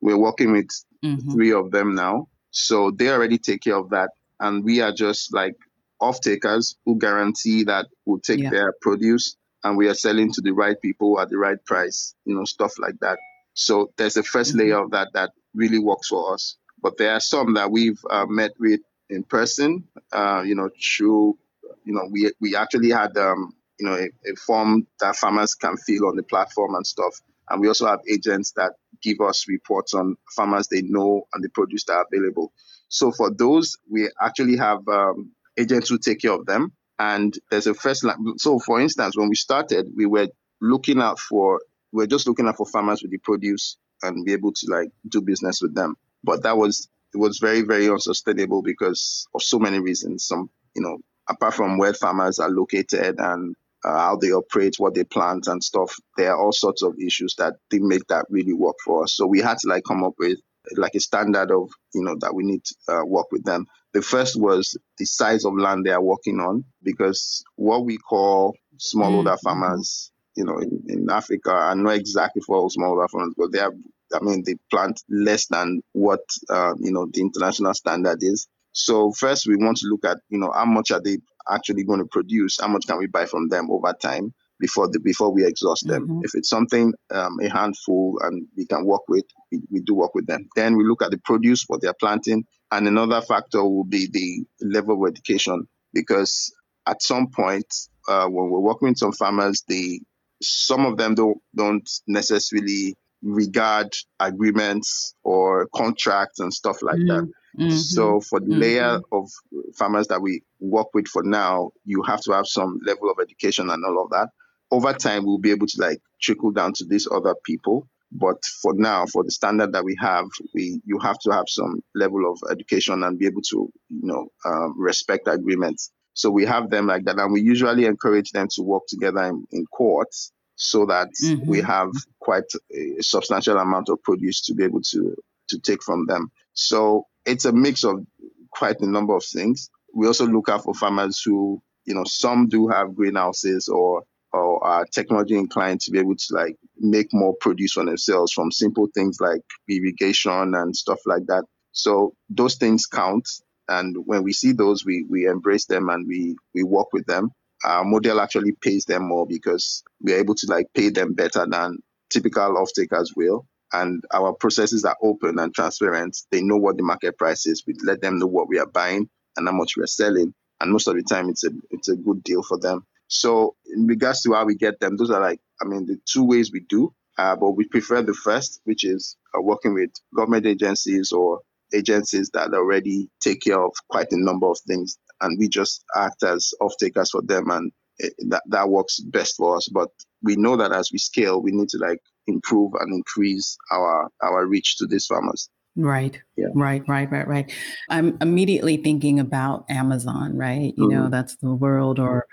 We're 0.00 0.18
working 0.18 0.52
with 0.52 0.68
mm-hmm. 1.04 1.30
three 1.30 1.52
of 1.52 1.70
them 1.70 1.94
now. 1.94 2.28
So 2.50 2.90
they 2.90 3.08
already 3.10 3.38
take 3.38 3.62
care 3.62 3.76
of 3.76 3.90
that. 3.90 4.10
And 4.40 4.64
we 4.64 4.80
are 4.80 4.92
just 4.92 5.32
like 5.34 5.56
off 6.00 6.20
takers 6.20 6.76
who 6.84 6.98
guarantee 6.98 7.64
that 7.64 7.86
we'll 8.06 8.20
take 8.20 8.40
yeah. 8.40 8.50
their 8.50 8.74
produce 8.80 9.36
and 9.64 9.76
we 9.76 9.88
are 9.88 9.94
selling 9.94 10.32
to 10.32 10.40
the 10.40 10.52
right 10.52 10.80
people 10.80 11.20
at 11.20 11.28
the 11.28 11.36
right 11.36 11.62
price, 11.66 12.14
you 12.24 12.34
know, 12.34 12.44
stuff 12.44 12.72
like 12.78 12.98
that. 13.00 13.18
So 13.54 13.92
there's 13.96 14.16
a 14.16 14.22
1st 14.22 14.50
mm-hmm. 14.50 14.58
layer 14.58 14.78
of 14.78 14.90
that 14.92 15.08
that 15.12 15.30
really 15.54 15.78
works 15.78 16.08
for 16.08 16.32
us. 16.32 16.56
But 16.82 16.96
there 16.96 17.12
are 17.12 17.20
some 17.20 17.54
that 17.54 17.70
we've 17.70 18.00
uh, 18.08 18.26
met 18.26 18.52
with 18.58 18.80
in 19.10 19.22
person, 19.24 19.84
uh, 20.12 20.42
you 20.46 20.54
know, 20.54 20.70
through, 20.82 21.36
you 21.84 21.92
know, 21.92 22.08
we, 22.10 22.32
we 22.40 22.56
actually 22.56 22.90
had, 22.90 23.16
um, 23.18 23.52
you 23.78 23.86
know, 23.86 23.94
a, 23.94 24.06
a 24.30 24.36
form 24.36 24.86
that 25.00 25.16
farmers 25.16 25.54
can 25.54 25.76
fill 25.76 26.06
on 26.06 26.16
the 26.16 26.22
platform 26.22 26.74
and 26.74 26.86
stuff. 26.86 27.20
And 27.50 27.60
we 27.60 27.68
also 27.68 27.86
have 27.86 28.00
agents 28.08 28.52
that 28.52 28.72
give 29.02 29.20
us 29.20 29.46
reports 29.48 29.94
on 29.94 30.16
farmers 30.34 30.68
they 30.68 30.82
know 30.82 31.26
and 31.34 31.44
the 31.44 31.48
produce 31.50 31.84
that 31.84 31.94
are 31.94 32.06
available. 32.12 32.52
So 32.88 33.12
for 33.12 33.30
those, 33.32 33.76
we 33.88 34.10
actually 34.20 34.56
have 34.56 34.86
um, 34.88 35.32
agents 35.58 35.88
who 35.88 35.98
take 35.98 36.20
care 36.20 36.32
of 36.32 36.46
them. 36.46 36.72
And 36.98 37.34
there's 37.50 37.66
a 37.66 37.74
first 37.74 38.04
line. 38.04 38.38
So 38.38 38.58
for 38.58 38.80
instance, 38.80 39.16
when 39.16 39.28
we 39.28 39.34
started, 39.34 39.86
we 39.96 40.06
were 40.06 40.28
looking 40.60 41.00
out 41.00 41.18
for, 41.18 41.60
we 41.92 42.02
we're 42.02 42.06
just 42.06 42.26
looking 42.28 42.46
out 42.46 42.56
for 42.56 42.66
farmers 42.66 43.02
with 43.02 43.10
the 43.10 43.18
produce 43.18 43.78
and 44.02 44.24
be 44.24 44.32
able 44.32 44.52
to 44.52 44.66
like 44.70 44.90
do 45.08 45.20
business 45.20 45.62
with 45.62 45.74
them. 45.74 45.96
But 46.22 46.42
that 46.42 46.58
was, 46.58 46.88
it 47.14 47.18
was 47.18 47.38
very, 47.38 47.62
very 47.62 47.88
unsustainable 47.88 48.62
because 48.62 49.26
of 49.34 49.42
so 49.42 49.58
many 49.58 49.80
reasons. 49.80 50.24
Some, 50.24 50.50
you 50.74 50.82
know, 50.82 50.98
apart 51.28 51.54
from 51.54 51.78
where 51.78 51.94
farmers 51.94 52.38
are 52.38 52.50
located 52.50 53.16
and 53.18 53.56
uh, 53.84 53.98
how 53.98 54.16
they 54.16 54.30
operate, 54.30 54.76
what 54.78 54.94
they 54.94 55.04
plant 55.04 55.46
and 55.46 55.62
stuff. 55.62 55.96
There 56.16 56.32
are 56.32 56.40
all 56.40 56.52
sorts 56.52 56.82
of 56.82 56.98
issues 56.98 57.34
that 57.36 57.54
didn't 57.70 57.88
make 57.88 58.06
that 58.08 58.26
really 58.30 58.52
work 58.52 58.76
for 58.84 59.04
us. 59.04 59.14
So 59.14 59.26
we 59.26 59.40
had 59.40 59.58
to 59.58 59.68
like 59.68 59.84
come 59.84 60.04
up 60.04 60.14
with 60.18 60.38
like 60.76 60.94
a 60.94 61.00
standard 61.00 61.50
of, 61.50 61.70
you 61.94 62.02
know, 62.02 62.16
that 62.20 62.34
we 62.34 62.44
need 62.44 62.62
to 62.64 62.74
uh, 62.92 63.04
work 63.04 63.26
with 63.32 63.44
them. 63.44 63.66
The 63.92 64.02
first 64.02 64.40
was 64.40 64.76
the 64.98 65.04
size 65.04 65.44
of 65.44 65.58
land 65.58 65.84
they 65.84 65.90
are 65.90 66.02
working 66.02 66.38
on 66.38 66.64
because 66.82 67.42
what 67.56 67.84
we 67.84 67.96
call 67.98 68.54
smallholder 68.78 69.36
mm. 69.36 69.40
farmers, 69.40 70.12
you 70.36 70.44
know, 70.44 70.58
in, 70.58 70.82
in 70.88 71.10
Africa 71.10 71.52
I 71.52 71.74
know 71.74 71.90
exactly 71.90 72.42
for 72.42 72.56
all 72.56 72.70
smallholder 72.70 73.10
farmers, 73.10 73.34
but 73.36 73.52
they 73.52 73.58
have, 73.58 73.74
I 74.14 74.22
mean, 74.22 74.42
they 74.44 74.56
plant 74.70 75.02
less 75.08 75.46
than 75.46 75.82
what, 75.92 76.20
uh, 76.48 76.74
you 76.78 76.92
know, 76.92 77.08
the 77.12 77.20
international 77.20 77.74
standard 77.74 78.18
is. 78.22 78.46
So 78.72 79.12
first 79.12 79.46
we 79.46 79.56
want 79.56 79.78
to 79.78 79.88
look 79.88 80.04
at, 80.04 80.18
you 80.28 80.38
know, 80.38 80.52
how 80.52 80.66
much 80.66 80.90
are 80.92 81.00
they 81.00 81.18
actually 81.48 81.84
going 81.84 82.00
to 82.00 82.06
produce? 82.06 82.58
How 82.60 82.68
much 82.68 82.86
can 82.86 82.98
we 82.98 83.06
buy 83.06 83.26
from 83.26 83.48
them 83.48 83.70
over 83.70 83.92
time 84.00 84.34
before 84.58 84.88
the 84.88 85.00
before 85.00 85.32
we 85.32 85.44
exhaust 85.44 85.86
them? 85.86 86.08
Mm-hmm. 86.08 86.20
If 86.24 86.34
it's 86.34 86.48
something 86.48 86.92
um, 87.10 87.38
a 87.40 87.48
handful 87.48 88.18
and 88.22 88.46
we 88.56 88.66
can 88.66 88.84
work 88.84 89.02
with, 89.08 89.24
we, 89.50 89.60
we 89.70 89.80
do 89.80 89.94
work 89.94 90.14
with 90.14 90.26
them. 90.26 90.48
Then 90.56 90.76
we 90.76 90.84
look 90.84 91.02
at 91.02 91.10
the 91.10 91.18
produce, 91.18 91.64
what 91.66 91.80
they're 91.82 91.94
planting, 91.94 92.44
and 92.70 92.86
another 92.86 93.20
factor 93.20 93.62
will 93.62 93.84
be 93.84 94.08
the 94.10 94.66
level 94.66 95.02
of 95.04 95.10
education 95.10 95.66
because 95.92 96.52
at 96.86 97.02
some 97.02 97.28
point 97.28 97.66
uh, 98.08 98.26
when 98.26 98.50
we're 98.50 98.60
working 98.60 98.88
with 98.88 98.98
some 98.98 99.12
farmers, 99.12 99.62
they 99.68 100.00
some 100.42 100.86
of 100.86 100.96
them 100.96 101.14
don't 101.14 101.38
don't 101.54 101.88
necessarily 102.06 102.96
regard 103.22 103.94
agreements 104.18 105.14
or 105.22 105.68
contracts 105.74 106.40
and 106.40 106.52
stuff 106.52 106.82
like 106.82 106.96
mm-hmm. 106.96 107.26
that. 107.26 107.32
Mm-hmm. 107.58 107.76
So 107.76 108.20
for 108.20 108.40
the 108.40 108.46
mm-hmm. 108.46 108.60
layer 108.60 109.00
of 109.12 109.28
farmers 109.76 110.06
that 110.08 110.22
we 110.22 110.42
work 110.60 110.88
with 110.94 111.08
for 111.08 111.22
now, 111.22 111.70
you 111.84 112.02
have 112.02 112.20
to 112.22 112.32
have 112.32 112.46
some 112.46 112.78
level 112.84 113.10
of 113.10 113.18
education 113.20 113.70
and 113.70 113.84
all 113.84 114.04
of 114.04 114.10
that. 114.10 114.28
Over 114.70 114.92
time, 114.92 115.24
we'll 115.24 115.38
be 115.38 115.50
able 115.50 115.66
to 115.66 115.80
like 115.80 116.00
trickle 116.22 116.52
down 116.52 116.72
to 116.74 116.84
these 116.84 117.08
other 117.10 117.34
people. 117.44 117.88
But 118.12 118.44
for 118.62 118.74
now, 118.74 119.06
for 119.06 119.22
the 119.24 119.30
standard 119.30 119.72
that 119.72 119.84
we 119.84 119.96
have, 120.00 120.26
we 120.54 120.80
you 120.84 120.98
have 120.98 121.18
to 121.20 121.30
have 121.30 121.44
some 121.48 121.80
level 121.94 122.30
of 122.30 122.38
education 122.50 123.02
and 123.04 123.18
be 123.18 123.26
able 123.26 123.42
to, 123.42 123.72
you 123.88 124.06
know, 124.06 124.28
um, 124.44 124.74
respect 124.76 125.28
agreements. 125.28 125.92
So 126.14 126.30
we 126.30 126.44
have 126.44 126.70
them 126.70 126.86
like 126.86 127.04
that, 127.04 127.18
and 127.18 127.32
we 127.32 127.40
usually 127.40 127.84
encourage 127.84 128.30
them 128.32 128.48
to 128.56 128.62
work 128.62 128.82
together 128.88 129.22
in, 129.24 129.44
in 129.52 129.64
courts 129.66 130.32
so 130.56 130.84
that 130.86 131.08
mm-hmm. 131.22 131.48
we 131.48 131.62
have 131.62 131.90
quite 132.18 132.44
a 132.74 133.00
substantial 133.00 133.56
amount 133.58 133.88
of 133.88 134.02
produce 134.02 134.42
to 134.42 134.54
be 134.54 134.64
able 134.64 134.82
to 134.82 135.16
to 135.48 135.58
take 135.60 135.82
from 135.82 136.06
them. 136.06 136.30
So 136.52 137.06
it's 137.30 137.44
a 137.44 137.52
mix 137.52 137.84
of 137.84 138.04
quite 138.50 138.80
a 138.80 138.90
number 138.90 139.14
of 139.14 139.24
things. 139.24 139.70
We 139.94 140.06
also 140.06 140.26
look 140.26 140.48
out 140.48 140.64
for 140.64 140.74
farmers 140.74 141.22
who, 141.24 141.62
you 141.84 141.94
know, 141.94 142.04
some 142.04 142.48
do 142.48 142.68
have 142.68 142.94
greenhouses 142.94 143.68
or 143.68 144.02
or 144.32 144.62
are 144.64 144.84
technology 144.86 145.36
inclined 145.36 145.80
to 145.80 145.90
be 145.90 145.98
able 145.98 146.14
to 146.14 146.26
like 146.34 146.56
make 146.78 147.08
more 147.12 147.34
produce 147.40 147.72
for 147.72 147.84
themselves 147.84 148.32
from 148.32 148.52
simple 148.52 148.86
things 148.94 149.18
like 149.20 149.40
irrigation 149.68 150.54
and 150.54 150.76
stuff 150.76 151.00
like 151.04 151.26
that. 151.26 151.44
So 151.72 152.14
those 152.28 152.54
things 152.56 152.86
count. 152.86 153.28
And 153.68 153.96
when 154.04 154.22
we 154.22 154.32
see 154.32 154.52
those, 154.52 154.84
we, 154.84 155.04
we 155.08 155.26
embrace 155.26 155.66
them 155.66 155.88
and 155.88 156.06
we, 156.06 156.36
we 156.54 156.62
work 156.62 156.92
with 156.92 157.06
them. 157.06 157.30
Our 157.64 157.84
model 157.84 158.20
actually 158.20 158.52
pays 158.52 158.84
them 158.84 159.08
more 159.08 159.26
because 159.26 159.82
we're 160.00 160.18
able 160.18 160.36
to 160.36 160.46
like 160.48 160.66
pay 160.74 160.90
them 160.90 161.14
better 161.14 161.44
than 161.48 161.78
typical 162.08 162.56
off 162.56 162.70
takers 162.76 163.12
will 163.16 163.46
and 163.72 164.04
our 164.12 164.32
processes 164.32 164.84
are 164.84 164.96
open 165.02 165.38
and 165.38 165.54
transparent. 165.54 166.16
They 166.30 166.42
know 166.42 166.56
what 166.56 166.76
the 166.76 166.82
market 166.82 167.18
price 167.18 167.46
is. 167.46 167.64
We 167.66 167.74
let 167.84 168.00
them 168.00 168.18
know 168.18 168.26
what 168.26 168.48
we 168.48 168.58
are 168.58 168.66
buying 168.66 169.08
and 169.36 169.48
how 169.48 169.54
much 169.54 169.76
we 169.76 169.82
are 169.82 169.88
selling. 169.88 170.34
And 170.60 170.72
most 170.72 170.88
of 170.88 170.96
the 170.96 171.02
time, 171.02 171.28
it's 171.28 171.44
a 171.44 171.50
it's 171.70 171.88
a 171.88 171.96
good 171.96 172.22
deal 172.22 172.42
for 172.42 172.58
them. 172.58 172.84
So 173.08 173.56
in 173.74 173.86
regards 173.86 174.22
to 174.22 174.34
how 174.34 174.44
we 174.44 174.54
get 174.54 174.78
them, 174.80 174.96
those 174.96 175.10
are 175.10 175.20
like 175.20 175.40
I 175.62 175.64
mean 175.66 175.86
the 175.86 175.98
two 176.06 176.24
ways 176.24 176.52
we 176.52 176.60
do. 176.68 176.92
Uh, 177.18 177.36
but 177.36 177.50
we 177.50 177.66
prefer 177.66 178.02
the 178.02 178.14
first, 178.14 178.60
which 178.64 178.84
is 178.84 179.16
uh, 179.36 179.42
working 179.42 179.74
with 179.74 179.90
government 180.16 180.46
agencies 180.46 181.12
or 181.12 181.40
agencies 181.74 182.30
that 182.32 182.54
already 182.54 183.08
take 183.20 183.42
care 183.42 183.60
of 183.60 183.72
quite 183.88 184.10
a 184.12 184.22
number 184.22 184.46
of 184.46 184.58
things, 184.66 184.96
and 185.20 185.38
we 185.38 185.48
just 185.48 185.84
act 185.94 186.22
as 186.22 186.52
off 186.60 186.72
takers 186.80 187.10
for 187.10 187.22
them, 187.22 187.50
and 187.50 187.72
it, 187.98 188.14
that 188.28 188.42
that 188.48 188.68
works 188.68 189.00
best 189.00 189.36
for 189.36 189.56
us. 189.56 189.68
But 189.68 189.88
we 190.22 190.36
know 190.36 190.56
that 190.56 190.72
as 190.72 190.90
we 190.92 190.98
scale, 190.98 191.42
we 191.42 191.52
need 191.52 191.68
to 191.70 191.78
like 191.78 192.00
improve 192.32 192.72
and 192.80 192.92
increase 192.94 193.56
our 193.70 194.10
our 194.22 194.46
reach 194.46 194.76
to 194.78 194.86
these 194.86 195.06
farmers. 195.06 195.48
Right. 195.76 196.20
Yeah. 196.36 196.48
Right, 196.54 196.82
right, 196.88 197.10
right, 197.10 197.28
right. 197.28 197.52
I'm 197.88 198.18
immediately 198.20 198.76
thinking 198.76 199.20
about 199.20 199.64
Amazon, 199.70 200.36
right? 200.36 200.74
You 200.76 200.88
mm-hmm. 200.88 200.94
know, 200.94 201.08
that's 201.08 201.36
the 201.36 201.54
world 201.54 201.98
or 201.98 202.26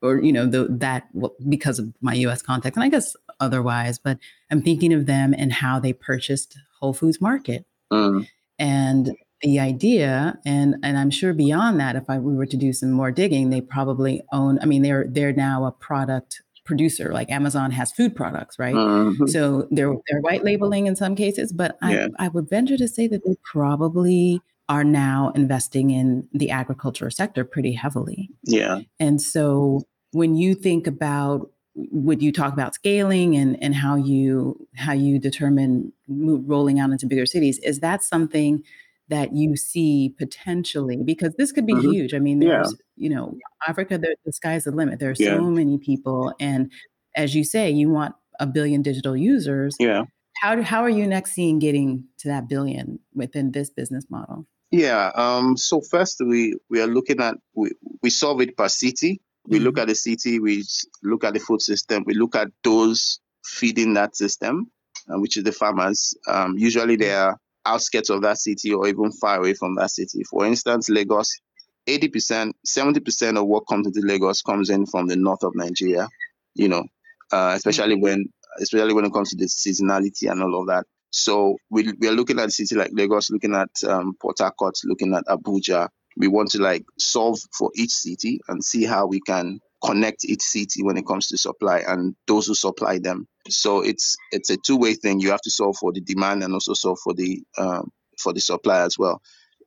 or 0.00 0.20
you 0.20 0.32
know, 0.32 0.46
the 0.46 0.68
that 0.70 1.08
because 1.48 1.78
of 1.78 1.92
my 2.00 2.14
US 2.14 2.42
context 2.42 2.76
and 2.76 2.84
I 2.84 2.88
guess 2.88 3.16
otherwise, 3.40 3.98
but 3.98 4.18
I'm 4.50 4.62
thinking 4.62 4.92
of 4.92 5.06
them 5.06 5.34
and 5.36 5.52
how 5.52 5.80
they 5.80 5.92
purchased 5.92 6.56
Whole 6.80 6.94
Foods 6.94 7.20
Market. 7.20 7.66
Mm. 7.92 8.28
And 8.58 9.12
the 9.40 9.58
idea 9.58 10.38
and 10.46 10.76
and 10.82 10.96
I'm 10.96 11.10
sure 11.10 11.34
beyond 11.34 11.80
that 11.80 11.96
if 11.96 12.04
I 12.08 12.18
we 12.18 12.34
were 12.34 12.46
to 12.46 12.56
do 12.56 12.72
some 12.72 12.92
more 12.92 13.10
digging 13.10 13.50
they 13.50 13.60
probably 13.60 14.22
own 14.32 14.58
I 14.62 14.64
mean 14.64 14.82
they're 14.82 15.06
they're 15.06 15.34
now 15.34 15.66
a 15.66 15.72
product 15.72 16.40
producer 16.64 17.12
like 17.12 17.30
Amazon 17.30 17.70
has 17.70 17.92
food 17.92 18.16
products 18.16 18.58
right 18.58 18.74
mm-hmm. 18.74 19.26
so 19.26 19.68
they're 19.70 19.94
they're 20.08 20.20
white 20.20 20.44
labeling 20.44 20.86
in 20.86 20.96
some 20.96 21.14
cases 21.14 21.52
but 21.52 21.76
yeah. 21.82 22.08
I 22.18 22.26
I 22.26 22.28
would 22.28 22.48
venture 22.48 22.76
to 22.76 22.88
say 22.88 23.06
that 23.08 23.24
they 23.24 23.36
probably 23.44 24.40
are 24.68 24.84
now 24.84 25.30
investing 25.34 25.90
in 25.90 26.26
the 26.32 26.50
agriculture 26.50 27.10
sector 27.10 27.44
pretty 27.44 27.72
heavily 27.72 28.30
yeah 28.44 28.80
and 28.98 29.20
so 29.20 29.82
when 30.12 30.34
you 30.34 30.54
think 30.54 30.86
about 30.86 31.50
would 31.74 32.22
you 32.22 32.32
talk 32.32 32.52
about 32.52 32.74
scaling 32.74 33.36
and 33.36 33.60
and 33.62 33.74
how 33.74 33.96
you 33.96 34.66
how 34.76 34.92
you 34.92 35.18
determine 35.18 35.92
rolling 36.08 36.78
out 36.78 36.90
into 36.90 37.06
bigger 37.06 37.26
cities 37.26 37.58
is 37.58 37.80
that 37.80 38.02
something 38.02 38.62
that 39.08 39.34
you 39.34 39.56
see 39.56 40.14
potentially 40.16 41.02
because 41.04 41.34
this 41.36 41.52
could 41.52 41.66
be 41.66 41.74
mm-hmm. 41.74 41.90
huge 41.90 42.14
i 42.14 42.18
mean 42.18 42.38
there's 42.38 42.70
yeah. 42.70 42.83
You 42.96 43.08
know 43.08 43.36
africa 43.66 43.98
the, 43.98 44.16
the 44.24 44.32
sky's 44.32 44.64
the 44.64 44.70
limit 44.70 44.98
there 44.98 45.10
are 45.10 45.14
yeah. 45.18 45.36
so 45.36 45.42
many 45.42 45.78
people 45.78 46.32
and 46.40 46.70
as 47.16 47.34
you 47.34 47.44
say 47.44 47.70
you 47.70 47.88
want 47.88 48.14
a 48.40 48.46
billion 48.46 48.82
digital 48.82 49.16
users 49.16 49.76
yeah 49.78 50.02
how, 50.40 50.60
how 50.62 50.82
are 50.82 50.90
you 50.90 51.06
next 51.06 51.32
seeing 51.32 51.58
getting 51.58 52.04
to 52.18 52.28
that 52.28 52.48
billion 52.48 52.98
within 53.14 53.52
this 53.52 53.70
business 53.70 54.04
model 54.10 54.46
yeah 54.70 55.10
um 55.14 55.56
so 55.56 55.80
first 55.80 56.20
we 56.26 56.54
we 56.68 56.80
are 56.80 56.86
looking 56.86 57.20
at 57.20 57.36
we, 57.54 57.70
we 58.02 58.10
solve 58.10 58.40
it 58.40 58.56
per 58.56 58.68
city 58.68 59.20
we 59.46 59.56
mm-hmm. 59.56 59.66
look 59.66 59.78
at 59.78 59.88
the 59.88 59.94
city, 59.94 60.40
we 60.40 60.64
look 61.02 61.24
at 61.24 61.34
the 61.34 61.40
food 61.40 61.60
system, 61.60 62.04
we 62.06 62.14
look 62.14 62.34
at 62.34 62.48
those 62.62 63.20
feeding 63.44 63.94
that 63.94 64.16
system, 64.16 64.70
uh, 65.08 65.18
which 65.20 65.36
is 65.36 65.44
the 65.44 65.52
farmers. 65.52 66.14
Um, 66.26 66.56
usually 66.56 66.96
they 66.96 67.12
are 67.12 67.38
outskirts 67.66 68.10
of 68.10 68.22
that 68.22 68.38
city 68.38 68.72
or 68.72 68.86
even 68.88 69.12
far 69.12 69.38
away 69.38 69.54
from 69.54 69.74
that 69.76 69.90
city. 69.90 70.22
For 70.24 70.46
instance, 70.46 70.88
Lagos, 70.88 71.40
80%, 71.86 72.52
70% 72.66 73.38
of 73.40 73.46
what 73.46 73.64
comes 73.68 73.86
into 73.86 74.00
Lagos 74.00 74.42
comes 74.42 74.70
in 74.70 74.86
from 74.86 75.06
the 75.06 75.16
north 75.16 75.42
of 75.42 75.54
Nigeria, 75.54 76.08
you 76.54 76.68
know, 76.68 76.84
uh, 77.32 77.52
especially 77.54 77.94
mm-hmm. 77.94 78.02
when 78.02 78.24
especially 78.60 78.94
when 78.94 79.04
it 79.04 79.12
comes 79.12 79.30
to 79.30 79.36
the 79.36 79.46
seasonality 79.46 80.30
and 80.30 80.40
all 80.40 80.60
of 80.60 80.68
that. 80.68 80.86
So 81.10 81.56
we, 81.70 81.92
we 81.98 82.08
are 82.08 82.12
looking 82.12 82.38
at 82.38 82.48
a 82.48 82.50
city 82.50 82.76
like 82.76 82.90
Lagos, 82.92 83.30
looking 83.30 83.54
at 83.54 83.70
um, 83.88 84.14
Port 84.20 84.38
Harcourt, 84.38 84.74
looking 84.84 85.14
at 85.14 85.24
Abuja, 85.26 85.88
we 86.16 86.28
want 86.28 86.50
to 86.50 86.62
like 86.62 86.84
solve 86.98 87.38
for 87.56 87.70
each 87.74 87.90
city 87.90 88.40
and 88.48 88.62
see 88.62 88.84
how 88.84 89.06
we 89.06 89.20
can 89.20 89.60
connect 89.84 90.24
each 90.24 90.42
city 90.42 90.82
when 90.82 90.96
it 90.96 91.06
comes 91.06 91.28
to 91.28 91.36
supply 91.38 91.82
and 91.86 92.14
those 92.26 92.46
who 92.46 92.54
supply 92.54 92.98
them. 92.98 93.26
So 93.48 93.80
it's 93.82 94.16
it's 94.32 94.50
a 94.50 94.56
two 94.56 94.76
way 94.76 94.94
thing. 94.94 95.20
You 95.20 95.30
have 95.30 95.42
to 95.42 95.50
solve 95.50 95.76
for 95.78 95.92
the 95.92 96.00
demand 96.00 96.42
and 96.42 96.54
also 96.54 96.74
solve 96.74 96.98
for 97.02 97.14
the 97.14 97.42
um, 97.58 97.90
for 98.18 98.32
the 98.32 98.40
supply 98.40 98.82
as 98.82 98.98
well. 98.98 99.20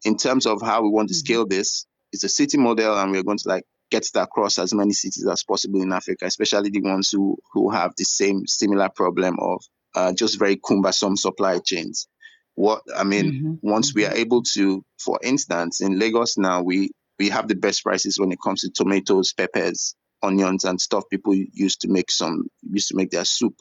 In 0.06 0.18
terms 0.18 0.46
of 0.46 0.62
how 0.62 0.82
we 0.82 0.90
want 0.90 1.10
to 1.10 1.16
mm-hmm. 1.16 1.26
scale 1.26 1.46
this, 1.46 1.86
it's 2.12 2.24
a 2.24 2.30
city 2.30 2.58
model, 2.58 2.98
and 2.98 3.12
we're 3.12 3.24
going 3.24 3.38
to 3.38 3.50
like 3.50 3.64
get 3.90 4.04
it 4.04 4.18
across 4.18 4.60
as 4.60 4.74
many 4.74 4.92
cities 4.92 5.28
as 5.28 5.44
possible 5.44 5.82
in 5.82 5.94
Africa, 5.94 6.26
especially 6.26 6.70
the 6.70 6.82
ones 6.82 7.10
who 7.12 7.38
who 7.54 7.70
have 7.70 7.94
the 7.98 8.06
same 8.06 8.46
similar 8.48 8.90
problem 8.90 9.38
of 9.40 9.64
uh, 9.96 10.14
just 10.14 10.40
very 10.40 10.58
cumbersome 10.58 11.16
supply 11.16 11.60
chains 11.60 12.08
what 12.58 12.82
I 12.96 13.04
mean, 13.04 13.32
mm-hmm. 13.32 13.54
once 13.62 13.94
we 13.94 14.06
are 14.06 14.10
mm-hmm. 14.10 14.18
able 14.18 14.42
to, 14.56 14.84
for 15.00 15.20
instance, 15.22 15.80
in 15.80 16.00
Lagos 16.00 16.40
now, 16.40 16.64
we 16.64 16.90
we 17.20 17.30
have 17.30 17.48
the 17.48 17.56
best 17.56 17.84
prices 17.84 18.20
when 18.20 18.32
it 18.32 18.40
comes 18.44 18.62
to 18.62 18.72
tomatoes, 18.72 19.32
peppers, 19.32 19.96
onions, 20.24 20.64
and 20.66 20.82
stuff 20.82 21.04
people 21.12 21.36
used 21.36 21.82
to 21.82 21.88
make 21.88 22.10
some 22.10 22.48
used 22.64 22.88
to 22.88 22.96
make 22.96 23.12
their 23.12 23.26
soup, 23.26 23.54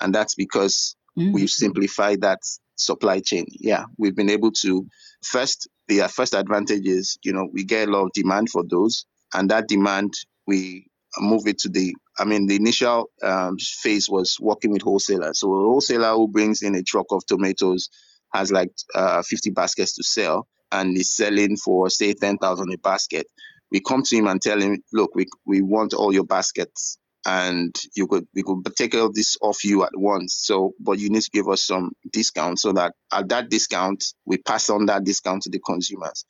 and 0.00 0.14
that's 0.14 0.36
because 0.36 0.94
mm-hmm. 1.18 1.32
we've 1.32 1.50
simplified 1.50 2.20
that 2.20 2.38
supply 2.76 3.18
chain. 3.18 3.46
Yeah, 3.50 3.86
we've 3.98 4.14
been 4.14 4.30
able 4.30 4.52
to 4.62 4.86
first 5.24 5.68
the 5.88 6.08
first 6.08 6.34
advantage 6.34 6.86
is 6.86 7.18
you 7.22 7.32
know 7.32 7.48
we 7.52 7.64
get 7.64 7.88
a 7.88 7.90
lot 7.90 8.04
of 8.04 8.12
demand 8.12 8.50
for 8.50 8.64
those, 8.68 9.06
and 9.34 9.50
that 9.50 9.68
demand 9.68 10.12
we 10.46 10.86
move 11.20 11.46
it 11.46 11.58
to 11.58 11.68
the 11.68 11.94
I 12.18 12.24
mean, 12.24 12.46
the 12.48 12.56
initial 12.56 13.10
um, 13.22 13.56
phase 13.58 14.10
was 14.10 14.36
working 14.40 14.72
with 14.72 14.82
wholesalers. 14.82 15.38
So 15.38 15.52
a 15.52 15.62
wholesaler 15.68 16.14
who 16.14 16.26
brings 16.26 16.62
in 16.62 16.74
a 16.74 16.82
truck 16.82 17.06
of 17.12 17.24
tomatoes 17.26 17.88
has 18.34 18.50
like 18.50 18.70
uh, 18.94 19.22
50 19.22 19.50
baskets 19.50 19.94
to 19.94 20.02
sell 20.02 20.48
and 20.72 20.96
is 20.96 21.14
selling 21.14 21.56
for 21.56 21.88
say 21.90 22.12
10,000 22.12 22.72
a 22.72 22.78
basket, 22.78 23.26
we 23.70 23.80
come 23.80 24.02
to 24.02 24.16
him 24.16 24.26
and 24.26 24.42
tell 24.42 24.60
him, 24.60 24.82
look, 24.92 25.14
we, 25.14 25.26
we 25.46 25.62
want 25.62 25.94
all 25.94 26.12
your 26.12 26.24
baskets 26.24 26.98
and 27.28 27.78
you 27.94 28.06
could 28.06 28.26
we 28.34 28.42
could 28.42 28.64
take 28.74 28.94
all 28.94 29.12
this 29.12 29.36
off 29.42 29.62
you 29.62 29.84
at 29.84 29.92
once. 29.94 30.34
So, 30.34 30.72
but 30.80 30.98
you 30.98 31.10
need 31.10 31.20
to 31.20 31.30
give 31.30 31.46
us 31.48 31.62
some 31.62 31.92
discount 32.10 32.58
so 32.58 32.72
that 32.72 32.94
at 33.12 33.28
that 33.28 33.50
discount 33.50 34.02
we 34.24 34.38
pass 34.38 34.70
on 34.70 34.86
that 34.86 35.04
discount 35.04 35.42
to 35.42 35.50
the 35.50 35.58
consumers. 35.58 36.24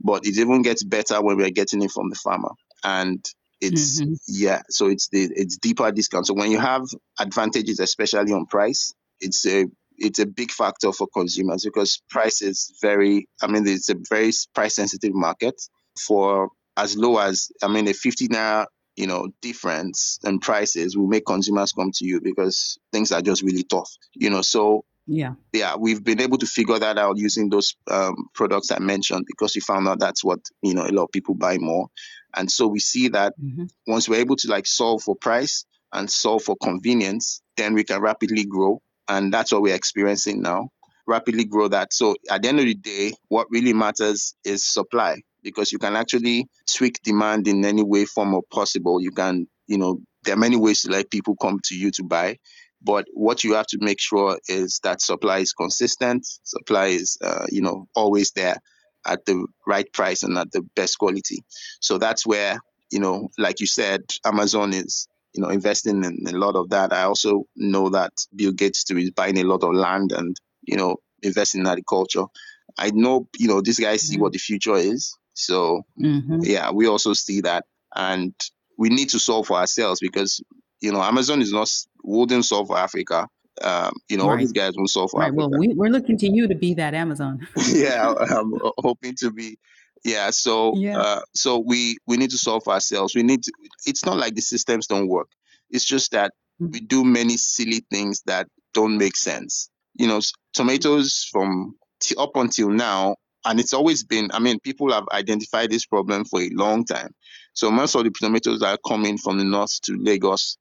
But 0.00 0.24
it 0.24 0.38
even 0.38 0.62
gets 0.62 0.84
better 0.84 1.20
when 1.20 1.38
we're 1.38 1.50
getting 1.50 1.82
it 1.82 1.90
from 1.90 2.08
the 2.08 2.14
farmer, 2.14 2.50
and 2.84 3.24
it's 3.60 4.00
mm-hmm. 4.00 4.12
yeah. 4.28 4.62
So 4.70 4.86
it's 4.86 5.08
the 5.08 5.28
it's 5.34 5.58
deeper 5.58 5.90
discount. 5.90 6.28
So 6.28 6.34
when 6.34 6.52
you 6.52 6.60
have 6.60 6.84
advantages, 7.18 7.80
especially 7.80 8.32
on 8.32 8.46
price, 8.46 8.92
it's 9.18 9.44
a 9.46 9.66
it's 9.96 10.20
a 10.20 10.26
big 10.26 10.52
factor 10.52 10.92
for 10.92 11.08
consumers 11.12 11.64
because 11.64 12.00
price 12.10 12.42
is 12.42 12.76
very 12.82 13.28
i 13.42 13.46
mean 13.46 13.64
it's 13.64 13.88
a 13.88 13.94
very 14.10 14.32
price 14.52 14.74
sensitive 14.74 15.14
market 15.14 15.54
for 16.04 16.48
as 16.76 16.96
low 16.96 17.16
as 17.18 17.52
i 17.62 17.68
mean 17.68 17.86
a 17.86 17.92
50 17.94 18.26
naira 18.26 18.66
you 18.96 19.06
know 19.06 19.28
difference 19.40 20.18
in 20.24 20.38
prices 20.38 20.96
will 20.96 21.06
make 21.06 21.26
consumers 21.26 21.72
come 21.72 21.90
to 21.92 22.04
you 22.04 22.20
because 22.20 22.78
things 22.92 23.12
are 23.12 23.22
just 23.22 23.42
really 23.42 23.64
tough 23.64 23.90
you 24.14 24.30
know 24.30 24.42
so 24.42 24.84
yeah 25.06 25.34
yeah 25.52 25.76
we've 25.76 26.02
been 26.02 26.20
able 26.20 26.38
to 26.38 26.46
figure 26.46 26.78
that 26.78 26.96
out 26.96 27.18
using 27.18 27.50
those 27.50 27.76
um, 27.90 28.28
products 28.34 28.70
i 28.70 28.78
mentioned 28.78 29.24
because 29.26 29.54
we 29.54 29.60
found 29.60 29.86
out 29.86 29.98
that's 29.98 30.24
what 30.24 30.40
you 30.62 30.74
know 30.74 30.86
a 30.86 30.92
lot 30.92 31.04
of 31.04 31.12
people 31.12 31.34
buy 31.34 31.58
more 31.58 31.88
and 32.36 32.50
so 32.50 32.66
we 32.66 32.78
see 32.78 33.08
that 33.08 33.34
mm-hmm. 33.38 33.64
once 33.86 34.08
we're 34.08 34.20
able 34.20 34.36
to 34.36 34.48
like 34.48 34.66
solve 34.66 35.02
for 35.02 35.14
price 35.14 35.66
and 35.92 36.10
solve 36.10 36.42
for 36.42 36.56
convenience 36.62 37.42
then 37.56 37.74
we 37.74 37.84
can 37.84 38.00
rapidly 38.00 38.44
grow 38.44 38.80
and 39.08 39.32
that's 39.32 39.52
what 39.52 39.62
we're 39.62 39.74
experiencing 39.74 40.42
now. 40.42 40.70
Rapidly 41.06 41.44
grow 41.44 41.68
that. 41.68 41.92
So 41.92 42.16
at 42.30 42.42
the 42.42 42.48
end 42.48 42.60
of 42.60 42.64
the 42.64 42.74
day, 42.74 43.12
what 43.28 43.48
really 43.50 43.74
matters 43.74 44.34
is 44.44 44.64
supply 44.64 45.22
because 45.44 45.70
you 45.70 45.78
can 45.78 45.94
actually 45.94 46.48
tweak 46.66 47.00
demand 47.02 47.46
in 47.46 47.64
any 47.64 47.84
way, 47.84 48.04
form, 48.04 48.34
or 48.34 48.42
possible. 48.50 49.00
You 49.00 49.12
can, 49.12 49.46
you 49.68 49.78
know, 49.78 50.00
there 50.24 50.34
are 50.34 50.38
many 50.38 50.56
ways 50.56 50.82
to 50.82 50.90
let 50.90 51.10
people 51.10 51.36
come 51.36 51.60
to 51.64 51.76
you 51.76 51.92
to 51.92 52.02
buy. 52.02 52.38
But 52.82 53.06
what 53.12 53.44
you 53.44 53.54
have 53.54 53.66
to 53.68 53.78
make 53.80 54.00
sure 54.00 54.38
is 54.48 54.80
that 54.82 55.00
supply 55.00 55.38
is 55.38 55.52
consistent, 55.52 56.26
supply 56.42 56.86
is, 56.86 57.16
uh, 57.22 57.46
you 57.50 57.62
know, 57.62 57.86
always 57.94 58.32
there 58.32 58.56
at 59.06 59.24
the 59.26 59.46
right 59.66 59.90
price 59.92 60.22
and 60.22 60.36
at 60.36 60.50
the 60.50 60.62
best 60.74 60.98
quality. 60.98 61.44
So 61.80 61.98
that's 61.98 62.26
where, 62.26 62.58
you 62.90 62.98
know, 62.98 63.28
like 63.38 63.60
you 63.60 63.66
said, 63.66 64.00
Amazon 64.24 64.72
is 64.72 65.06
you 65.34 65.42
know, 65.42 65.48
investing 65.48 66.04
in 66.04 66.26
a 66.28 66.38
lot 66.38 66.54
of 66.54 66.70
that. 66.70 66.92
I 66.92 67.02
also 67.02 67.44
know 67.56 67.90
that 67.90 68.12
Bill 68.34 68.52
Gates 68.52 68.84
too 68.84 68.98
is 68.98 69.10
buying 69.10 69.38
a 69.38 69.42
lot 69.42 69.64
of 69.64 69.74
land 69.74 70.12
and, 70.12 70.36
you 70.62 70.76
know, 70.76 70.96
investing 71.22 71.62
in 71.62 71.66
agriculture. 71.66 72.24
I 72.78 72.90
know, 72.94 73.28
you 73.38 73.48
know, 73.48 73.60
these 73.60 73.80
guys 73.80 74.02
see 74.02 74.14
mm-hmm. 74.14 74.22
what 74.22 74.32
the 74.32 74.38
future 74.38 74.76
is. 74.76 75.16
So 75.34 75.84
mm-hmm. 76.00 76.40
yeah, 76.42 76.70
we 76.70 76.86
also 76.86 77.12
see 77.12 77.42
that. 77.42 77.64
And 77.94 78.34
we 78.78 78.88
need 78.88 79.10
to 79.10 79.18
solve 79.18 79.46
for 79.46 79.56
ourselves 79.56 80.00
because, 80.00 80.42
you 80.80 80.92
know, 80.92 81.02
Amazon 81.02 81.40
is 81.42 81.52
not 81.52 81.70
wouldn't 82.02 82.44
solve 82.44 82.68
for 82.68 82.78
Africa. 82.78 83.28
Um, 83.62 83.92
you 84.08 84.16
know, 84.16 84.24
right. 84.24 84.32
all 84.32 84.38
these 84.38 84.52
guys 84.52 84.72
will 84.76 84.88
solve 84.88 85.10
for 85.12 85.20
right. 85.20 85.26
Africa. 85.26 85.48
Well, 85.48 85.60
we, 85.60 85.68
are 85.68 85.90
looking 85.90 86.18
to 86.18 86.28
you 86.28 86.48
to 86.48 86.56
be 86.56 86.74
that 86.74 86.94
Amazon. 86.94 87.46
yeah, 87.68 88.12
I'm 88.12 88.52
hoping 88.78 89.14
to 89.20 89.30
be 89.30 89.58
yeah 90.04 90.30
so 90.30 90.76
yeah. 90.76 90.98
Uh, 90.98 91.20
so 91.34 91.58
we 91.58 91.96
we 92.06 92.16
need 92.16 92.30
to 92.30 92.38
solve 92.38 92.68
ourselves 92.68 93.14
we 93.14 93.22
need 93.22 93.42
to 93.42 93.52
it's 93.86 94.04
not 94.04 94.18
like 94.18 94.34
the 94.34 94.42
systems 94.42 94.86
don't 94.86 95.08
work 95.08 95.28
it's 95.70 95.84
just 95.84 96.12
that 96.12 96.32
mm. 96.60 96.72
we 96.72 96.80
do 96.80 97.04
many 97.04 97.36
silly 97.36 97.82
things 97.90 98.22
that 98.26 98.46
don't 98.74 98.98
make 98.98 99.16
sense 99.16 99.70
you 99.94 100.06
know 100.06 100.20
tomatoes 100.52 101.26
from 101.32 101.74
t- 102.00 102.14
up 102.16 102.36
until 102.36 102.68
now 102.68 103.16
and 103.44 103.60
it's 103.60 103.72
always 103.72 104.04
been 104.04 104.30
i 104.32 104.38
mean 104.38 104.58
people 104.60 104.92
have 104.92 105.04
identified 105.12 105.70
this 105.70 105.86
problem 105.86 106.24
for 106.24 106.40
a 106.40 106.50
long 106.50 106.84
time 106.84 107.14
so 107.52 107.70
most 107.70 107.94
of 107.94 108.04
the 108.04 108.10
tomatoes 108.10 108.60
that 108.60 108.74
are 108.74 108.88
coming 108.88 109.18
from 109.18 109.38
the 109.38 109.44
north 109.44 109.80
to 109.80 109.96
lagos 110.00 110.56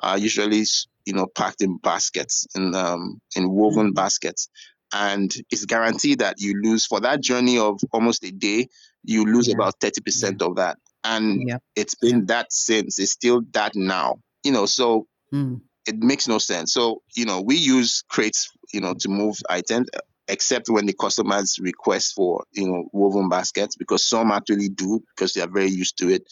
are 0.00 0.18
usually 0.18 0.64
you 1.04 1.12
know 1.12 1.26
packed 1.26 1.62
in 1.62 1.78
baskets 1.78 2.46
in 2.54 2.74
um 2.74 3.20
in 3.36 3.50
woven 3.50 3.86
mm-hmm. 3.86 3.94
baskets 3.94 4.48
and 4.92 5.34
it's 5.50 5.64
guaranteed 5.64 6.20
that 6.20 6.36
you 6.38 6.54
lose 6.62 6.86
for 6.86 7.00
that 7.00 7.20
journey 7.20 7.58
of 7.58 7.80
almost 7.92 8.24
a 8.24 8.30
day 8.30 8.68
you 9.02 9.24
lose 9.24 9.48
yeah. 9.48 9.54
about 9.54 9.78
30% 9.80 10.40
yeah. 10.40 10.46
of 10.46 10.56
that 10.56 10.78
and 11.04 11.48
yeah. 11.48 11.58
it's 11.74 11.94
been 11.94 12.26
that 12.26 12.52
since 12.52 12.98
it's 12.98 13.12
still 13.12 13.42
that 13.52 13.74
now 13.74 14.16
you 14.44 14.52
know 14.52 14.66
so 14.66 15.06
mm. 15.32 15.60
it 15.86 15.96
makes 15.96 16.28
no 16.28 16.38
sense 16.38 16.72
so 16.72 17.02
you 17.16 17.24
know 17.24 17.40
we 17.40 17.56
use 17.56 18.02
crates 18.08 18.50
you 18.72 18.80
know 18.80 18.94
to 18.94 19.08
move 19.08 19.36
items 19.48 19.88
except 20.28 20.68
when 20.68 20.86
the 20.86 20.92
customers 20.92 21.58
request 21.60 22.14
for 22.14 22.44
you 22.52 22.68
know 22.68 22.84
woven 22.92 23.28
baskets 23.28 23.76
because 23.76 24.04
some 24.04 24.30
actually 24.30 24.68
do 24.68 25.02
because 25.14 25.32
they 25.32 25.40
are 25.40 25.50
very 25.50 25.70
used 25.70 25.98
to 25.98 26.08
it 26.08 26.22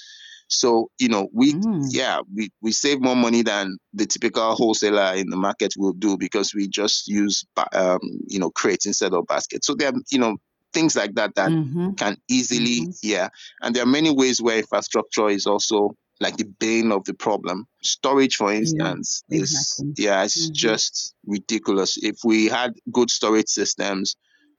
so 0.48 0.90
you 0.98 1.08
know 1.08 1.28
we 1.32 1.54
mm. 1.54 1.86
yeah 1.90 2.20
we, 2.34 2.50
we 2.60 2.72
save 2.72 3.00
more 3.00 3.16
money 3.16 3.42
than 3.42 3.76
the 3.94 4.06
typical 4.06 4.54
wholesaler 4.54 5.14
in 5.14 5.30
the 5.30 5.36
market 5.36 5.74
will 5.76 5.92
do 5.92 6.16
because 6.16 6.54
we 6.54 6.68
just 6.68 7.08
use 7.08 7.44
um, 7.72 8.00
you 8.26 8.38
know 8.38 8.50
crates 8.50 8.86
instead 8.86 9.12
of 9.14 9.26
baskets 9.26 9.66
so 9.66 9.74
there 9.74 9.88
are 9.88 9.94
you 10.10 10.18
know 10.18 10.36
things 10.72 10.96
like 10.96 11.14
that 11.14 11.34
that 11.36 11.50
mm-hmm. 11.50 11.92
can 11.92 12.16
easily 12.28 12.82
mm-hmm. 12.82 12.90
yeah 13.02 13.28
and 13.62 13.74
there 13.74 13.82
are 13.82 13.86
many 13.86 14.10
ways 14.10 14.42
where 14.42 14.58
infrastructure 14.58 15.28
is 15.28 15.46
also 15.46 15.96
like 16.20 16.36
the 16.36 16.44
bane 16.44 16.92
of 16.92 17.04
the 17.04 17.14
problem. 17.14 17.66
Storage, 17.82 18.36
for 18.36 18.52
instance, 18.52 19.24
yeah, 19.28 19.40
is 19.40 19.52
exactly. 19.52 20.04
yeah, 20.04 20.24
it's 20.24 20.46
mm-hmm. 20.46 20.54
just 20.54 21.14
ridiculous. 21.26 21.98
If 22.02 22.18
we 22.24 22.46
had 22.46 22.74
good 22.92 23.10
storage 23.10 23.48
systems, 23.48 24.16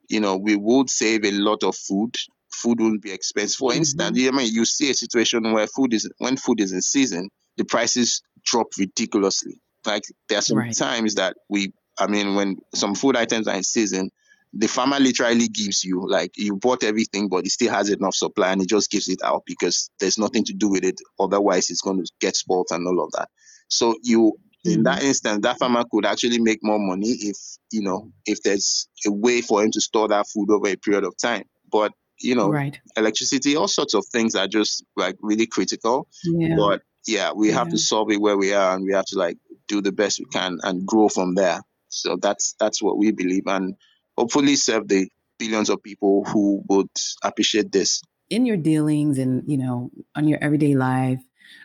you 0.09 0.19
know, 0.19 0.35
we 0.35 0.55
would 0.55 0.89
save 0.89 1.25
a 1.25 1.31
lot 1.31 1.63
of 1.63 1.75
food. 1.75 2.15
Food 2.51 2.79
wouldn't 2.79 3.01
be 3.01 3.11
expensive. 3.11 3.57
For 3.57 3.71
mm-hmm. 3.71 3.79
instance, 3.79 4.19
I 4.19 4.31
mean, 4.31 4.53
you 4.53 4.65
see 4.65 4.89
a 4.91 4.93
situation 4.93 5.51
where 5.53 5.67
food 5.67 5.93
is 5.93 6.09
when 6.17 6.37
food 6.37 6.59
is 6.59 6.71
in 6.71 6.81
season, 6.81 7.29
the 7.57 7.65
prices 7.65 8.21
drop 8.43 8.67
ridiculously. 8.77 9.59
Like 9.85 10.03
there 10.29 10.39
are 10.39 10.41
some 10.41 10.57
right. 10.57 10.75
times 10.75 11.15
that 11.15 11.37
we, 11.49 11.73
I 11.97 12.07
mean, 12.07 12.35
when 12.35 12.57
some 12.73 12.95
food 12.95 13.15
items 13.15 13.47
are 13.47 13.55
in 13.55 13.63
season, 13.63 14.11
the 14.57 14.67
farmer 14.67 14.99
literally 14.99 15.49
gives 15.49 15.83
you 15.83 16.01
like 16.07 16.31
you 16.37 16.55
bought 16.55 16.83
everything 16.83 17.27
but 17.27 17.43
he 17.43 17.49
still 17.49 17.71
has 17.71 17.89
enough 17.89 18.15
supply 18.15 18.51
and 18.51 18.61
he 18.61 18.67
just 18.67 18.89
gives 18.89 19.09
it 19.09 19.19
out 19.23 19.43
because 19.45 19.89
there's 19.99 20.17
nothing 20.17 20.43
to 20.45 20.53
do 20.53 20.69
with 20.69 20.83
it 20.83 20.99
otherwise 21.19 21.69
it's 21.69 21.81
going 21.81 21.97
to 21.97 22.09
get 22.21 22.35
spoiled 22.35 22.67
and 22.71 22.87
all 22.87 23.03
of 23.03 23.11
that 23.11 23.27
so 23.67 23.95
you 24.01 24.33
mm-hmm. 24.65 24.71
in 24.71 24.83
that 24.83 25.03
instance 25.03 25.39
that 25.41 25.59
farmer 25.59 25.83
could 25.91 26.05
actually 26.05 26.39
make 26.39 26.59
more 26.63 26.79
money 26.79 27.09
if 27.09 27.37
you 27.71 27.81
know 27.81 28.09
if 28.25 28.41
there's 28.43 28.87
a 29.05 29.11
way 29.11 29.41
for 29.41 29.61
him 29.63 29.71
to 29.71 29.81
store 29.81 30.07
that 30.07 30.25
food 30.27 30.49
over 30.49 30.67
a 30.67 30.75
period 30.77 31.03
of 31.03 31.15
time 31.17 31.43
but 31.69 31.91
you 32.21 32.33
know 32.33 32.49
right. 32.49 32.79
electricity 32.95 33.55
all 33.57 33.67
sorts 33.67 33.93
of 33.93 34.05
things 34.11 34.35
are 34.35 34.47
just 34.47 34.85
like 34.95 35.17
really 35.21 35.45
critical 35.45 36.07
yeah. 36.23 36.55
but 36.57 36.81
yeah 37.07 37.31
we 37.33 37.49
yeah. 37.49 37.55
have 37.55 37.69
to 37.69 37.77
solve 37.77 38.09
it 38.09 38.21
where 38.21 38.37
we 38.37 38.53
are 38.53 38.75
and 38.75 38.85
we 38.85 38.93
have 38.93 39.05
to 39.05 39.17
like 39.17 39.37
do 39.67 39.81
the 39.81 39.91
best 39.91 40.19
we 40.19 40.25
can 40.25 40.57
and 40.63 40.85
grow 40.85 41.09
from 41.09 41.35
there 41.35 41.59
so 41.89 42.17
that's 42.21 42.55
that's 42.59 42.81
what 42.81 42.97
we 42.97 43.11
believe 43.11 43.43
and 43.47 43.75
hopefully 44.17 44.55
serve 44.55 44.87
the 44.87 45.07
billions 45.37 45.69
of 45.69 45.83
people 45.83 46.23
who 46.25 46.63
would 46.67 46.89
appreciate 47.23 47.71
this. 47.71 48.01
In 48.29 48.45
your 48.45 48.57
dealings 48.57 49.17
and, 49.17 49.43
you 49.47 49.57
know, 49.57 49.91
on 50.15 50.27
your 50.27 50.39
everyday 50.41 50.75
life, 50.75 51.21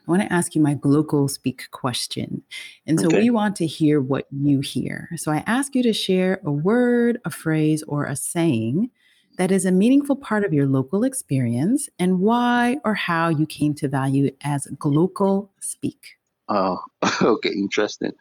I 0.07 0.11
want 0.11 0.23
to 0.23 0.33
ask 0.33 0.55
you 0.55 0.61
my 0.61 0.75
global 0.75 1.29
speak 1.29 1.71
question. 1.71 2.43
And 2.87 3.01
so 3.01 3.07
okay. 3.07 3.21
we 3.21 3.31
want 3.31 3.57
to 3.57 3.67
hear 3.67 4.01
what 4.01 4.27
you 4.31 4.61
hear. 4.61 5.09
So 5.17 5.33
I 5.33 5.43
ask 5.47 5.75
you 5.75 5.83
to 5.85 5.93
share 5.93 6.41
a 6.45 6.51
word, 6.51 7.19
a 7.25 7.31
phrase, 7.31 7.83
or 7.85 8.05
a 8.05 8.17
saying 8.17 8.91
that 9.39 9.51
is 9.51 9.65
a 9.65 9.73
meaningful 9.73 10.17
part 10.17 10.45
of 10.45 10.53
your 10.53 10.67
local 10.67 11.03
experience 11.03 11.89
and 11.99 12.21
why 12.21 12.77
or 12.85 12.95
how 12.95 13.29
you 13.29 13.47
came 13.47 13.75
to 13.77 13.89
value 13.89 14.27
it 14.27 14.37
as 14.43 14.67
global 14.79 15.51
speak. 15.61 16.19
Oh, 16.49 16.79
okay, 17.23 17.51
interesting. 17.51 18.13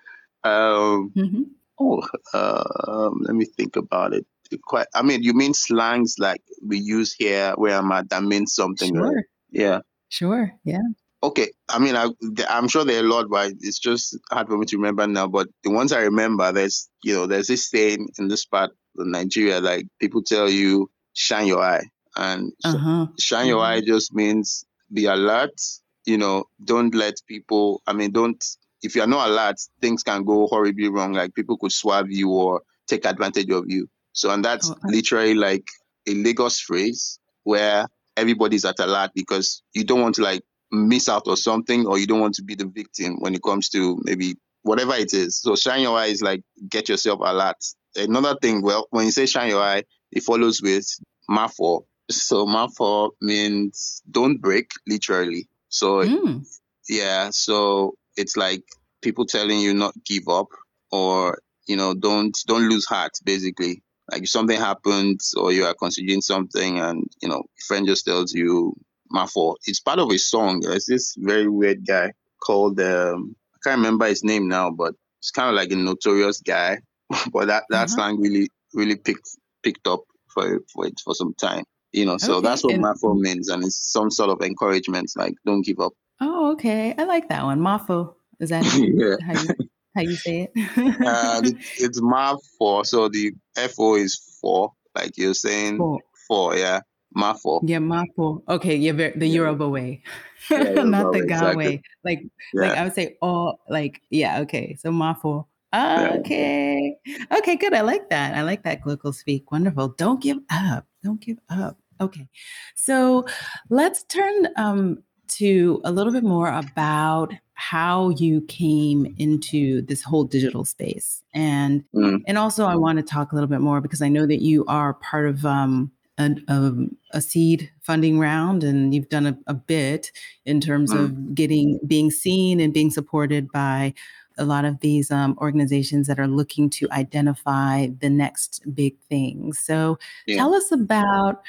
Um, 0.44 1.12
mm-hmm. 1.16 1.44
Oh, 1.80 2.02
uh, 2.34 3.10
let 3.22 3.36
me 3.36 3.46
think 3.46 3.76
about 3.76 4.14
it. 4.14 4.26
Quite. 4.66 4.88
I 4.96 5.04
mean, 5.04 5.22
you 5.22 5.34
mean 5.34 5.54
slangs 5.54 6.16
like 6.18 6.42
we 6.66 6.80
use 6.80 7.14
here 7.14 7.54
where 7.56 7.78
I'm 7.78 7.92
at 7.92 8.10
that 8.10 8.24
means 8.24 8.54
something. 8.54 8.96
Sure. 8.96 9.14
Right? 9.14 9.26
Yeah. 9.52 9.80
Sure. 10.10 10.52
Yeah. 10.64 10.82
Okay. 11.22 11.52
I 11.70 11.80
mean, 11.80 11.96
I, 11.96 12.10
I'm 12.50 12.68
sure 12.68 12.84
there 12.84 13.02
are 13.02 13.06
a 13.06 13.10
lot, 13.10 13.30
but 13.30 13.52
it's 13.60 13.80
just 13.80 14.18
hard 14.32 14.48
for 14.48 14.58
me 14.58 14.66
to 14.68 14.78
remember 14.78 15.06
now. 15.06 15.28
But 15.28 15.50
the 15.64 15.70
ones 15.70 15.92
I 15.92 16.02
remember, 16.02 16.52
there's, 16.52 16.90
you 17.04 17.14
know, 17.14 17.28
there's 17.28 17.48
this 17.48 17.70
saying 17.70 18.10
in 18.18 18.28
this 18.28 18.46
part 18.46 18.72
of 18.98 19.06
Nigeria, 19.08 19.60
like 19.60 19.86
people 20.00 20.24
tell 20.24 20.50
you, 20.50 20.90
shine 21.14 21.46
your 21.46 21.62
eye. 21.62 21.84
And 22.16 22.52
uh-huh. 22.64 23.08
shine 23.20 23.48
your 23.48 23.62
mm-hmm. 23.62 23.74
eye 23.74 23.82
just 23.86 24.14
means 24.14 24.66
be 24.92 25.06
alert. 25.06 25.62
You 26.06 26.18
know, 26.18 26.46
don't 26.64 26.96
let 26.96 27.16
people, 27.28 27.84
I 27.86 27.94
mean, 27.94 28.12
don't 28.12 28.44
if 28.82 28.96
you're 28.96 29.08
not 29.08 29.30
alert, 29.30 29.58
things 29.82 30.04
can 30.04 30.24
go 30.24 30.48
horribly 30.48 30.90
wrong. 30.90 31.14
Like 31.14 31.36
people 31.36 31.58
could 31.58 31.72
swab 31.72 32.08
you 32.10 32.30
or 32.30 32.62
take 32.88 33.06
advantage 33.06 33.50
of 33.50 33.66
you. 33.68 33.88
So, 34.14 34.32
and 34.32 34.44
that's 34.44 34.70
oh, 34.70 34.76
literally 34.84 35.36
like 35.36 35.68
a 36.08 36.14
Lagos 36.14 36.60
phrase 36.60 37.20
where 37.44 37.88
everybody's 38.18 38.66
at 38.66 38.80
alert 38.80 39.12
because 39.16 39.62
you 39.74 39.84
don't 39.84 40.02
want 40.02 40.16
to 40.16 40.24
like 40.24 40.44
miss 40.72 41.10
out 41.10 41.24
or 41.28 41.38
something, 41.38 41.86
or 41.88 41.98
you 41.98 42.08
don't 42.08 42.20
want 42.20 42.36
to 42.36 42.44
be 42.44 42.56
the 42.56 42.68
victim 42.68 43.18
when 43.20 43.34
it 43.36 43.44
comes 43.44 43.70
to 43.70 44.00
maybe 44.04 44.36
whatever 44.64 44.94
it 44.96 45.14
is. 45.14 45.40
So, 45.42 45.56
shine 45.56 45.82
your 45.82 45.98
eyes, 45.98 46.22
like 46.22 46.42
get 46.68 46.90
yourself 46.90 47.20
alert. 47.24 47.58
Another 47.96 48.36
thing, 48.42 48.62
well, 48.62 48.88
when 48.92 49.06
you 49.06 49.12
say 49.12 49.26
shine 49.26 49.50
your 49.50 49.62
eye, 49.62 49.84
it 50.12 50.24
follows 50.24 50.62
with 50.62 50.86
mafo. 51.30 51.86
So, 52.12 52.46
mafo 52.46 53.12
means 53.22 54.02
don't 54.10 54.40
break, 54.42 54.72
literally. 54.88 55.48
So, 55.70 56.04
mm. 56.04 56.46
yeah, 56.88 57.30
so 57.32 57.96
it's 58.18 58.38
like 58.38 58.64
people 59.02 59.26
telling 59.26 59.60
you 59.60 59.74
not 59.74 59.94
give 60.06 60.28
up 60.28 60.48
or 60.92 61.40
you 61.68 61.76
know 61.76 61.94
don't 61.94 62.38
don't 62.48 62.70
lose 62.70 62.86
heart 62.86 63.12
basically. 63.24 63.84
Like 64.12 64.24
if 64.24 64.30
something 64.30 64.60
happens 64.60 65.34
or 65.38 65.52
you 65.52 65.66
are 65.66 65.76
considering 65.76 66.22
something 66.22 66.80
and 66.80 67.04
you 67.22 67.30
know 67.30 67.44
friend 67.68 67.88
just 67.88 68.06
tells 68.06 68.34
you 68.34 68.74
mafo. 69.14 69.56
It's 69.66 69.80
part 69.80 70.00
of 70.00 70.12
a 70.12 70.18
song. 70.18 70.62
There's 70.62 70.86
this 70.86 71.16
very 71.18 71.48
weird 71.48 71.86
guy 71.86 72.14
called 72.42 72.80
um, 72.80 73.36
i 73.54 73.58
can't 73.64 73.80
remember 73.80 74.06
his 74.06 74.24
name 74.24 74.48
now 74.48 74.72
but 74.72 74.94
it's 75.20 75.32
kind 75.32 75.50
of 75.50 75.56
like 75.56 75.72
a 75.72 75.76
notorious 75.76 76.42
guy. 76.42 76.80
But 77.34 77.48
that 77.48 77.64
that 77.70 77.88
mm-hmm. 77.88 77.96
slang 77.96 78.22
really 78.22 78.50
really 78.74 78.96
picked 78.96 79.30
picked 79.64 79.88
up 79.88 80.02
for 80.34 80.60
for 80.72 80.86
it 80.88 81.00
for 81.04 81.16
some 81.16 81.34
time 81.34 81.64
you 81.92 82.06
know. 82.06 82.18
So 82.18 82.36
okay. 82.36 82.48
that's 82.48 82.64
what 82.64 82.74
and- 82.74 82.84
mafo 82.84 83.20
means 83.20 83.50
and 83.50 83.64
it's 83.64 83.92
some 83.92 84.12
sort 84.12 84.30
of 84.30 84.42
encouragement 84.42 85.12
like 85.16 85.34
don't 85.46 85.66
give 85.66 85.80
up 85.80 85.94
Oh, 86.22 86.52
okay. 86.54 86.94
I 86.98 87.04
like 87.04 87.30
that 87.30 87.44
one. 87.44 87.60
Mafo. 87.60 88.16
Is 88.40 88.50
that 88.50 88.64
yeah. 88.76 89.16
how, 89.26 89.42
you, 89.42 89.70
how 89.96 90.02
you 90.02 90.16
say 90.16 90.50
it? 90.54 90.98
uh, 91.06 91.42
it's 91.78 92.00
Mafo. 92.02 92.86
So 92.86 93.10
the 93.10 93.34
FO 93.56 93.96
is 93.96 94.16
four, 94.42 94.74
like 94.96 95.18
you're 95.18 95.34
saying. 95.34 95.78
Four. 95.78 96.00
four 96.28 96.56
yeah. 96.58 96.82
Mafo. 97.16 97.62
Yeah, 97.64 97.80
Mafo. 97.80 98.44
Okay, 98.48 98.76
yeah, 98.76 98.92
the 98.92 99.28
Yoruba 99.28 99.68
way. 99.68 100.04
Yeah, 100.50 100.84
Not 100.84 101.14
the 101.14 101.26
Ga 101.26 101.56
way. 101.56 101.82
Like, 102.04 102.22
yeah. 102.54 102.62
like 102.62 102.78
I 102.78 102.84
would 102.84 102.94
say, 102.94 103.18
oh, 103.22 103.56
like, 103.68 104.02
yeah, 104.10 104.42
okay. 104.42 104.76
So 104.80 104.92
Mafo. 104.92 105.46
Okay. 105.74 106.96
Okay, 107.32 107.56
good. 107.56 107.74
I 107.74 107.82
like 107.82 108.10
that. 108.10 108.36
I 108.36 108.42
like 108.44 108.64
that 108.64 108.86
local 108.86 109.14
speak. 109.14 109.52
Wonderful. 109.52 109.90
Don't 109.98 110.22
give 110.22 110.38
up. 110.50 110.86
Don't 111.04 111.22
give 111.22 111.38
up. 111.50 111.78
Okay. 112.02 112.28
So 112.76 113.26
let's 113.70 114.04
turn 114.04 114.48
um, 114.56 115.04
to 115.30 115.82
a 115.84 115.92
little 115.92 116.14
bit 116.14 116.24
more 116.24 116.52
about 116.52 117.34
how 117.54 118.10
you 118.12 118.42
came 118.42 119.14
into 119.18 119.82
this 119.82 120.02
whole 120.02 120.24
digital 120.24 120.64
space 120.64 121.24
and 121.34 121.84
mm. 121.94 122.22
and 122.26 122.38
also 122.38 122.66
i 122.66 122.76
want 122.76 122.98
to 122.98 123.04
talk 123.04 123.32
a 123.32 123.36
little 123.36 123.50
bit 123.50 123.60
more 123.60 123.82
because 123.82 124.02
i 124.02 124.08
know 124.08 124.26
that 124.26 124.42
you 124.42 124.64
are 124.68 124.94
part 124.96 125.28
of 125.28 125.46
um, 125.46 125.92
a, 126.18 126.36
a, 126.48 126.74
a, 127.12 127.22
seed 127.22 127.70
funding 127.82 128.18
round 128.18 128.64
and 128.64 128.94
you've 128.94 129.10
done 129.10 129.26
a, 129.26 129.38
a 129.48 129.54
bit 129.54 130.12
in 130.46 130.62
terms 130.62 130.94
mm. 130.94 131.04
of 131.04 131.36
getting 131.36 131.80
being 131.86 132.12
seen 132.12 132.60
and 132.60 132.74
being 132.74 132.90
supported 132.90 133.52
by 133.52 133.94
a 134.38 134.46
lot 134.46 134.64
of 134.64 134.80
these 134.80 135.12
um, 135.12 135.38
organizations 135.42 136.08
that 136.08 136.18
are 136.18 136.28
looking 136.28 136.70
to 136.70 136.88
identify 136.92 137.88
the 138.00 138.10
next 138.10 138.62
big 138.74 138.98
thing 139.10 139.52
so 139.52 140.00
yeah. 140.28 140.38
tell 140.38 140.54
us 140.54 140.72
about 140.72 141.42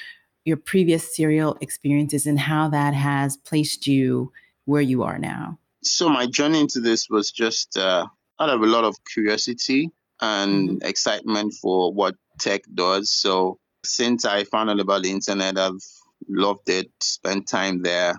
your 0.51 0.59
previous 0.59 1.17
serial 1.17 1.57
experiences 1.61 2.27
and 2.27 2.39
how 2.39 2.69
that 2.69 2.93
has 2.93 3.37
placed 3.37 3.87
you 3.87 4.33
where 4.65 4.83
you 4.83 5.05
are 5.05 5.19
now? 5.19 5.59
So 5.83 6.09
my 6.09 6.27
journey 6.27 6.61
into 6.61 6.81
this 6.81 7.09
was 7.09 7.31
just 7.31 7.79
uh, 7.79 8.07
out 8.41 8.51
of 8.51 8.61
a 8.61 8.67
lot 8.67 8.85
of 8.85 8.97
curiosity 9.15 9.91
and 10.21 10.69
mm-hmm. 10.69 10.87
excitement 10.87 11.55
for 11.63 11.95
what 11.95 12.17
tech 12.41 12.63
does. 12.75 13.13
So 13.13 13.59
since 13.85 14.25
I 14.25 14.43
found 14.45 14.71
out 14.71 14.81
about 14.81 15.05
the 15.05 15.13
internet, 15.13 15.57
I've 15.57 15.81
loved 16.29 16.69
it, 16.69 16.91
spent 17.01 17.49
time 17.49 17.83
there, 17.83 18.15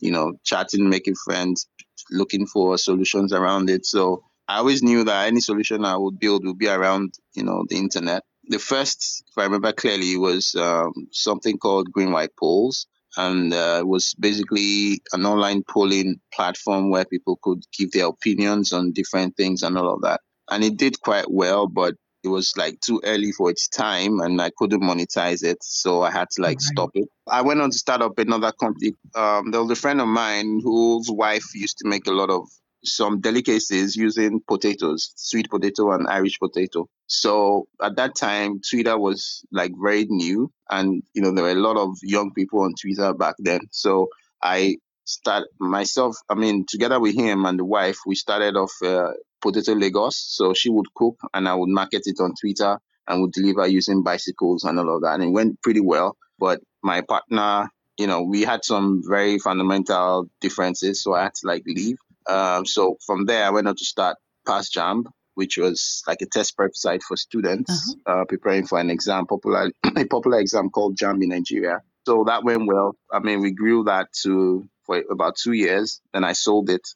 you 0.00 0.10
know, 0.10 0.32
chatting, 0.44 0.90
making 0.90 1.14
friends, 1.24 1.68
looking 2.10 2.46
for 2.46 2.76
solutions 2.78 3.32
around 3.32 3.70
it. 3.70 3.86
So 3.86 4.24
I 4.48 4.58
always 4.58 4.82
knew 4.82 5.04
that 5.04 5.28
any 5.28 5.40
solution 5.40 5.84
I 5.84 5.96
would 5.96 6.18
build 6.18 6.44
would 6.44 6.58
be 6.58 6.68
around, 6.68 7.14
you 7.34 7.44
know, 7.44 7.64
the 7.68 7.76
internet 7.76 8.24
the 8.48 8.58
first, 8.58 9.24
if 9.28 9.38
I 9.38 9.44
remember 9.44 9.72
clearly, 9.72 10.16
was 10.16 10.54
um, 10.54 10.92
something 11.12 11.58
called 11.58 11.92
Green 11.92 12.12
White 12.12 12.36
Polls. 12.38 12.86
And 13.16 13.52
uh, 13.52 13.78
it 13.80 13.86
was 13.86 14.14
basically 14.20 15.00
an 15.12 15.24
online 15.24 15.62
polling 15.68 16.20
platform 16.34 16.90
where 16.90 17.06
people 17.06 17.38
could 17.42 17.62
give 17.76 17.92
their 17.92 18.06
opinions 18.06 18.72
on 18.72 18.92
different 18.92 19.36
things 19.36 19.62
and 19.62 19.78
all 19.78 19.94
of 19.94 20.02
that. 20.02 20.20
And 20.50 20.62
it 20.62 20.76
did 20.76 21.00
quite 21.00 21.30
well, 21.30 21.66
but 21.66 21.94
it 22.22 22.28
was 22.28 22.52
like 22.56 22.80
too 22.80 23.00
early 23.04 23.32
for 23.32 23.50
its 23.50 23.68
time 23.68 24.20
and 24.20 24.40
I 24.42 24.50
couldn't 24.58 24.82
monetize 24.82 25.42
it. 25.42 25.58
So 25.62 26.02
I 26.02 26.10
had 26.10 26.28
to 26.32 26.42
like 26.42 26.58
right. 26.58 26.60
stop 26.60 26.90
it. 26.94 27.08
I 27.26 27.40
went 27.42 27.60
on 27.60 27.70
to 27.70 27.78
start 27.78 28.02
up 28.02 28.18
another 28.18 28.52
company. 28.52 28.92
Um, 29.14 29.50
there 29.50 29.62
was 29.62 29.70
a 29.70 29.80
friend 29.80 30.00
of 30.00 30.08
mine 30.08 30.60
whose 30.62 31.08
wife 31.10 31.54
used 31.54 31.78
to 31.78 31.88
make 31.88 32.06
a 32.06 32.12
lot 32.12 32.28
of 32.28 32.48
some 32.86 33.20
delicacies 33.20 33.96
using 33.96 34.40
potatoes, 34.48 35.12
sweet 35.16 35.50
potato 35.50 35.92
and 35.92 36.08
Irish 36.08 36.38
potato. 36.38 36.88
So 37.06 37.68
at 37.82 37.96
that 37.96 38.14
time, 38.14 38.60
Twitter 38.68 38.98
was 38.98 39.44
like 39.52 39.72
very 39.80 40.06
new, 40.08 40.50
and 40.70 41.02
you 41.14 41.22
know 41.22 41.32
there 41.32 41.44
were 41.44 41.50
a 41.50 41.54
lot 41.54 41.76
of 41.76 41.96
young 42.02 42.32
people 42.32 42.60
on 42.62 42.74
Twitter 42.80 43.12
back 43.14 43.36
then. 43.38 43.60
So 43.70 44.08
I 44.42 44.76
start 45.04 45.44
myself. 45.58 46.16
I 46.28 46.34
mean, 46.34 46.66
together 46.68 47.00
with 47.00 47.16
him 47.16 47.46
and 47.46 47.58
the 47.58 47.64
wife, 47.64 47.98
we 48.06 48.14
started 48.14 48.56
off 48.56 48.72
uh, 48.84 49.12
Potato 49.40 49.74
Lagos. 49.74 50.16
So 50.16 50.54
she 50.54 50.70
would 50.70 50.92
cook, 50.94 51.16
and 51.32 51.48
I 51.48 51.54
would 51.54 51.68
market 51.68 52.02
it 52.06 52.20
on 52.20 52.34
Twitter 52.40 52.78
and 53.08 53.22
would 53.22 53.32
deliver 53.32 53.66
using 53.66 54.02
bicycles 54.02 54.64
and 54.64 54.78
all 54.78 54.96
of 54.96 55.02
that. 55.02 55.14
And 55.14 55.24
it 55.24 55.30
went 55.30 55.62
pretty 55.62 55.80
well. 55.80 56.16
But 56.38 56.60
my 56.82 57.00
partner, 57.02 57.68
you 57.98 58.06
know, 58.06 58.22
we 58.22 58.42
had 58.42 58.64
some 58.64 59.02
very 59.06 59.38
fundamental 59.38 60.28
differences, 60.40 61.02
so 61.02 61.14
I 61.14 61.24
had 61.24 61.34
to 61.34 61.46
like 61.46 61.62
leave. 61.66 61.96
Um, 62.28 62.66
so 62.66 62.96
from 63.06 63.26
there, 63.26 63.44
I 63.44 63.50
went 63.50 63.68
on 63.68 63.76
to 63.76 63.84
start 63.84 64.16
Pass 64.46 64.68
Jamb, 64.68 65.04
which 65.34 65.58
was 65.58 66.02
like 66.06 66.22
a 66.22 66.26
test 66.26 66.56
prep 66.56 66.74
site 66.74 67.02
for 67.02 67.16
students 67.16 67.94
uh-huh. 68.06 68.22
uh, 68.22 68.24
preparing 68.24 68.66
for 68.66 68.78
an 68.78 68.90
exam, 68.90 69.26
popular 69.26 69.70
a 69.96 70.04
popular 70.06 70.40
exam 70.40 70.70
called 70.70 70.96
JAMB 70.96 71.22
in 71.22 71.28
Nigeria. 71.28 71.80
So 72.06 72.24
that 72.26 72.44
went 72.44 72.66
well. 72.66 72.96
I 73.12 73.18
mean, 73.18 73.40
we 73.40 73.52
grew 73.52 73.84
that 73.84 74.08
to 74.22 74.68
for 74.84 75.02
about 75.10 75.36
two 75.36 75.52
years. 75.52 76.00
Then 76.12 76.24
I 76.24 76.32
sold 76.32 76.70
it 76.70 76.88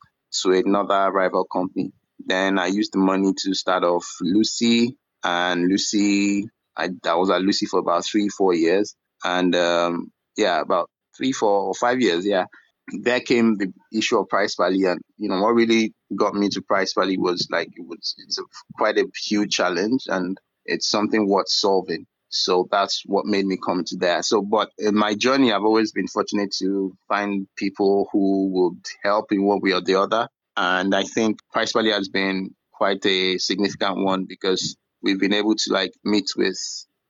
to 0.43 0.53
another 0.53 1.11
rival 1.13 1.45
company. 1.45 1.93
Then 2.25 2.59
I 2.59 2.67
used 2.67 2.93
the 2.93 2.99
money 2.99 3.35
to 3.45 3.55
start 3.55 3.83
off 3.83 4.07
Lucy, 4.21 4.97
and 5.25 5.69
Lucy, 5.69 6.49
I, 6.77 6.91
I 7.05 7.15
was 7.15 7.31
at 7.31 7.43
Lucy 7.43 7.67
for 7.67 7.81
about 7.81 8.05
three, 8.05 8.29
four 8.29 8.55
years, 8.55 8.95
and 9.25 9.55
um, 9.57 10.13
yeah, 10.37 10.61
about 10.61 10.91
three, 11.17 11.33
four, 11.33 11.67
or 11.67 11.75
five 11.75 12.01
years. 12.01 12.25
Yeah, 12.27 12.45
there 12.93 13.21
came 13.21 13.57
the 13.57 13.73
issue 13.93 14.19
of 14.19 14.29
Pricepally, 14.29 14.91
and 14.91 15.01
you 15.19 15.29
know 15.29 15.41
what 15.41 15.55
really 15.55 15.93
got 16.17 16.35
me 16.35 16.49
to 16.51 16.61
Pricepally 16.63 17.19
was 17.19 17.49
like 17.51 17.69
it 17.77 17.87
was 17.87 18.15
it's 18.19 18.39
a, 18.39 18.43
quite 18.77 18.99
a 18.99 19.07
huge 19.29 19.53
challenge, 19.53 20.05
and 20.09 20.39
it's 20.65 20.89
something 20.89 21.29
worth 21.29 21.49
solving. 21.49 22.07
So 22.29 22.69
that's 22.71 23.03
what 23.07 23.27
made 23.27 23.45
me 23.45 23.59
come 23.65 23.83
to 23.85 23.97
there. 23.97 24.23
So, 24.23 24.41
but 24.41 24.71
in 24.79 24.95
my 24.95 25.15
journey, 25.15 25.53
I've 25.53 25.65
always 25.65 25.91
been 25.91 26.07
fortunate 26.07 26.53
to 26.61 26.97
find 27.09 27.49
people 27.57 28.09
who 28.13 28.49
would 28.53 28.85
help 29.03 29.33
in 29.33 29.43
one 29.43 29.61
way 29.61 29.73
or 29.73 29.81
the 29.81 29.97
other. 29.97 30.29
And 30.57 30.95
I 30.95 31.03
think 31.03 31.41
Pricepally 31.55 31.93
has 31.93 32.09
been 32.09 32.55
quite 32.73 33.05
a 33.05 33.39
significant 33.39 34.05
one 34.05 34.27
because 34.27 34.77
we've 35.03 35.19
been 35.19 35.35
able 35.35 35.57
to 35.57 35.73
like 35.73 35.93
meet 36.05 36.29
with, 36.37 36.57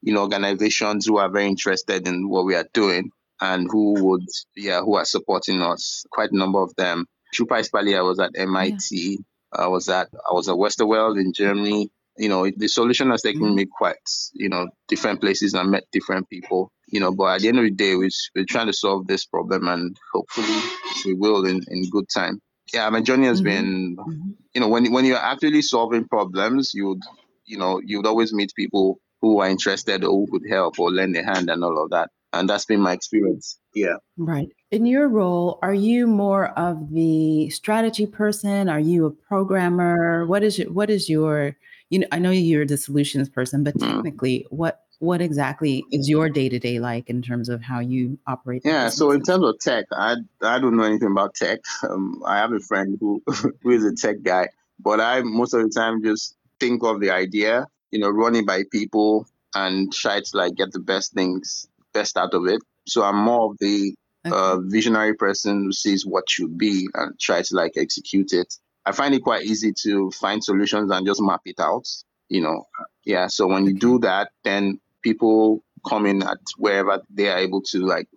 you 0.00 0.14
know, 0.14 0.22
organizations 0.22 1.04
who 1.06 1.18
are 1.18 1.28
very 1.28 1.46
interested 1.46 2.08
in 2.08 2.28
what 2.28 2.46
we 2.46 2.54
are 2.54 2.66
doing 2.72 3.10
and 3.40 3.68
who 3.70 3.94
would, 4.05 4.26
yeah, 4.57 4.81
who 4.81 4.96
are 4.96 5.05
supporting 5.05 5.62
us. 5.62 6.05
Quite 6.11 6.33
a 6.33 6.37
number 6.37 6.61
of 6.62 6.74
them. 6.76 7.07
Through 7.35 7.46
Pricepally, 7.46 7.96
I 7.96 8.03
was 8.03 8.18
at 8.18 8.33
MIT. 8.35 8.79
Yeah. 8.90 9.16
I 9.53 9.66
was 9.66 9.88
at 9.88 10.09
I 10.29 10.33
was 10.33 10.48
at 10.48 10.55
Westerwelle 10.55 11.18
in 11.20 11.33
Germany 11.33 11.90
you 12.20 12.29
know, 12.29 12.50
the 12.55 12.68
solution 12.68 13.11
has 13.11 13.22
taken 13.22 13.40
mm-hmm. 13.40 13.55
me 13.55 13.66
quite, 13.66 13.96
you 14.35 14.50
know, 14.50 14.68
different 14.88 15.22
places 15.22 15.55
and 15.55 15.70
met 15.70 15.85
different 15.90 16.29
people, 16.29 16.70
you 16.87 17.00
know, 17.00 17.12
but 17.12 17.37
at 17.37 17.40
the 17.40 17.48
end 17.48 17.59
of 17.59 17.64
the 17.64 17.70
day, 17.70 17.96
we, 17.96 18.11
we're 18.37 18.44
trying 18.44 18.66
to 18.66 18.74
solve 18.74 19.07
this 19.07 19.24
problem 19.24 19.66
and 19.68 19.96
hopefully 20.12 20.61
we 21.07 21.14
will 21.14 21.46
in, 21.46 21.62
in 21.68 21.88
good 21.88 22.05
time. 22.12 22.38
Yeah, 22.74 22.90
my 22.90 23.00
journey 23.00 23.26
has 23.26 23.40
mm-hmm. 23.40 23.44
been, 23.44 23.96
mm-hmm. 23.96 24.31
you 24.55 24.61
know, 24.61 24.68
when, 24.68 24.92
when 24.92 25.07
you're 25.07 25.16
actually 25.16 25.62
solving 25.62 26.07
problems, 26.07 26.72
you 26.74 26.88
would, 26.88 27.03
you 27.46 27.57
know, 27.57 27.81
you 27.83 27.96
would 27.96 28.07
always 28.07 28.35
meet 28.35 28.53
people 28.55 29.00
who 29.22 29.40
are 29.40 29.48
interested 29.48 30.05
or 30.05 30.11
who 30.11 30.26
could 30.31 30.48
help 30.48 30.79
or 30.79 30.90
lend 30.90 31.16
a 31.16 31.24
hand 31.24 31.48
and 31.48 31.64
all 31.64 31.83
of 31.83 31.90
that. 31.90 32.11
And 32.32 32.48
that's 32.48 32.64
been 32.64 32.80
my 32.80 32.92
experience. 32.92 33.58
Yeah. 33.74 33.96
Right. 34.16 34.48
In 34.70 34.86
your 34.86 35.08
role, 35.08 35.58
are 35.62 35.74
you 35.74 36.06
more 36.06 36.48
of 36.58 36.92
the 36.92 37.50
strategy 37.50 38.06
person? 38.06 38.68
Are 38.68 38.78
you 38.78 39.06
a 39.06 39.10
programmer? 39.10 40.26
What 40.26 40.44
is 40.44 40.58
your, 40.58 40.70
what 40.70 40.90
is 40.90 41.08
your 41.08 41.56
you 41.90 41.98
know, 41.98 42.06
I 42.12 42.18
know 42.20 42.30
you're 42.30 42.64
the 42.64 42.76
solutions 42.76 43.28
person, 43.28 43.64
but 43.64 43.74
mm. 43.74 43.86
technically, 43.86 44.46
what 44.50 44.84
what 45.00 45.20
exactly 45.20 45.84
is 45.90 46.08
your 46.08 46.28
day 46.28 46.48
to 46.48 46.58
day 46.58 46.78
like 46.78 47.08
in 47.10 47.20
terms 47.20 47.48
of 47.48 47.62
how 47.62 47.80
you 47.80 48.18
operate? 48.26 48.62
Yeah, 48.64 48.88
so 48.90 49.10
in 49.10 49.22
terms 49.22 49.44
of 49.44 49.58
tech, 49.58 49.86
I 49.92 50.16
I 50.40 50.58
don't 50.58 50.76
know 50.76 50.84
anything 50.84 51.10
about 51.10 51.34
tech. 51.34 51.60
Um, 51.88 52.22
I 52.24 52.38
have 52.38 52.52
a 52.52 52.60
friend 52.60 52.96
who 53.00 53.22
who 53.62 53.70
is 53.70 53.84
a 53.84 53.94
tech 53.94 54.22
guy, 54.22 54.48
but 54.78 55.00
I 55.00 55.20
most 55.22 55.52
of 55.52 55.62
the 55.62 55.68
time 55.68 56.02
just 56.02 56.36
think 56.60 56.84
of 56.84 57.00
the 57.00 57.10
idea, 57.10 57.66
you 57.90 57.98
know, 57.98 58.08
running 58.08 58.46
by 58.46 58.62
people 58.70 59.26
and 59.54 59.92
try 59.92 60.20
to 60.20 60.30
like 60.34 60.54
get 60.54 60.70
the 60.70 60.78
best 60.78 61.12
things, 61.12 61.66
best 61.92 62.16
out 62.16 62.35
of 62.35 62.46
it. 62.46 62.61
So 62.87 63.03
I'm 63.03 63.16
more 63.16 63.50
of 63.50 63.59
the 63.59 63.94
okay. 64.26 64.35
uh, 64.35 64.59
visionary 64.61 65.14
person 65.14 65.64
who 65.64 65.72
sees 65.72 66.07
what 66.07 66.29
should 66.29 66.57
be 66.59 66.88
and 66.94 67.18
try 67.18 67.42
to 67.42 67.55
like 67.55 67.72
execute 67.76 68.33
it. 68.33 68.53
I 68.87 68.92
find 68.92 69.14
it 69.14 69.22
quite 69.22 69.44
easy 69.44 69.72
to 69.83 70.11
find 70.12 70.42
solutions 70.42 70.90
and 70.90 71.07
just 71.07 71.22
map 71.22 71.42
it 71.44 71.61
out. 71.61 71.87
You 72.29 72.42
know, 72.42 72.66
yeah. 73.05 73.26
So 73.26 73.46
when 73.46 73.66
you 73.66 73.74
do 73.74 73.98
that, 74.00 74.31
then 74.44 74.81
people 75.03 75.62
come 75.87 76.07
in 76.07 76.22
at 76.22 76.38
wherever 76.57 77.00
they 77.11 77.29
are 77.29 77.38
able 77.38 77.62
to 77.62 77.79
like, 77.81 78.09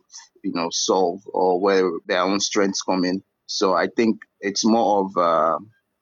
you 0.44 0.54
know, 0.54 0.70
solve 0.72 1.22
or 1.34 1.60
where 1.60 1.90
their 2.06 2.22
own 2.22 2.40
strengths 2.40 2.82
come 2.82 3.04
in. 3.06 3.24
So 3.48 3.74
I 3.74 3.88
think 3.88 4.20
it's 4.40 4.66
more 4.66 5.06
of 5.06 5.18
a 5.18 5.58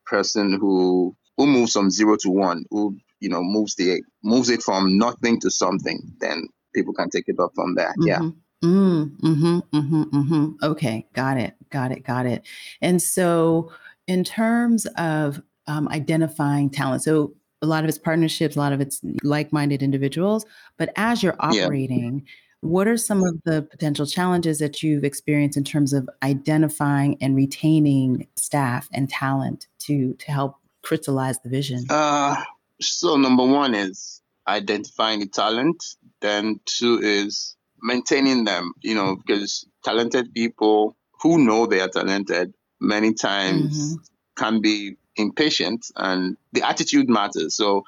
person 0.05 0.57
who 0.59 1.15
who 1.37 1.47
moves 1.47 1.73
from 1.73 1.89
zero 1.89 2.17
to 2.21 2.29
one, 2.29 2.65
who 2.69 2.97
you 3.19 3.29
know 3.29 3.43
moves 3.43 3.75
the 3.75 4.03
moves 4.23 4.49
it 4.49 4.61
from 4.61 4.97
nothing 4.97 5.39
to 5.41 5.49
something. 5.49 5.99
Then 6.19 6.47
people 6.73 6.93
can 6.93 7.09
take 7.09 7.25
it 7.27 7.39
up 7.39 7.51
from 7.55 7.75
there. 7.75 7.93
Mm-hmm. 7.99 8.07
Yeah. 8.07 8.19
Mm, 8.63 9.19
hmm 9.19 9.59
mm-hmm, 9.73 10.03
mm-hmm. 10.03 10.51
Okay, 10.61 11.07
got 11.13 11.37
it, 11.37 11.55
got 11.71 11.91
it, 11.91 12.03
got 12.03 12.27
it. 12.27 12.43
And 12.79 13.01
so 13.01 13.71
in 14.07 14.23
terms 14.23 14.85
of 14.97 15.41
um, 15.67 15.87
identifying 15.87 16.69
talent, 16.69 17.01
so 17.03 17.33
a 17.61 17.65
lot 17.67 17.83
of 17.83 17.89
it's 17.89 17.97
partnerships, 17.97 18.55
a 18.55 18.59
lot 18.59 18.73
of 18.73 18.81
it's 18.81 19.01
like-minded 19.23 19.81
individuals. 19.81 20.45
But 20.77 20.91
as 20.95 21.23
you're 21.23 21.35
operating, 21.39 22.19
yeah. 22.19 22.31
what 22.61 22.87
are 22.87 22.97
some 22.97 23.23
of 23.23 23.41
the 23.45 23.63
potential 23.63 24.05
challenges 24.05 24.59
that 24.59 24.83
you've 24.83 25.03
experienced 25.03 25.57
in 25.57 25.63
terms 25.63 25.93
of 25.93 26.07
identifying 26.21 27.17
and 27.21 27.35
retaining 27.35 28.27
staff 28.35 28.87
and 28.93 29.09
talent 29.09 29.67
to 29.79 30.13
to 30.13 30.31
help 30.31 30.57
crystallize 30.83 31.39
the 31.39 31.49
vision? 31.49 31.85
Uh, 31.89 32.35
so 32.79 33.15
number 33.15 33.45
one 33.45 33.75
is 33.75 34.20
identifying 34.47 35.19
the 35.19 35.27
talent. 35.27 35.83
Then 36.21 36.59
two 36.65 36.99
is 37.01 37.55
maintaining 37.81 38.43
them. 38.43 38.73
You 38.81 38.95
know, 38.95 39.15
because 39.15 39.65
talented 39.83 40.33
people 40.33 40.95
who 41.21 41.43
know 41.43 41.65
they 41.65 41.81
are 41.81 41.89
talented 41.89 42.53
many 42.79 43.13
times 43.13 43.93
mm-hmm. 43.93 44.43
can 44.43 44.61
be 44.61 44.97
impatient 45.15 45.85
and 45.95 46.37
the 46.51 46.67
attitude 46.67 47.09
matters. 47.09 47.55
So 47.55 47.83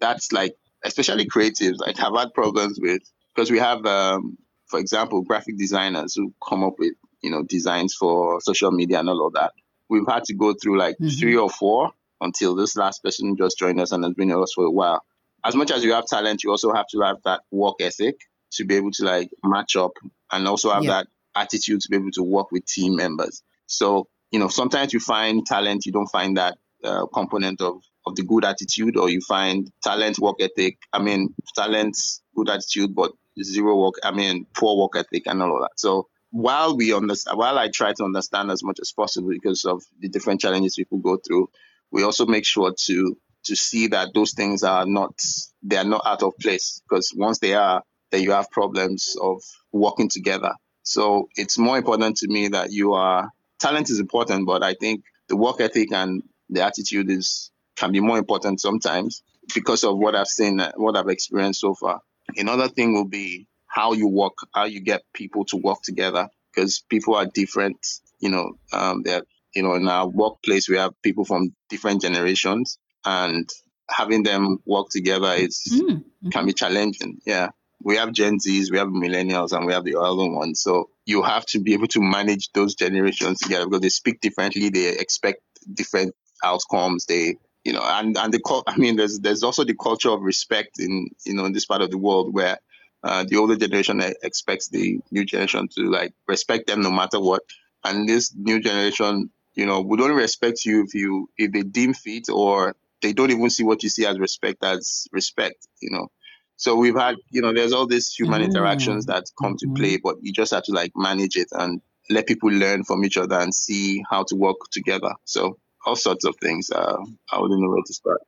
that's 0.00 0.32
like, 0.32 0.56
especially 0.84 1.26
creatives, 1.26 1.78
like 1.78 1.98
have 1.98 2.14
had 2.16 2.32
problems 2.32 2.78
with, 2.80 3.02
because 3.34 3.50
we 3.50 3.58
have, 3.58 3.84
um, 3.84 4.38
for 4.68 4.78
example, 4.78 5.22
graphic 5.22 5.58
designers 5.58 6.14
who 6.14 6.32
come 6.46 6.64
up 6.64 6.74
with, 6.78 6.94
you 7.20 7.30
know, 7.30 7.42
designs 7.42 7.94
for 7.94 8.40
social 8.40 8.70
media 8.70 9.00
and 9.00 9.08
all 9.08 9.26
of 9.26 9.34
that. 9.34 9.52
We've 9.90 10.06
had 10.08 10.24
to 10.24 10.34
go 10.34 10.54
through 10.54 10.78
like 10.78 10.96
mm-hmm. 10.96 11.18
three 11.18 11.36
or 11.36 11.50
four 11.50 11.90
until 12.20 12.54
this 12.54 12.76
last 12.76 13.02
person 13.02 13.36
just 13.36 13.58
joined 13.58 13.80
us 13.80 13.92
and 13.92 14.04
has 14.04 14.14
been 14.14 14.28
with 14.28 14.44
us 14.44 14.52
for 14.54 14.64
a 14.64 14.70
while. 14.70 15.02
As 15.44 15.54
much 15.54 15.70
as 15.70 15.84
you 15.84 15.92
have 15.92 16.06
talent, 16.06 16.44
you 16.44 16.50
also 16.50 16.72
have 16.72 16.86
to 16.88 17.00
have 17.00 17.16
that 17.24 17.42
work 17.50 17.76
ethic 17.80 18.16
to 18.52 18.64
be 18.64 18.76
able 18.76 18.90
to 18.92 19.04
like 19.04 19.30
match 19.44 19.76
up 19.76 19.92
and 20.32 20.48
also 20.48 20.70
have 20.70 20.84
yeah. 20.84 20.90
that 20.90 21.06
attitude 21.34 21.80
to 21.80 21.88
be 21.88 21.96
able 21.96 22.10
to 22.12 22.22
work 22.22 22.50
with 22.50 22.66
team 22.66 22.96
members. 22.96 23.42
So 23.66 24.08
you 24.30 24.38
know, 24.38 24.48
sometimes 24.48 24.92
you 24.92 25.00
find 25.00 25.46
talent, 25.46 25.86
you 25.86 25.92
don't 25.92 26.08
find 26.08 26.36
that 26.36 26.58
uh, 26.84 27.06
component 27.06 27.60
of, 27.60 27.82
of 28.06 28.14
the 28.16 28.22
good 28.22 28.44
attitude, 28.44 28.96
or 28.96 29.08
you 29.08 29.20
find 29.20 29.70
talent, 29.82 30.18
work 30.18 30.36
ethic. 30.40 30.78
I 30.92 31.00
mean, 31.00 31.34
talent, 31.54 31.96
good 32.36 32.50
attitude, 32.50 32.94
but 32.94 33.12
zero 33.42 33.76
work, 33.76 33.94
I 34.02 34.10
mean, 34.10 34.46
poor 34.54 34.76
work 34.76 34.96
ethic 34.96 35.24
and 35.26 35.42
all 35.42 35.56
of 35.56 35.62
that. 35.62 35.72
So 35.76 36.08
while 36.30 36.76
we 36.76 36.92
understand, 36.92 37.38
while 37.38 37.58
I 37.58 37.68
try 37.68 37.92
to 37.94 38.04
understand 38.04 38.50
as 38.50 38.62
much 38.62 38.78
as 38.80 38.92
possible 38.92 39.30
because 39.30 39.64
of 39.64 39.82
the 39.98 40.08
different 40.08 40.40
challenges 40.40 40.76
people 40.76 40.98
go 40.98 41.16
through, 41.16 41.48
we 41.90 42.02
also 42.02 42.26
make 42.26 42.44
sure 42.44 42.74
to 42.86 43.16
to 43.44 43.56
see 43.56 43.88
that 43.88 44.08
those 44.14 44.32
things 44.32 44.62
are 44.62 44.86
not 44.86 45.14
they 45.62 45.76
are 45.76 45.84
not 45.84 46.02
out 46.06 46.22
of 46.22 46.36
place 46.38 46.82
because 46.88 47.12
once 47.16 47.38
they 47.38 47.54
are, 47.54 47.82
then 48.10 48.22
you 48.22 48.32
have 48.32 48.50
problems 48.50 49.16
of 49.20 49.42
working 49.72 50.08
together. 50.08 50.52
So 50.82 51.28
it's 51.36 51.58
more 51.58 51.76
important 51.76 52.16
to 52.18 52.28
me 52.28 52.48
that 52.48 52.72
you 52.72 52.94
are 52.94 53.30
talent 53.58 53.90
is 53.90 54.00
important, 54.00 54.46
but 54.46 54.62
I 54.62 54.74
think 54.74 55.04
the 55.28 55.36
work 55.36 55.60
ethic 55.60 55.92
and 55.92 56.22
the 56.48 56.64
attitude 56.64 57.10
is 57.10 57.50
can 57.76 57.92
be 57.92 58.00
more 58.00 58.18
important 58.18 58.60
sometimes 58.60 59.22
because 59.54 59.84
of 59.84 59.96
what 59.96 60.14
I've 60.14 60.26
seen, 60.26 60.60
what 60.76 60.96
I've 60.96 61.08
experienced 61.08 61.60
so 61.60 61.74
far. 61.74 62.00
Another 62.36 62.68
thing 62.68 62.92
will 62.92 63.06
be 63.06 63.46
how 63.66 63.92
you 63.92 64.08
work, 64.08 64.34
how 64.52 64.64
you 64.64 64.80
get 64.80 65.02
people 65.12 65.44
to 65.46 65.56
work 65.56 65.82
together, 65.82 66.28
because 66.52 66.82
people 66.88 67.14
are 67.14 67.26
different. 67.26 67.78
You 68.18 68.30
know, 68.30 68.52
um, 68.72 69.02
they're 69.02 69.22
you 69.54 69.62
know 69.62 69.74
in 69.74 69.88
our 69.88 70.08
workplace 70.08 70.68
we 70.68 70.76
have 70.76 70.92
people 71.02 71.24
from 71.24 71.54
different 71.68 72.02
generations, 72.02 72.78
and 73.04 73.48
having 73.88 74.22
them 74.22 74.58
work 74.66 74.88
together 74.90 75.32
is 75.32 75.62
mm-hmm. 75.72 76.30
can 76.30 76.46
be 76.46 76.52
challenging. 76.52 77.20
Yeah, 77.24 77.50
we 77.82 77.96
have 77.96 78.12
Gen 78.12 78.38
Zs, 78.38 78.70
we 78.70 78.78
have 78.78 78.88
millennials, 78.88 79.52
and 79.52 79.66
we 79.66 79.72
have 79.72 79.84
the 79.84 79.96
other 79.98 80.28
ones. 80.28 80.60
So 80.60 80.90
you 81.06 81.22
have 81.22 81.46
to 81.46 81.60
be 81.60 81.72
able 81.72 81.88
to 81.88 82.00
manage 82.00 82.52
those 82.52 82.74
generations 82.74 83.40
together 83.40 83.66
because 83.66 83.80
they 83.80 83.88
speak 83.88 84.20
differently, 84.20 84.68
they 84.68 84.88
expect 84.90 85.40
different 85.72 86.14
outcomes. 86.44 87.06
They 87.06 87.36
you 87.64 87.72
know, 87.72 87.82
and 87.82 88.16
and 88.16 88.32
the 88.32 88.62
I 88.66 88.76
mean, 88.76 88.96
there's 88.96 89.18
there's 89.18 89.42
also 89.42 89.64
the 89.64 89.74
culture 89.74 90.10
of 90.10 90.22
respect 90.22 90.78
in 90.78 91.10
you 91.24 91.34
know 91.34 91.44
in 91.44 91.52
this 91.52 91.66
part 91.66 91.82
of 91.82 91.90
the 91.90 91.98
world 91.98 92.32
where 92.32 92.58
uh, 93.04 93.24
the 93.28 93.36
older 93.36 93.56
generation 93.56 94.00
expects 94.22 94.68
the 94.68 95.00
new 95.10 95.24
generation 95.24 95.68
to 95.76 95.90
like 95.90 96.14
respect 96.26 96.66
them 96.66 96.80
no 96.80 96.90
matter 96.90 97.20
what, 97.20 97.42
and 97.84 98.08
this 98.08 98.34
new 98.34 98.60
generation, 98.60 99.30
you 99.54 99.66
know, 99.66 99.80
would 99.80 100.00
only 100.00 100.14
respect 100.14 100.64
you 100.64 100.82
if 100.84 100.94
you 100.94 101.28
if 101.36 101.52
they 101.52 101.62
deem 101.62 101.94
fit 101.94 102.28
or 102.28 102.74
they 103.02 103.12
don't 103.12 103.30
even 103.30 103.50
see 103.50 103.64
what 103.64 103.82
you 103.82 103.88
see 103.88 104.06
as 104.06 104.18
respect 104.18 104.62
as 104.64 105.06
respect, 105.12 105.66
you 105.80 105.90
know. 105.90 106.08
So 106.56 106.74
we've 106.74 106.96
had, 106.96 107.16
you 107.30 107.40
know, 107.40 107.52
there's 107.52 107.72
all 107.72 107.86
these 107.86 108.12
human 108.12 108.40
mm-hmm. 108.40 108.50
interactions 108.50 109.06
that 109.06 109.24
come 109.40 109.56
to 109.58 109.72
play, 109.76 109.94
mm-hmm. 109.94 110.02
but 110.02 110.16
you 110.22 110.32
just 110.32 110.52
have 110.52 110.64
to 110.64 110.72
like 110.72 110.92
manage 110.96 111.36
it 111.36 111.48
and 111.52 111.80
let 112.10 112.26
people 112.26 112.50
learn 112.50 112.84
from 112.84 113.04
each 113.04 113.16
other 113.16 113.38
and 113.38 113.54
see 113.54 114.02
how 114.10 114.24
to 114.24 114.34
work 114.34 114.56
together. 114.72 115.12
So 115.24 115.58
all 115.88 115.96
sorts 115.96 116.24
of 116.24 116.34
things. 116.42 116.70
Uh, 116.70 116.98
I 117.32 117.40
wouldn't 117.40 117.60
know 117.60 117.70
where 117.70 117.82
to 117.84 117.94
start. 117.94 118.20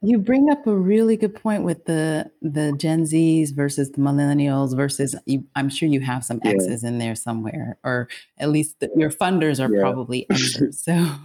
You 0.00 0.18
bring 0.18 0.48
up 0.48 0.64
a 0.66 0.76
really 0.76 1.16
good 1.16 1.34
point 1.34 1.64
with 1.64 1.84
the 1.86 2.30
the 2.40 2.72
Gen 2.76 3.02
Zs 3.02 3.52
versus 3.52 3.90
the 3.90 3.98
millennials 3.98 4.76
versus. 4.76 5.16
You, 5.26 5.44
I'm 5.56 5.68
sure 5.68 5.88
you 5.88 6.00
have 6.00 6.24
some 6.24 6.40
X's 6.44 6.82
yeah. 6.84 6.88
in 6.88 6.98
there 6.98 7.16
somewhere, 7.16 7.78
or 7.82 8.08
at 8.38 8.50
least 8.50 8.78
the, 8.78 8.90
your 8.94 9.10
funders 9.10 9.58
are 9.58 9.74
yeah. 9.74 9.80
probably 9.80 10.24
X's. 10.30 10.80
So, 10.80 11.16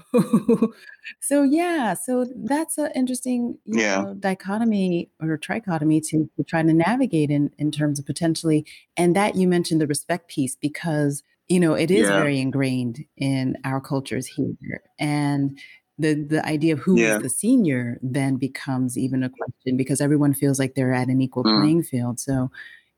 so 1.21 1.43
yeah, 1.43 1.93
so 1.93 2.26
that's 2.36 2.80
an 2.80 2.91
interesting 2.95 3.59
yeah. 3.65 4.01
Know, 4.01 4.13
dichotomy 4.15 5.11
or 5.21 5.38
trichotomy 5.38 6.01
to, 6.09 6.28
to 6.36 6.43
try 6.43 6.63
to 6.63 6.74
navigate 6.74 7.30
in 7.30 7.51
in 7.59 7.69
terms 7.69 7.99
of 7.99 8.07
potentially. 8.07 8.65
And 8.97 9.15
that 9.15 9.36
you 9.36 9.47
mentioned 9.47 9.82
the 9.82 9.88
respect 9.88 10.30
piece 10.30 10.55
because 10.55 11.21
you 11.47 11.59
know 11.59 11.76
it 11.76 11.91
is 11.91 12.07
yeah. 12.07 12.17
very 12.17 12.39
ingrained 12.39 13.05
in 13.17 13.55
our 13.63 13.80
cultures 13.80 14.26
here 14.26 14.82
and 14.97 15.59
the 15.97 16.13
the 16.13 16.45
idea 16.45 16.73
of 16.73 16.79
who 16.79 16.99
yeah. 16.99 17.15
is 17.15 17.23
the 17.23 17.29
senior 17.29 17.99
then 18.01 18.37
becomes 18.37 18.97
even 18.97 19.23
a 19.23 19.29
question 19.29 19.77
because 19.77 20.01
everyone 20.01 20.33
feels 20.33 20.59
like 20.59 20.75
they're 20.75 20.93
at 20.93 21.07
an 21.07 21.21
equal 21.21 21.43
mm. 21.43 21.59
playing 21.59 21.83
field 21.83 22.19
so 22.19 22.49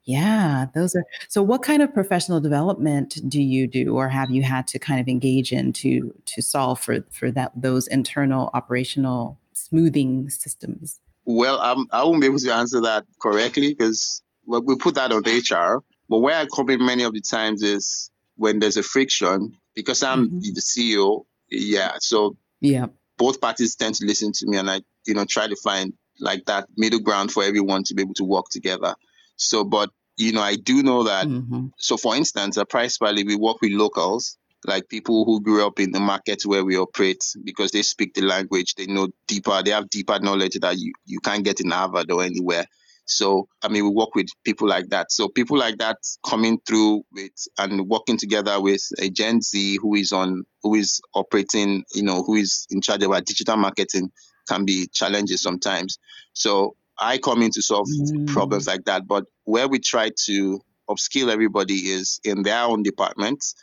yeah 0.06 0.68
those 0.74 0.96
are 0.96 1.04
so 1.28 1.42
what 1.42 1.62
kind 1.62 1.82
of 1.82 1.94
professional 1.94 2.40
development 2.40 3.18
do 3.28 3.42
you 3.42 3.68
do 3.68 3.96
or 3.96 4.08
have 4.08 4.30
you 4.30 4.44
had 4.44 4.68
to 4.68 4.80
kind 4.80 5.00
of 5.00 5.08
engage 5.08 5.52
in 5.52 5.74
to 5.74 6.14
to 6.26 6.42
solve 6.42 6.80
for 6.80 7.04
for 7.12 7.32
that 7.32 7.52
those 7.56 7.88
internal 7.88 8.50
operational 8.54 9.38
smoothing 9.54 10.30
systems 10.30 11.00
well 11.26 11.60
um, 11.60 11.88
i 11.92 12.04
won't 12.04 12.22
be 12.22 12.28
able 12.28 12.40
to 12.40 12.54
answer 12.54 12.80
that 12.82 13.04
correctly 13.20 13.74
because 13.74 14.22
well, 14.46 14.62
we 14.62 14.76
put 14.76 14.96
that 14.96 15.12
on 15.12 15.22
hr 15.22 15.84
but 16.08 16.20
where 16.20 16.36
i 16.36 16.46
come 16.56 16.70
in 16.70 16.86
many 16.86 17.04
of 17.04 17.14
the 17.14 17.22
times 17.22 17.62
is 17.62 18.10
when 18.36 18.60
there's 18.60 18.78
a 18.78 18.84
friction, 18.84 19.58
because 19.74 20.04
I'm 20.04 20.28
mm-hmm. 20.28 20.40
the 20.40 20.62
CEO, 20.62 21.26
yeah. 21.50 21.94
So 22.00 22.38
yeah, 22.66 22.88
both 23.18 23.42
parties 23.42 23.76
tend 23.76 23.96
to 23.96 24.06
listen 24.06 24.32
to 24.34 24.48
me, 24.48 24.58
and 24.58 24.70
I, 24.70 24.82
you 25.06 25.14
know, 25.14 25.26
try 25.26 25.48
to 25.48 25.56
find 25.56 25.94
like 26.20 26.46
that 26.46 26.68
middle 26.78 27.00
ground 27.00 27.32
for 27.32 27.44
everyone 27.44 27.84
to 27.84 27.94
be 27.94 28.02
able 28.02 28.14
to 28.16 28.24
work 28.24 28.46
together. 28.50 28.96
So, 29.36 29.64
but 29.64 29.90
you 30.18 30.32
know, 30.32 30.42
I 30.42 30.56
do 30.56 30.82
know 30.82 31.04
that. 31.04 31.28
Mm-hmm. 31.28 31.68
So, 31.78 31.98
for 31.98 32.16
instance, 32.16 32.58
at 32.58 32.70
Pricepally, 32.70 33.26
we 33.26 33.36
work 33.36 33.58
with 33.62 33.74
locals, 33.74 34.38
like 34.66 34.88
people 34.88 35.26
who 35.26 35.42
grew 35.42 35.66
up 35.66 35.80
in 35.80 35.92
the 35.92 36.00
markets 36.00 36.46
where 36.46 36.64
we 36.64 36.78
operate, 36.78 37.24
because 37.44 37.72
they 37.72 37.82
speak 37.82 38.14
the 38.14 38.22
language, 38.22 38.76
they 38.76 38.86
know 38.86 39.10
deeper, 39.28 39.62
they 39.64 39.72
have 39.72 39.90
deeper 39.90 40.20
knowledge 40.20 40.58
that 40.62 40.78
you 40.78 40.94
you 41.06 41.20
can't 41.20 41.44
get 41.44 41.60
in 41.60 41.72
Harvard 41.72 42.12
or 42.12 42.24
anywhere. 42.24 42.66
So, 43.06 43.48
I 43.62 43.68
mean, 43.68 43.84
we 43.84 43.90
work 43.92 44.16
with 44.16 44.28
people 44.44 44.68
like 44.68 44.90
that. 44.90 45.12
So, 45.12 45.30
people 45.30 45.58
like 45.58 45.78
that 45.78 45.98
coming 46.26 46.60
through 46.68 47.04
with 47.12 47.32
and 47.58 47.88
working 47.88 48.18
together 48.18 48.60
with 48.60 48.82
a 49.00 49.10
Gen 49.10 49.42
Z 49.42 49.78
who 49.82 49.96
is 49.96 50.12
on, 50.12 50.44
who 50.64 50.76
is 50.76 51.00
operating, 51.14 51.84
you 51.94 52.04
know, 52.04 52.24
who 52.24 52.36
is 52.36 52.66
in 52.72 52.82
charge 52.82 53.04
of 53.04 53.12
our 53.12 53.22
digital 53.22 53.58
marketing 53.58 54.12
can 54.48 54.66
be 54.66 54.88
challenges 54.92 55.42
sometimes. 55.42 56.00
So, 56.34 56.76
I 57.00 57.18
come 57.18 57.42
in 57.42 57.52
to 57.52 57.62
solve 57.62 57.88
mm. 57.88 58.28
problems 58.28 58.68
like 58.68 58.86
that. 58.86 59.08
But 59.08 59.26
where 59.44 59.68
we 59.68 59.80
try 59.80 60.12
to 60.26 60.62
upskill 60.90 61.32
everybody 61.32 61.76
is 61.76 62.20
in 62.24 62.44
their 62.44 62.64
own 62.64 62.84
departments 62.84 63.56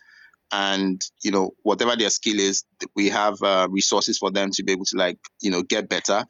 and 0.50 1.00
you 1.22 1.30
know 1.30 1.52
whatever 1.62 1.96
their 1.96 2.10
skill 2.10 2.38
is 2.38 2.64
we 2.94 3.08
have 3.08 3.40
uh, 3.42 3.66
resources 3.70 4.18
for 4.18 4.30
them 4.30 4.50
to 4.50 4.62
be 4.62 4.72
able 4.72 4.84
to 4.84 4.96
like 4.96 5.18
you 5.40 5.50
know 5.50 5.62
get 5.62 5.88
better 5.88 6.24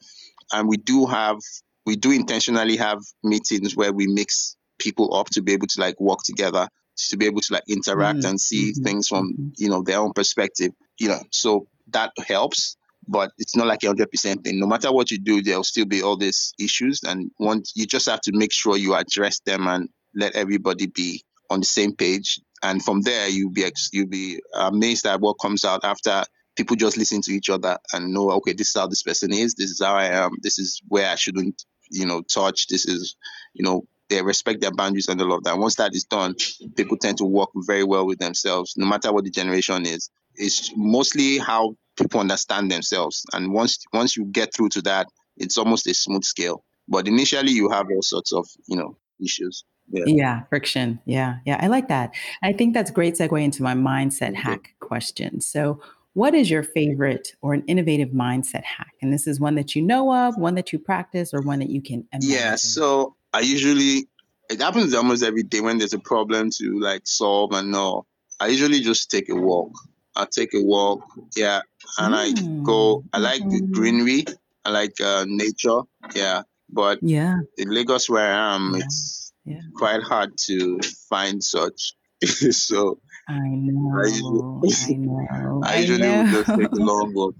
and 0.53 0.69
we 0.69 0.77
do 0.77 1.05
have 1.05 1.37
we 1.85 1.95
do 1.95 2.11
intentionally 2.11 2.77
have 2.77 2.99
meetings 3.23 3.75
where 3.75 3.91
we 3.91 4.07
mix 4.07 4.55
people 4.79 5.15
up 5.15 5.29
to 5.31 5.41
be 5.41 5.53
able 5.53 5.67
to 5.67 5.79
like 5.81 5.99
work 5.99 6.19
together 6.23 6.67
to 6.95 7.17
be 7.17 7.25
able 7.25 7.41
to 7.41 7.53
like 7.53 7.63
interact 7.67 8.19
mm-hmm. 8.19 8.29
and 8.29 8.41
see 8.41 8.71
mm-hmm. 8.71 8.83
things 8.83 9.07
from 9.07 9.33
mm-hmm. 9.33 9.47
you 9.57 9.69
know 9.69 9.81
their 9.81 9.99
own 9.99 10.13
perspective 10.13 10.71
you 10.99 11.07
know 11.07 11.19
so 11.31 11.67
that 11.91 12.11
helps 12.27 12.77
but 13.07 13.31
it's 13.37 13.55
not 13.55 13.67
like 13.67 13.83
a 13.83 13.87
hundred 13.87 14.09
percent 14.11 14.43
thing 14.43 14.59
no 14.59 14.67
matter 14.67 14.91
what 14.91 15.11
you 15.11 15.19
do 15.19 15.41
there'll 15.41 15.63
still 15.63 15.85
be 15.85 16.01
all 16.01 16.17
these 16.17 16.53
issues 16.59 17.01
and 17.03 17.31
once 17.39 17.73
you 17.75 17.85
just 17.85 18.07
have 18.07 18.21
to 18.21 18.31
make 18.33 18.51
sure 18.51 18.77
you 18.77 18.93
address 18.95 19.39
them 19.45 19.67
and 19.67 19.89
let 20.15 20.35
everybody 20.35 20.87
be 20.87 21.23
on 21.49 21.59
the 21.59 21.65
same 21.65 21.95
page 21.95 22.39
and 22.63 22.83
from 22.83 23.01
there 23.01 23.27
you'll 23.27 23.51
be 23.51 23.69
you'll 23.91 24.07
be 24.07 24.39
amazed 24.53 25.05
at 25.05 25.19
what 25.19 25.33
comes 25.41 25.65
out 25.65 25.83
after 25.83 26.23
people 26.55 26.75
just 26.75 26.97
listen 26.97 27.21
to 27.21 27.31
each 27.31 27.49
other 27.49 27.77
and 27.93 28.13
know 28.13 28.31
okay 28.31 28.53
this 28.53 28.69
is 28.69 28.75
how 28.79 28.87
this 28.87 29.03
person 29.03 29.33
is 29.33 29.55
this 29.55 29.69
is 29.69 29.81
how 29.83 29.95
i 29.95 30.05
am 30.05 30.31
this 30.41 30.59
is 30.59 30.81
where 30.87 31.09
i 31.09 31.15
shouldn't 31.15 31.65
you 31.93 32.05
know, 32.05 32.21
touch. 32.21 32.67
This 32.67 32.85
is, 32.85 33.15
you 33.53 33.63
know, 33.63 33.87
they 34.09 34.21
respect 34.21 34.61
their 34.61 34.71
boundaries 34.71 35.07
and 35.07 35.21
all 35.21 35.33
of 35.33 35.43
that. 35.43 35.57
Once 35.57 35.75
that 35.75 35.95
is 35.95 36.03
done, 36.03 36.35
people 36.75 36.97
tend 36.97 37.17
to 37.19 37.25
work 37.25 37.49
very 37.55 37.83
well 37.83 38.05
with 38.05 38.19
themselves, 38.19 38.75
no 38.77 38.85
matter 38.85 39.11
what 39.11 39.23
the 39.23 39.31
generation 39.31 39.85
is. 39.85 40.09
It's 40.35 40.71
mostly 40.75 41.37
how 41.37 41.75
people 41.95 42.19
understand 42.19 42.71
themselves. 42.71 43.23
And 43.33 43.53
once 43.53 43.79
once 43.93 44.17
you 44.17 44.25
get 44.25 44.53
through 44.53 44.69
to 44.69 44.81
that, 44.83 45.07
it's 45.37 45.57
almost 45.57 45.87
a 45.87 45.93
smooth 45.93 46.23
scale. 46.23 46.63
But 46.87 47.07
initially 47.07 47.51
you 47.51 47.69
have 47.69 47.87
all 47.89 48.01
sorts 48.01 48.33
of, 48.33 48.47
you 48.67 48.75
know, 48.75 48.97
issues. 49.21 49.63
Yeah. 49.89 50.03
yeah. 50.07 50.43
friction. 50.49 50.99
Yeah, 51.05 51.37
yeah, 51.45 51.59
I 51.61 51.67
like 51.67 51.89
that. 51.89 52.13
I 52.41 52.53
think 52.53 52.73
that's 52.73 52.89
great 52.91 53.15
segue 53.15 53.41
into 53.43 53.63
my 53.63 53.73
mindset 53.73 54.33
hack 54.33 54.75
question. 54.79 55.41
So, 55.41 55.81
what 56.13 56.35
is 56.35 56.49
your 56.49 56.63
favorite 56.63 57.35
or 57.41 57.53
an 57.53 57.63
innovative 57.67 58.09
mindset 58.09 58.63
hack? 58.63 58.93
And 59.01 59.11
this 59.11 59.27
is 59.27 59.39
one 59.39 59.55
that 59.55 59.75
you 59.75 59.81
know 59.81 60.13
of, 60.13 60.37
one 60.37 60.55
that 60.55 60.71
you 60.71 60.79
practice, 60.79 61.33
or 61.33 61.41
one 61.41 61.59
that 61.59 61.69
you 61.69 61.81
can 61.81 62.07
imagine. 62.13 62.29
Yeah. 62.29 62.55
So 62.55 63.15
I 63.33 63.39
usually 63.41 64.07
it 64.49 64.61
happens 64.61 64.93
almost 64.93 65.23
every 65.23 65.43
day 65.43 65.61
when 65.61 65.77
there's 65.77 65.93
a 65.93 65.99
problem 65.99 66.49
to 66.57 66.79
like 66.79 67.01
solve 67.05 67.51
and 67.53 67.71
know. 67.71 68.05
I 68.39 68.47
usually 68.47 68.81
just 68.81 69.09
take 69.09 69.29
a 69.29 69.35
walk. 69.35 69.71
I 70.15 70.27
take 70.29 70.53
a 70.53 70.61
walk, 70.61 71.01
yeah, 71.35 71.61
and 71.97 72.13
mm. 72.13 72.61
I 72.61 72.63
go. 72.63 73.03
I 73.13 73.17
like 73.17 73.41
the 73.49 73.61
greenery. 73.61 74.25
I 74.63 74.69
like 74.69 74.93
uh, 75.01 75.25
nature, 75.27 75.81
yeah. 76.13 76.43
But 76.69 76.99
yeah, 77.01 77.39
in 77.57 77.69
Lagos 77.71 78.09
where 78.09 78.31
I 78.31 78.55
am, 78.55 78.73
yeah. 78.73 78.83
it's 78.83 79.33
yeah. 79.45 79.61
quite 79.75 80.03
hard 80.03 80.37
to 80.45 80.79
find 81.09 81.43
such. 81.43 81.93
so 82.51 82.99
I 83.27 83.39
know. 83.39 84.01
I 84.01 84.07
usually, 84.07 84.97
I 85.31 85.41
know. 85.41 85.61
I 85.63 85.77
usually 85.77 85.99
know. 85.99 86.25
just 86.31 86.47
take 86.47 86.71
a 86.71 86.75
long 86.75 87.13
walk. 87.13 87.35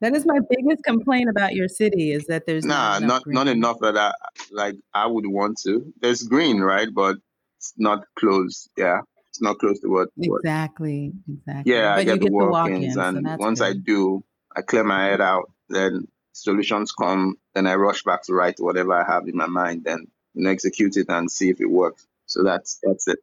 That 0.00 0.14
is 0.14 0.26
my 0.26 0.38
biggest 0.50 0.84
complaint 0.84 1.30
about 1.30 1.54
your 1.54 1.68
city 1.68 2.12
is 2.12 2.26
that 2.26 2.44
there's 2.46 2.64
nah, 2.64 2.98
not 2.98 3.02
not, 3.02 3.22
not 3.26 3.48
enough 3.48 3.78
that 3.80 3.96
I 3.96 4.12
like 4.50 4.74
I 4.92 5.06
would 5.06 5.26
want 5.26 5.58
to. 5.64 5.92
There's 6.00 6.22
green, 6.22 6.60
right? 6.60 6.88
But 6.92 7.16
it's 7.58 7.72
not 7.78 8.04
close. 8.18 8.68
Yeah, 8.76 9.00
it's 9.30 9.40
not 9.40 9.58
close 9.58 9.80
to 9.80 9.88
what. 9.88 10.08
Exactly. 10.20 11.12
What, 11.24 11.38
exactly. 11.38 11.72
Yeah, 11.72 11.94
but 11.94 12.00
I 12.00 12.04
get, 12.04 12.20
the 12.20 12.30
walk-ins, 12.30 12.96
walk 12.96 13.06
and 13.06 13.26
so 13.26 13.36
once 13.38 13.60
good. 13.60 13.66
I 13.66 13.72
do, 13.72 14.24
I 14.54 14.62
clear 14.62 14.84
my 14.84 15.06
head 15.06 15.20
out. 15.20 15.50
Then 15.68 16.06
solutions 16.32 16.92
come. 16.92 17.36
Then 17.54 17.66
I 17.66 17.74
rush 17.76 18.02
back 18.02 18.24
to 18.24 18.34
write 18.34 18.56
whatever 18.58 18.92
I 18.92 19.10
have 19.10 19.26
in 19.26 19.36
my 19.36 19.46
mind. 19.46 19.84
Then 19.84 20.06
you 20.34 20.50
execute 20.50 20.96
it 20.96 21.06
and 21.08 21.30
see 21.30 21.48
if 21.48 21.60
it 21.60 21.70
works. 21.70 22.06
So 22.26 22.42
that's 22.42 22.78
that's 22.82 23.08
it. 23.08 23.18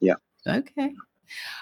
Yeah. 0.00 0.16
Okay. 0.46 0.92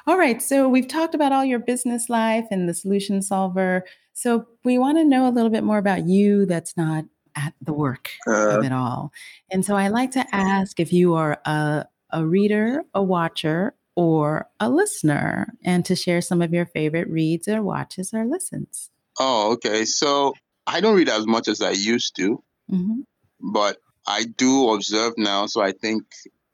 All 0.07 0.19
right. 0.19 0.41
So 0.41 0.69
we've 0.69 0.89
talked 0.89 1.15
about 1.15 1.33
all 1.33 1.45
your 1.45 1.59
business 1.59 2.09
life 2.09 2.47
and 2.51 2.69
the 2.69 2.75
solution 2.75 3.23
solver. 3.23 3.85
So 4.13 4.47
we 4.65 4.79
want 4.79 4.99
to 4.99 5.05
know 5.05 5.29
a 5.29 5.31
little 5.31 5.51
bit 5.51 5.65
more 5.65 5.79
about 5.79 6.07
you 6.07 6.47
that's 6.47 6.77
not 6.77 7.05
at 7.37 7.55
the 7.61 7.73
work 7.73 8.11
uh, 8.27 8.59
of 8.59 8.65
it 8.65 8.73
all. 8.73 9.13
And 9.51 9.65
so 9.65 9.77
I 9.77 9.89
like 9.89 10.13
to 10.13 10.25
ask 10.33 10.81
if 10.81 10.93
you 10.93 11.15
are 11.15 11.39
a, 11.45 11.87
a 12.11 12.27
reader, 12.27 12.83
a 12.95 13.03
watcher, 13.03 13.75
or 13.95 14.49
a 14.61 14.69
listener, 14.69 15.55
and 15.65 15.85
to 15.87 15.97
share 15.97 16.21
some 16.21 16.43
of 16.43 16.53
your 16.53 16.67
favorite 16.67 17.09
reads 17.09 17.49
or 17.49 17.63
watches 17.63 18.13
or 18.13 18.27
listens. 18.27 18.91
Oh, 19.19 19.53
okay. 19.53 19.85
So 19.85 20.35
I 20.67 20.81
don't 20.81 20.97
read 20.97 21.09
as 21.09 21.27
much 21.27 21.49
as 21.49 21.63
I 21.63 21.71
used 21.71 22.17
to, 22.17 22.43
mm-hmm. 22.71 23.01
but 23.41 23.79
I 24.07 24.25
do 24.25 24.71
observe 24.71 25.15
now. 25.17 25.47
So 25.47 25.63
I 25.63 25.73
think 25.73 26.05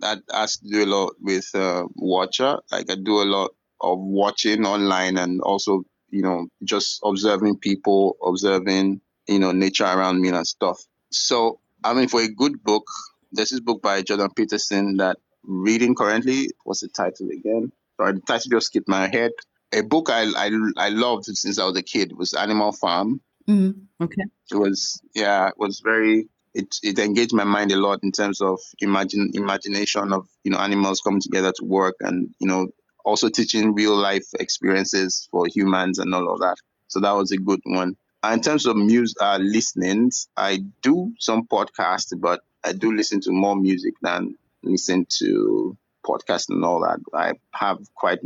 that 0.03 0.19
has 0.31 0.59
to 0.59 0.69
do 0.69 0.85
a 0.85 0.87
lot 0.87 1.15
with 1.21 1.49
uh, 1.55 1.87
Watcher. 1.97 2.59
Like 2.71 2.91
I 2.91 2.97
do 2.97 3.23
a 3.23 3.25
lot 3.25 3.53
of 3.81 3.99
watching 3.99 4.67
online 4.67 5.17
and 5.17 5.41
also, 5.41 5.85
you 6.11 6.23
know, 6.23 6.47
just 6.63 7.01
observing 7.05 7.59
people, 7.59 8.17
observing, 8.25 9.01
you 9.27 9.39
know, 9.39 9.53
nature 9.53 9.85
around 9.85 10.21
me 10.21 10.29
and 10.29 10.47
stuff. 10.47 10.79
So, 11.11 11.59
I 11.83 11.95
mean, 11.95 12.09
for 12.09 12.21
a 12.21 12.29
good 12.29 12.63
book, 12.63 12.87
there's 13.33 13.51
this 13.51 13.61
book 13.61 13.83
by 13.83 14.03
Jordan 14.03 14.29
Peterson 14.37 14.99
that 14.99 15.17
reading 15.43 15.95
currently. 15.95 16.51
What's 16.65 16.81
the 16.81 16.89
title 16.89 17.29
again? 17.31 17.73
Sorry, 17.97 18.13
the 18.13 18.21
title 18.21 18.51
just 18.51 18.67
skipped 18.67 18.89
my 18.89 19.09
head. 19.09 19.33
a 19.73 19.83
book 19.83 20.11
I, 20.11 20.25
I 20.37 20.51
I 20.77 20.89
loved 20.91 21.25
since 21.25 21.59
I 21.59 21.65
was 21.65 21.77
a 21.77 21.83
kid 21.83 22.13
was 22.17 22.35
Animal 22.35 22.73
Farm. 22.73 23.21
Mm-hmm. 23.49 24.05
Okay. 24.05 24.25
It 24.51 24.57
was 24.57 25.01
yeah, 25.15 25.49
it 25.49 25.55
was 25.59 25.81
very 25.81 26.29
it 26.55 26.77
it 26.83 26.99
engaged 26.99 27.33
my 27.33 27.45
mind 27.45 27.73
a 27.73 27.77
lot 27.77 28.01
in 28.03 28.13
terms 28.13 28.41
of 28.41 28.61
imagine 28.81 29.31
imagination 29.35 30.13
of 30.13 30.29
you 30.45 30.51
know 30.51 30.59
animals 30.59 31.01
coming 31.01 31.21
together 31.21 31.53
to 31.53 31.65
work 31.65 31.97
and 32.01 32.35
you 32.39 32.47
know 32.47 32.69
also 33.05 33.29
teaching 33.29 33.75
real 33.75 33.97
life 33.97 34.27
experiences 34.39 35.29
for 35.31 35.47
humans 35.47 35.99
and 35.99 36.15
all 36.15 36.33
of 36.33 36.41
that. 36.41 36.57
So 36.89 37.01
that 37.01 37.13
was 37.13 37.33
a 37.33 37.37
good 37.37 37.61
one. 37.65 37.97
in 38.25 38.41
terms 38.41 38.67
of 38.67 38.77
music 38.77 39.17
uh, 39.21 39.39
listenings, 39.41 40.29
I 40.37 40.61
do 40.83 41.13
some 41.19 41.47
podcasts, 41.47 42.13
but 42.19 42.41
I 42.63 42.73
do 42.73 42.95
listen 42.95 43.21
to 43.23 43.33
more 43.33 43.57
music 43.57 43.95
than 44.03 44.37
listen 44.63 45.07
to 45.19 45.77
podcasts 46.07 46.49
and 46.49 46.65
all 46.65 46.81
that. 46.81 47.01
I 47.13 47.33
have 47.53 47.79
quite 47.95 48.21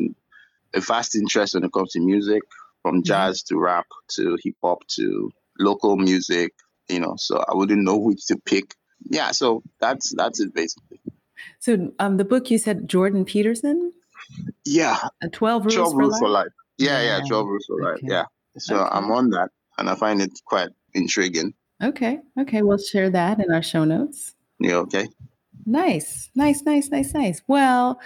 a 0.74 0.80
vast 0.80 1.14
interest 1.14 1.54
when 1.54 1.64
it 1.64 1.72
comes 1.72 1.92
to 1.92 2.00
music, 2.00 2.42
from 2.82 3.02
jazz 3.02 3.42
to 3.44 3.58
rap 3.58 3.86
to 4.08 4.36
hip 4.42 4.56
hop 4.62 4.86
to 4.88 5.32
local 5.58 5.96
music, 5.96 6.52
you 6.88 7.00
know, 7.00 7.14
so 7.16 7.44
I 7.48 7.54
wouldn't 7.54 7.82
know 7.82 7.96
which 7.96 8.26
to 8.26 8.36
pick. 8.44 8.74
Yeah, 9.04 9.30
so 9.32 9.62
that's 9.80 10.14
that's 10.16 10.40
it 10.40 10.54
basically. 10.54 11.00
So 11.58 11.92
um 11.98 12.16
the 12.16 12.24
book 12.24 12.50
you 12.50 12.58
said 12.58 12.88
Jordan 12.88 13.24
Peterson? 13.24 13.92
Yeah. 14.64 14.98
Uh, 15.22 15.28
12 15.32 15.64
rules, 15.64 15.74
12 15.74 15.92
for, 15.92 15.98
rules 15.98 16.12
life? 16.12 16.20
for 16.20 16.28
life. 16.28 16.52
Yeah, 16.78 17.02
yeah, 17.02 17.20
12 17.26 17.46
rules 17.46 17.64
for 17.66 17.82
life. 17.82 18.00
Yeah. 18.02 18.24
So 18.58 18.76
okay. 18.76 18.88
I'm 18.90 19.10
on 19.10 19.30
that 19.30 19.50
and 19.78 19.88
I 19.88 19.94
find 19.94 20.20
it 20.20 20.32
quite 20.46 20.70
intriguing. 20.94 21.54
Okay. 21.82 22.20
Okay. 22.40 22.62
We'll 22.62 22.78
share 22.78 23.10
that 23.10 23.38
in 23.38 23.52
our 23.52 23.62
show 23.62 23.84
notes. 23.84 24.34
Yeah, 24.58 24.76
okay. 24.76 25.08
Nice. 25.66 26.30
Nice, 26.34 26.62
nice, 26.62 26.88
nice, 26.88 27.12
nice. 27.12 27.42
Well, 27.46 28.00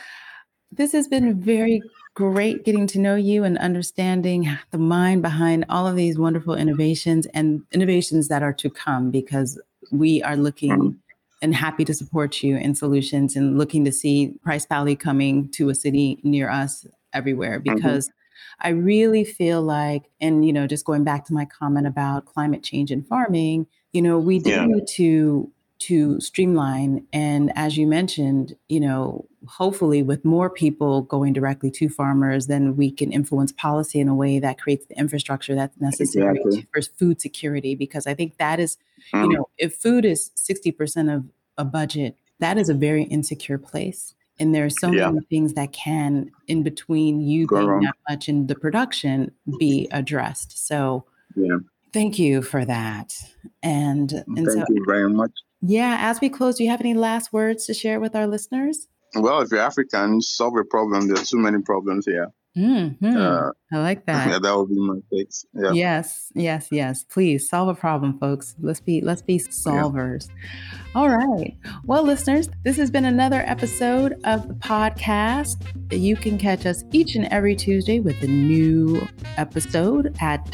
this 0.73 0.93
has 0.93 1.09
been 1.09 1.41
very 1.41 1.83
great 2.21 2.67
getting 2.67 2.87
to 2.87 2.99
know 2.99 3.17
you 3.17 3.45
and 3.45 3.57
understanding 3.57 4.47
the 4.73 4.79
mind 4.79 5.23
behind 5.23 5.65
all 5.71 5.87
of 5.87 5.97
these 5.97 6.19
wonderful 6.19 6.55
innovations 6.55 7.25
and 7.33 7.63
innovations 7.73 8.29
that 8.29 8.43
are 8.43 8.53
to 8.53 8.69
come 8.69 9.11
because 9.11 9.59
we 9.91 10.23
are 10.23 10.37
looking 10.37 10.71
mm-hmm. 10.71 10.99
and 11.41 11.55
happy 11.55 11.83
to 11.83 11.95
support 11.95 12.43
you 12.43 12.59
in 12.59 12.75
solutions 12.75 13.37
and 13.37 13.57
looking 13.57 13.87
to 13.87 13.91
see 13.91 14.35
Pricepally 14.47 15.01
coming 15.01 15.49
to 15.53 15.71
a 15.71 15.75
city 15.75 16.21
near 16.23 16.51
us 16.51 16.87
everywhere 17.15 17.59
mm-hmm. 17.59 17.75
because 17.75 18.09
mm-hmm. 18.09 18.69
I 18.69 18.71
really 18.73 19.25
feel 19.25 19.63
like, 19.63 20.11
and 20.21 20.45
you 20.45 20.53
know, 20.53 20.67
just 20.67 20.85
going 20.85 21.05
back 21.05 21.25
to 21.25 21.33
my 21.33 21.47
comment 21.47 21.87
about 21.87 22.27
climate 22.27 22.63
change 22.63 22.91
and 22.91 23.07
farming, 23.07 23.67
you 23.95 24.03
know, 24.03 24.19
we 24.19 24.41
do 24.41 24.51
yeah. 24.51 24.67
need 24.67 24.87
to 24.89 25.51
to 25.81 26.21
streamline 26.21 27.07
and 27.11 27.51
as 27.57 27.77
you 27.79 27.87
mentioned 27.87 28.55
you 28.69 28.79
know 28.79 29.27
hopefully 29.49 30.03
with 30.03 30.25
more 30.25 30.51
people 30.51 31.03
going 31.03 31.33
directly 31.33 31.71
to 31.71 31.89
farmers 31.89 32.47
then 32.47 32.77
we 32.77 32.91
can 32.91 33.11
influence 33.11 33.51
policy 33.53 33.99
in 33.99 34.07
a 34.07 34.15
way 34.15 34.39
that 34.39 34.61
creates 34.61 34.87
the 34.87 34.99
infrastructure 34.99 35.55
that's 35.55 35.81
necessary 35.81 36.39
exactly. 36.39 36.67
for 36.73 36.83
food 36.83 37.21
security 37.21 37.75
because 37.75 38.07
i 38.07 38.13
think 38.13 38.37
that 38.37 38.61
is 38.61 38.77
you 39.15 39.21
mm. 39.21 39.35
know 39.35 39.49
if 39.57 39.75
food 39.75 40.05
is 40.05 40.31
60% 40.37 41.15
of 41.15 41.25
a 41.57 41.65
budget 41.65 42.15
that 42.41 42.59
is 42.59 42.69
a 42.69 42.75
very 42.75 43.05
insecure 43.05 43.59
place 43.59 44.15
and 44.39 44.55
there 44.55 44.67
are 44.67 44.71
so 44.71 44.91
yeah. 44.91 45.11
many 45.11 45.25
things 45.27 45.55
that 45.55 45.73
can 45.73 46.31
in 46.47 46.63
between 46.63 47.21
you 47.23 47.47
Go 47.47 47.57
being 47.57 47.69
wrong. 47.69 47.83
that 47.83 47.97
much 48.09 48.29
in 48.29 48.49
the 48.49 48.55
production 48.55 49.33
be 49.59 49.89
addressed 49.93 50.67
so 50.67 51.07
yeah 51.37 51.57
thank 51.95 52.19
you 52.19 52.43
for 52.43 52.67
that 52.67 53.15
and 53.63 54.13
and 54.13 54.47
thank 54.47 54.51
so, 54.51 54.65
you 54.69 54.85
very 54.87 55.09
much 55.09 55.33
yeah, 55.61 55.97
as 56.01 56.21
we 56.21 56.29
close, 56.29 56.57
do 56.57 56.65
you 56.65 56.71
have 56.71 56.81
any 56.81 56.95
last 56.95 57.33
words 57.33 57.67
to 57.67 57.75
share 57.75 58.01
with 58.01 58.17
our 58.17 58.27
listeners? 58.27 58.89
Well, 59.15 59.41
if 59.41 59.51
you're 59.51 59.61
African, 59.61 60.21
solve 60.21 60.57
a 60.57 60.65
problem. 60.65 61.09
There's 61.09 61.29
too 61.31 61.39
many 61.39 61.61
problems 61.63 62.07
here. 62.07 62.29
Mm-hmm. 62.57 63.17
Uh, 63.17 63.51
I 63.73 63.79
like 63.79 64.07
that. 64.07 64.29
Yeah, 64.29 64.39
that 64.43 64.57
would 64.57 64.69
be 64.69 64.79
my 64.79 64.97
fix. 65.11 65.45
Yeah. 65.55 65.71
Yes, 65.73 66.33
yes, 66.35 66.69
yes. 66.73 67.05
Please 67.05 67.49
solve 67.49 67.69
a 67.69 67.75
problem, 67.75 68.19
folks. 68.19 68.57
Let's 68.61 68.81
be 68.81 69.01
let's 69.01 69.23
be 69.23 69.39
solvers. 69.39 70.29
Yeah. 70.29 70.35
All 70.97 71.09
right. 71.09 71.57
Well, 71.85 72.03
listeners, 72.03 72.49
this 72.65 72.77
has 72.77 72.91
been 72.91 73.05
another 73.05 73.45
episode 73.47 74.21
of 74.25 74.49
the 74.49 74.55
podcast. 74.55 75.63
You 75.93 76.17
can 76.17 76.39
catch 76.39 76.67
us 76.67 76.83
each 76.91 77.15
and 77.15 77.27
every 77.27 77.55
Tuesday 77.55 78.01
with 78.01 78.21
a 78.23 78.27
new 78.27 79.07
episode 79.37 80.17
at 80.21 80.51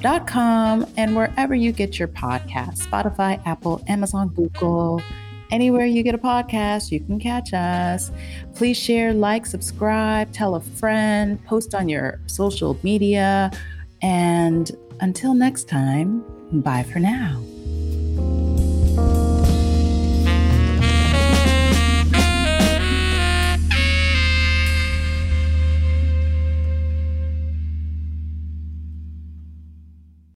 www.glocalcitizenspod.com 0.00 0.86
and 0.96 1.16
wherever 1.16 1.54
you 1.54 1.72
get 1.72 1.98
your 1.98 2.08
podcasts, 2.08 2.86
Spotify, 2.86 3.40
Apple, 3.46 3.82
Amazon, 3.86 4.28
Google 4.28 5.00
Anywhere 5.50 5.84
you 5.84 6.04
get 6.04 6.14
a 6.14 6.18
podcast, 6.18 6.92
you 6.92 7.00
can 7.00 7.18
catch 7.18 7.52
us. 7.52 8.12
Please 8.54 8.76
share, 8.76 9.12
like, 9.12 9.46
subscribe, 9.46 10.32
tell 10.32 10.54
a 10.54 10.60
friend, 10.60 11.44
post 11.44 11.74
on 11.74 11.88
your 11.88 12.20
social 12.26 12.78
media. 12.84 13.50
And 14.00 14.70
until 15.00 15.34
next 15.34 15.68
time, 15.68 16.24
bye 16.52 16.84
for 16.84 17.00
now. 17.00 17.42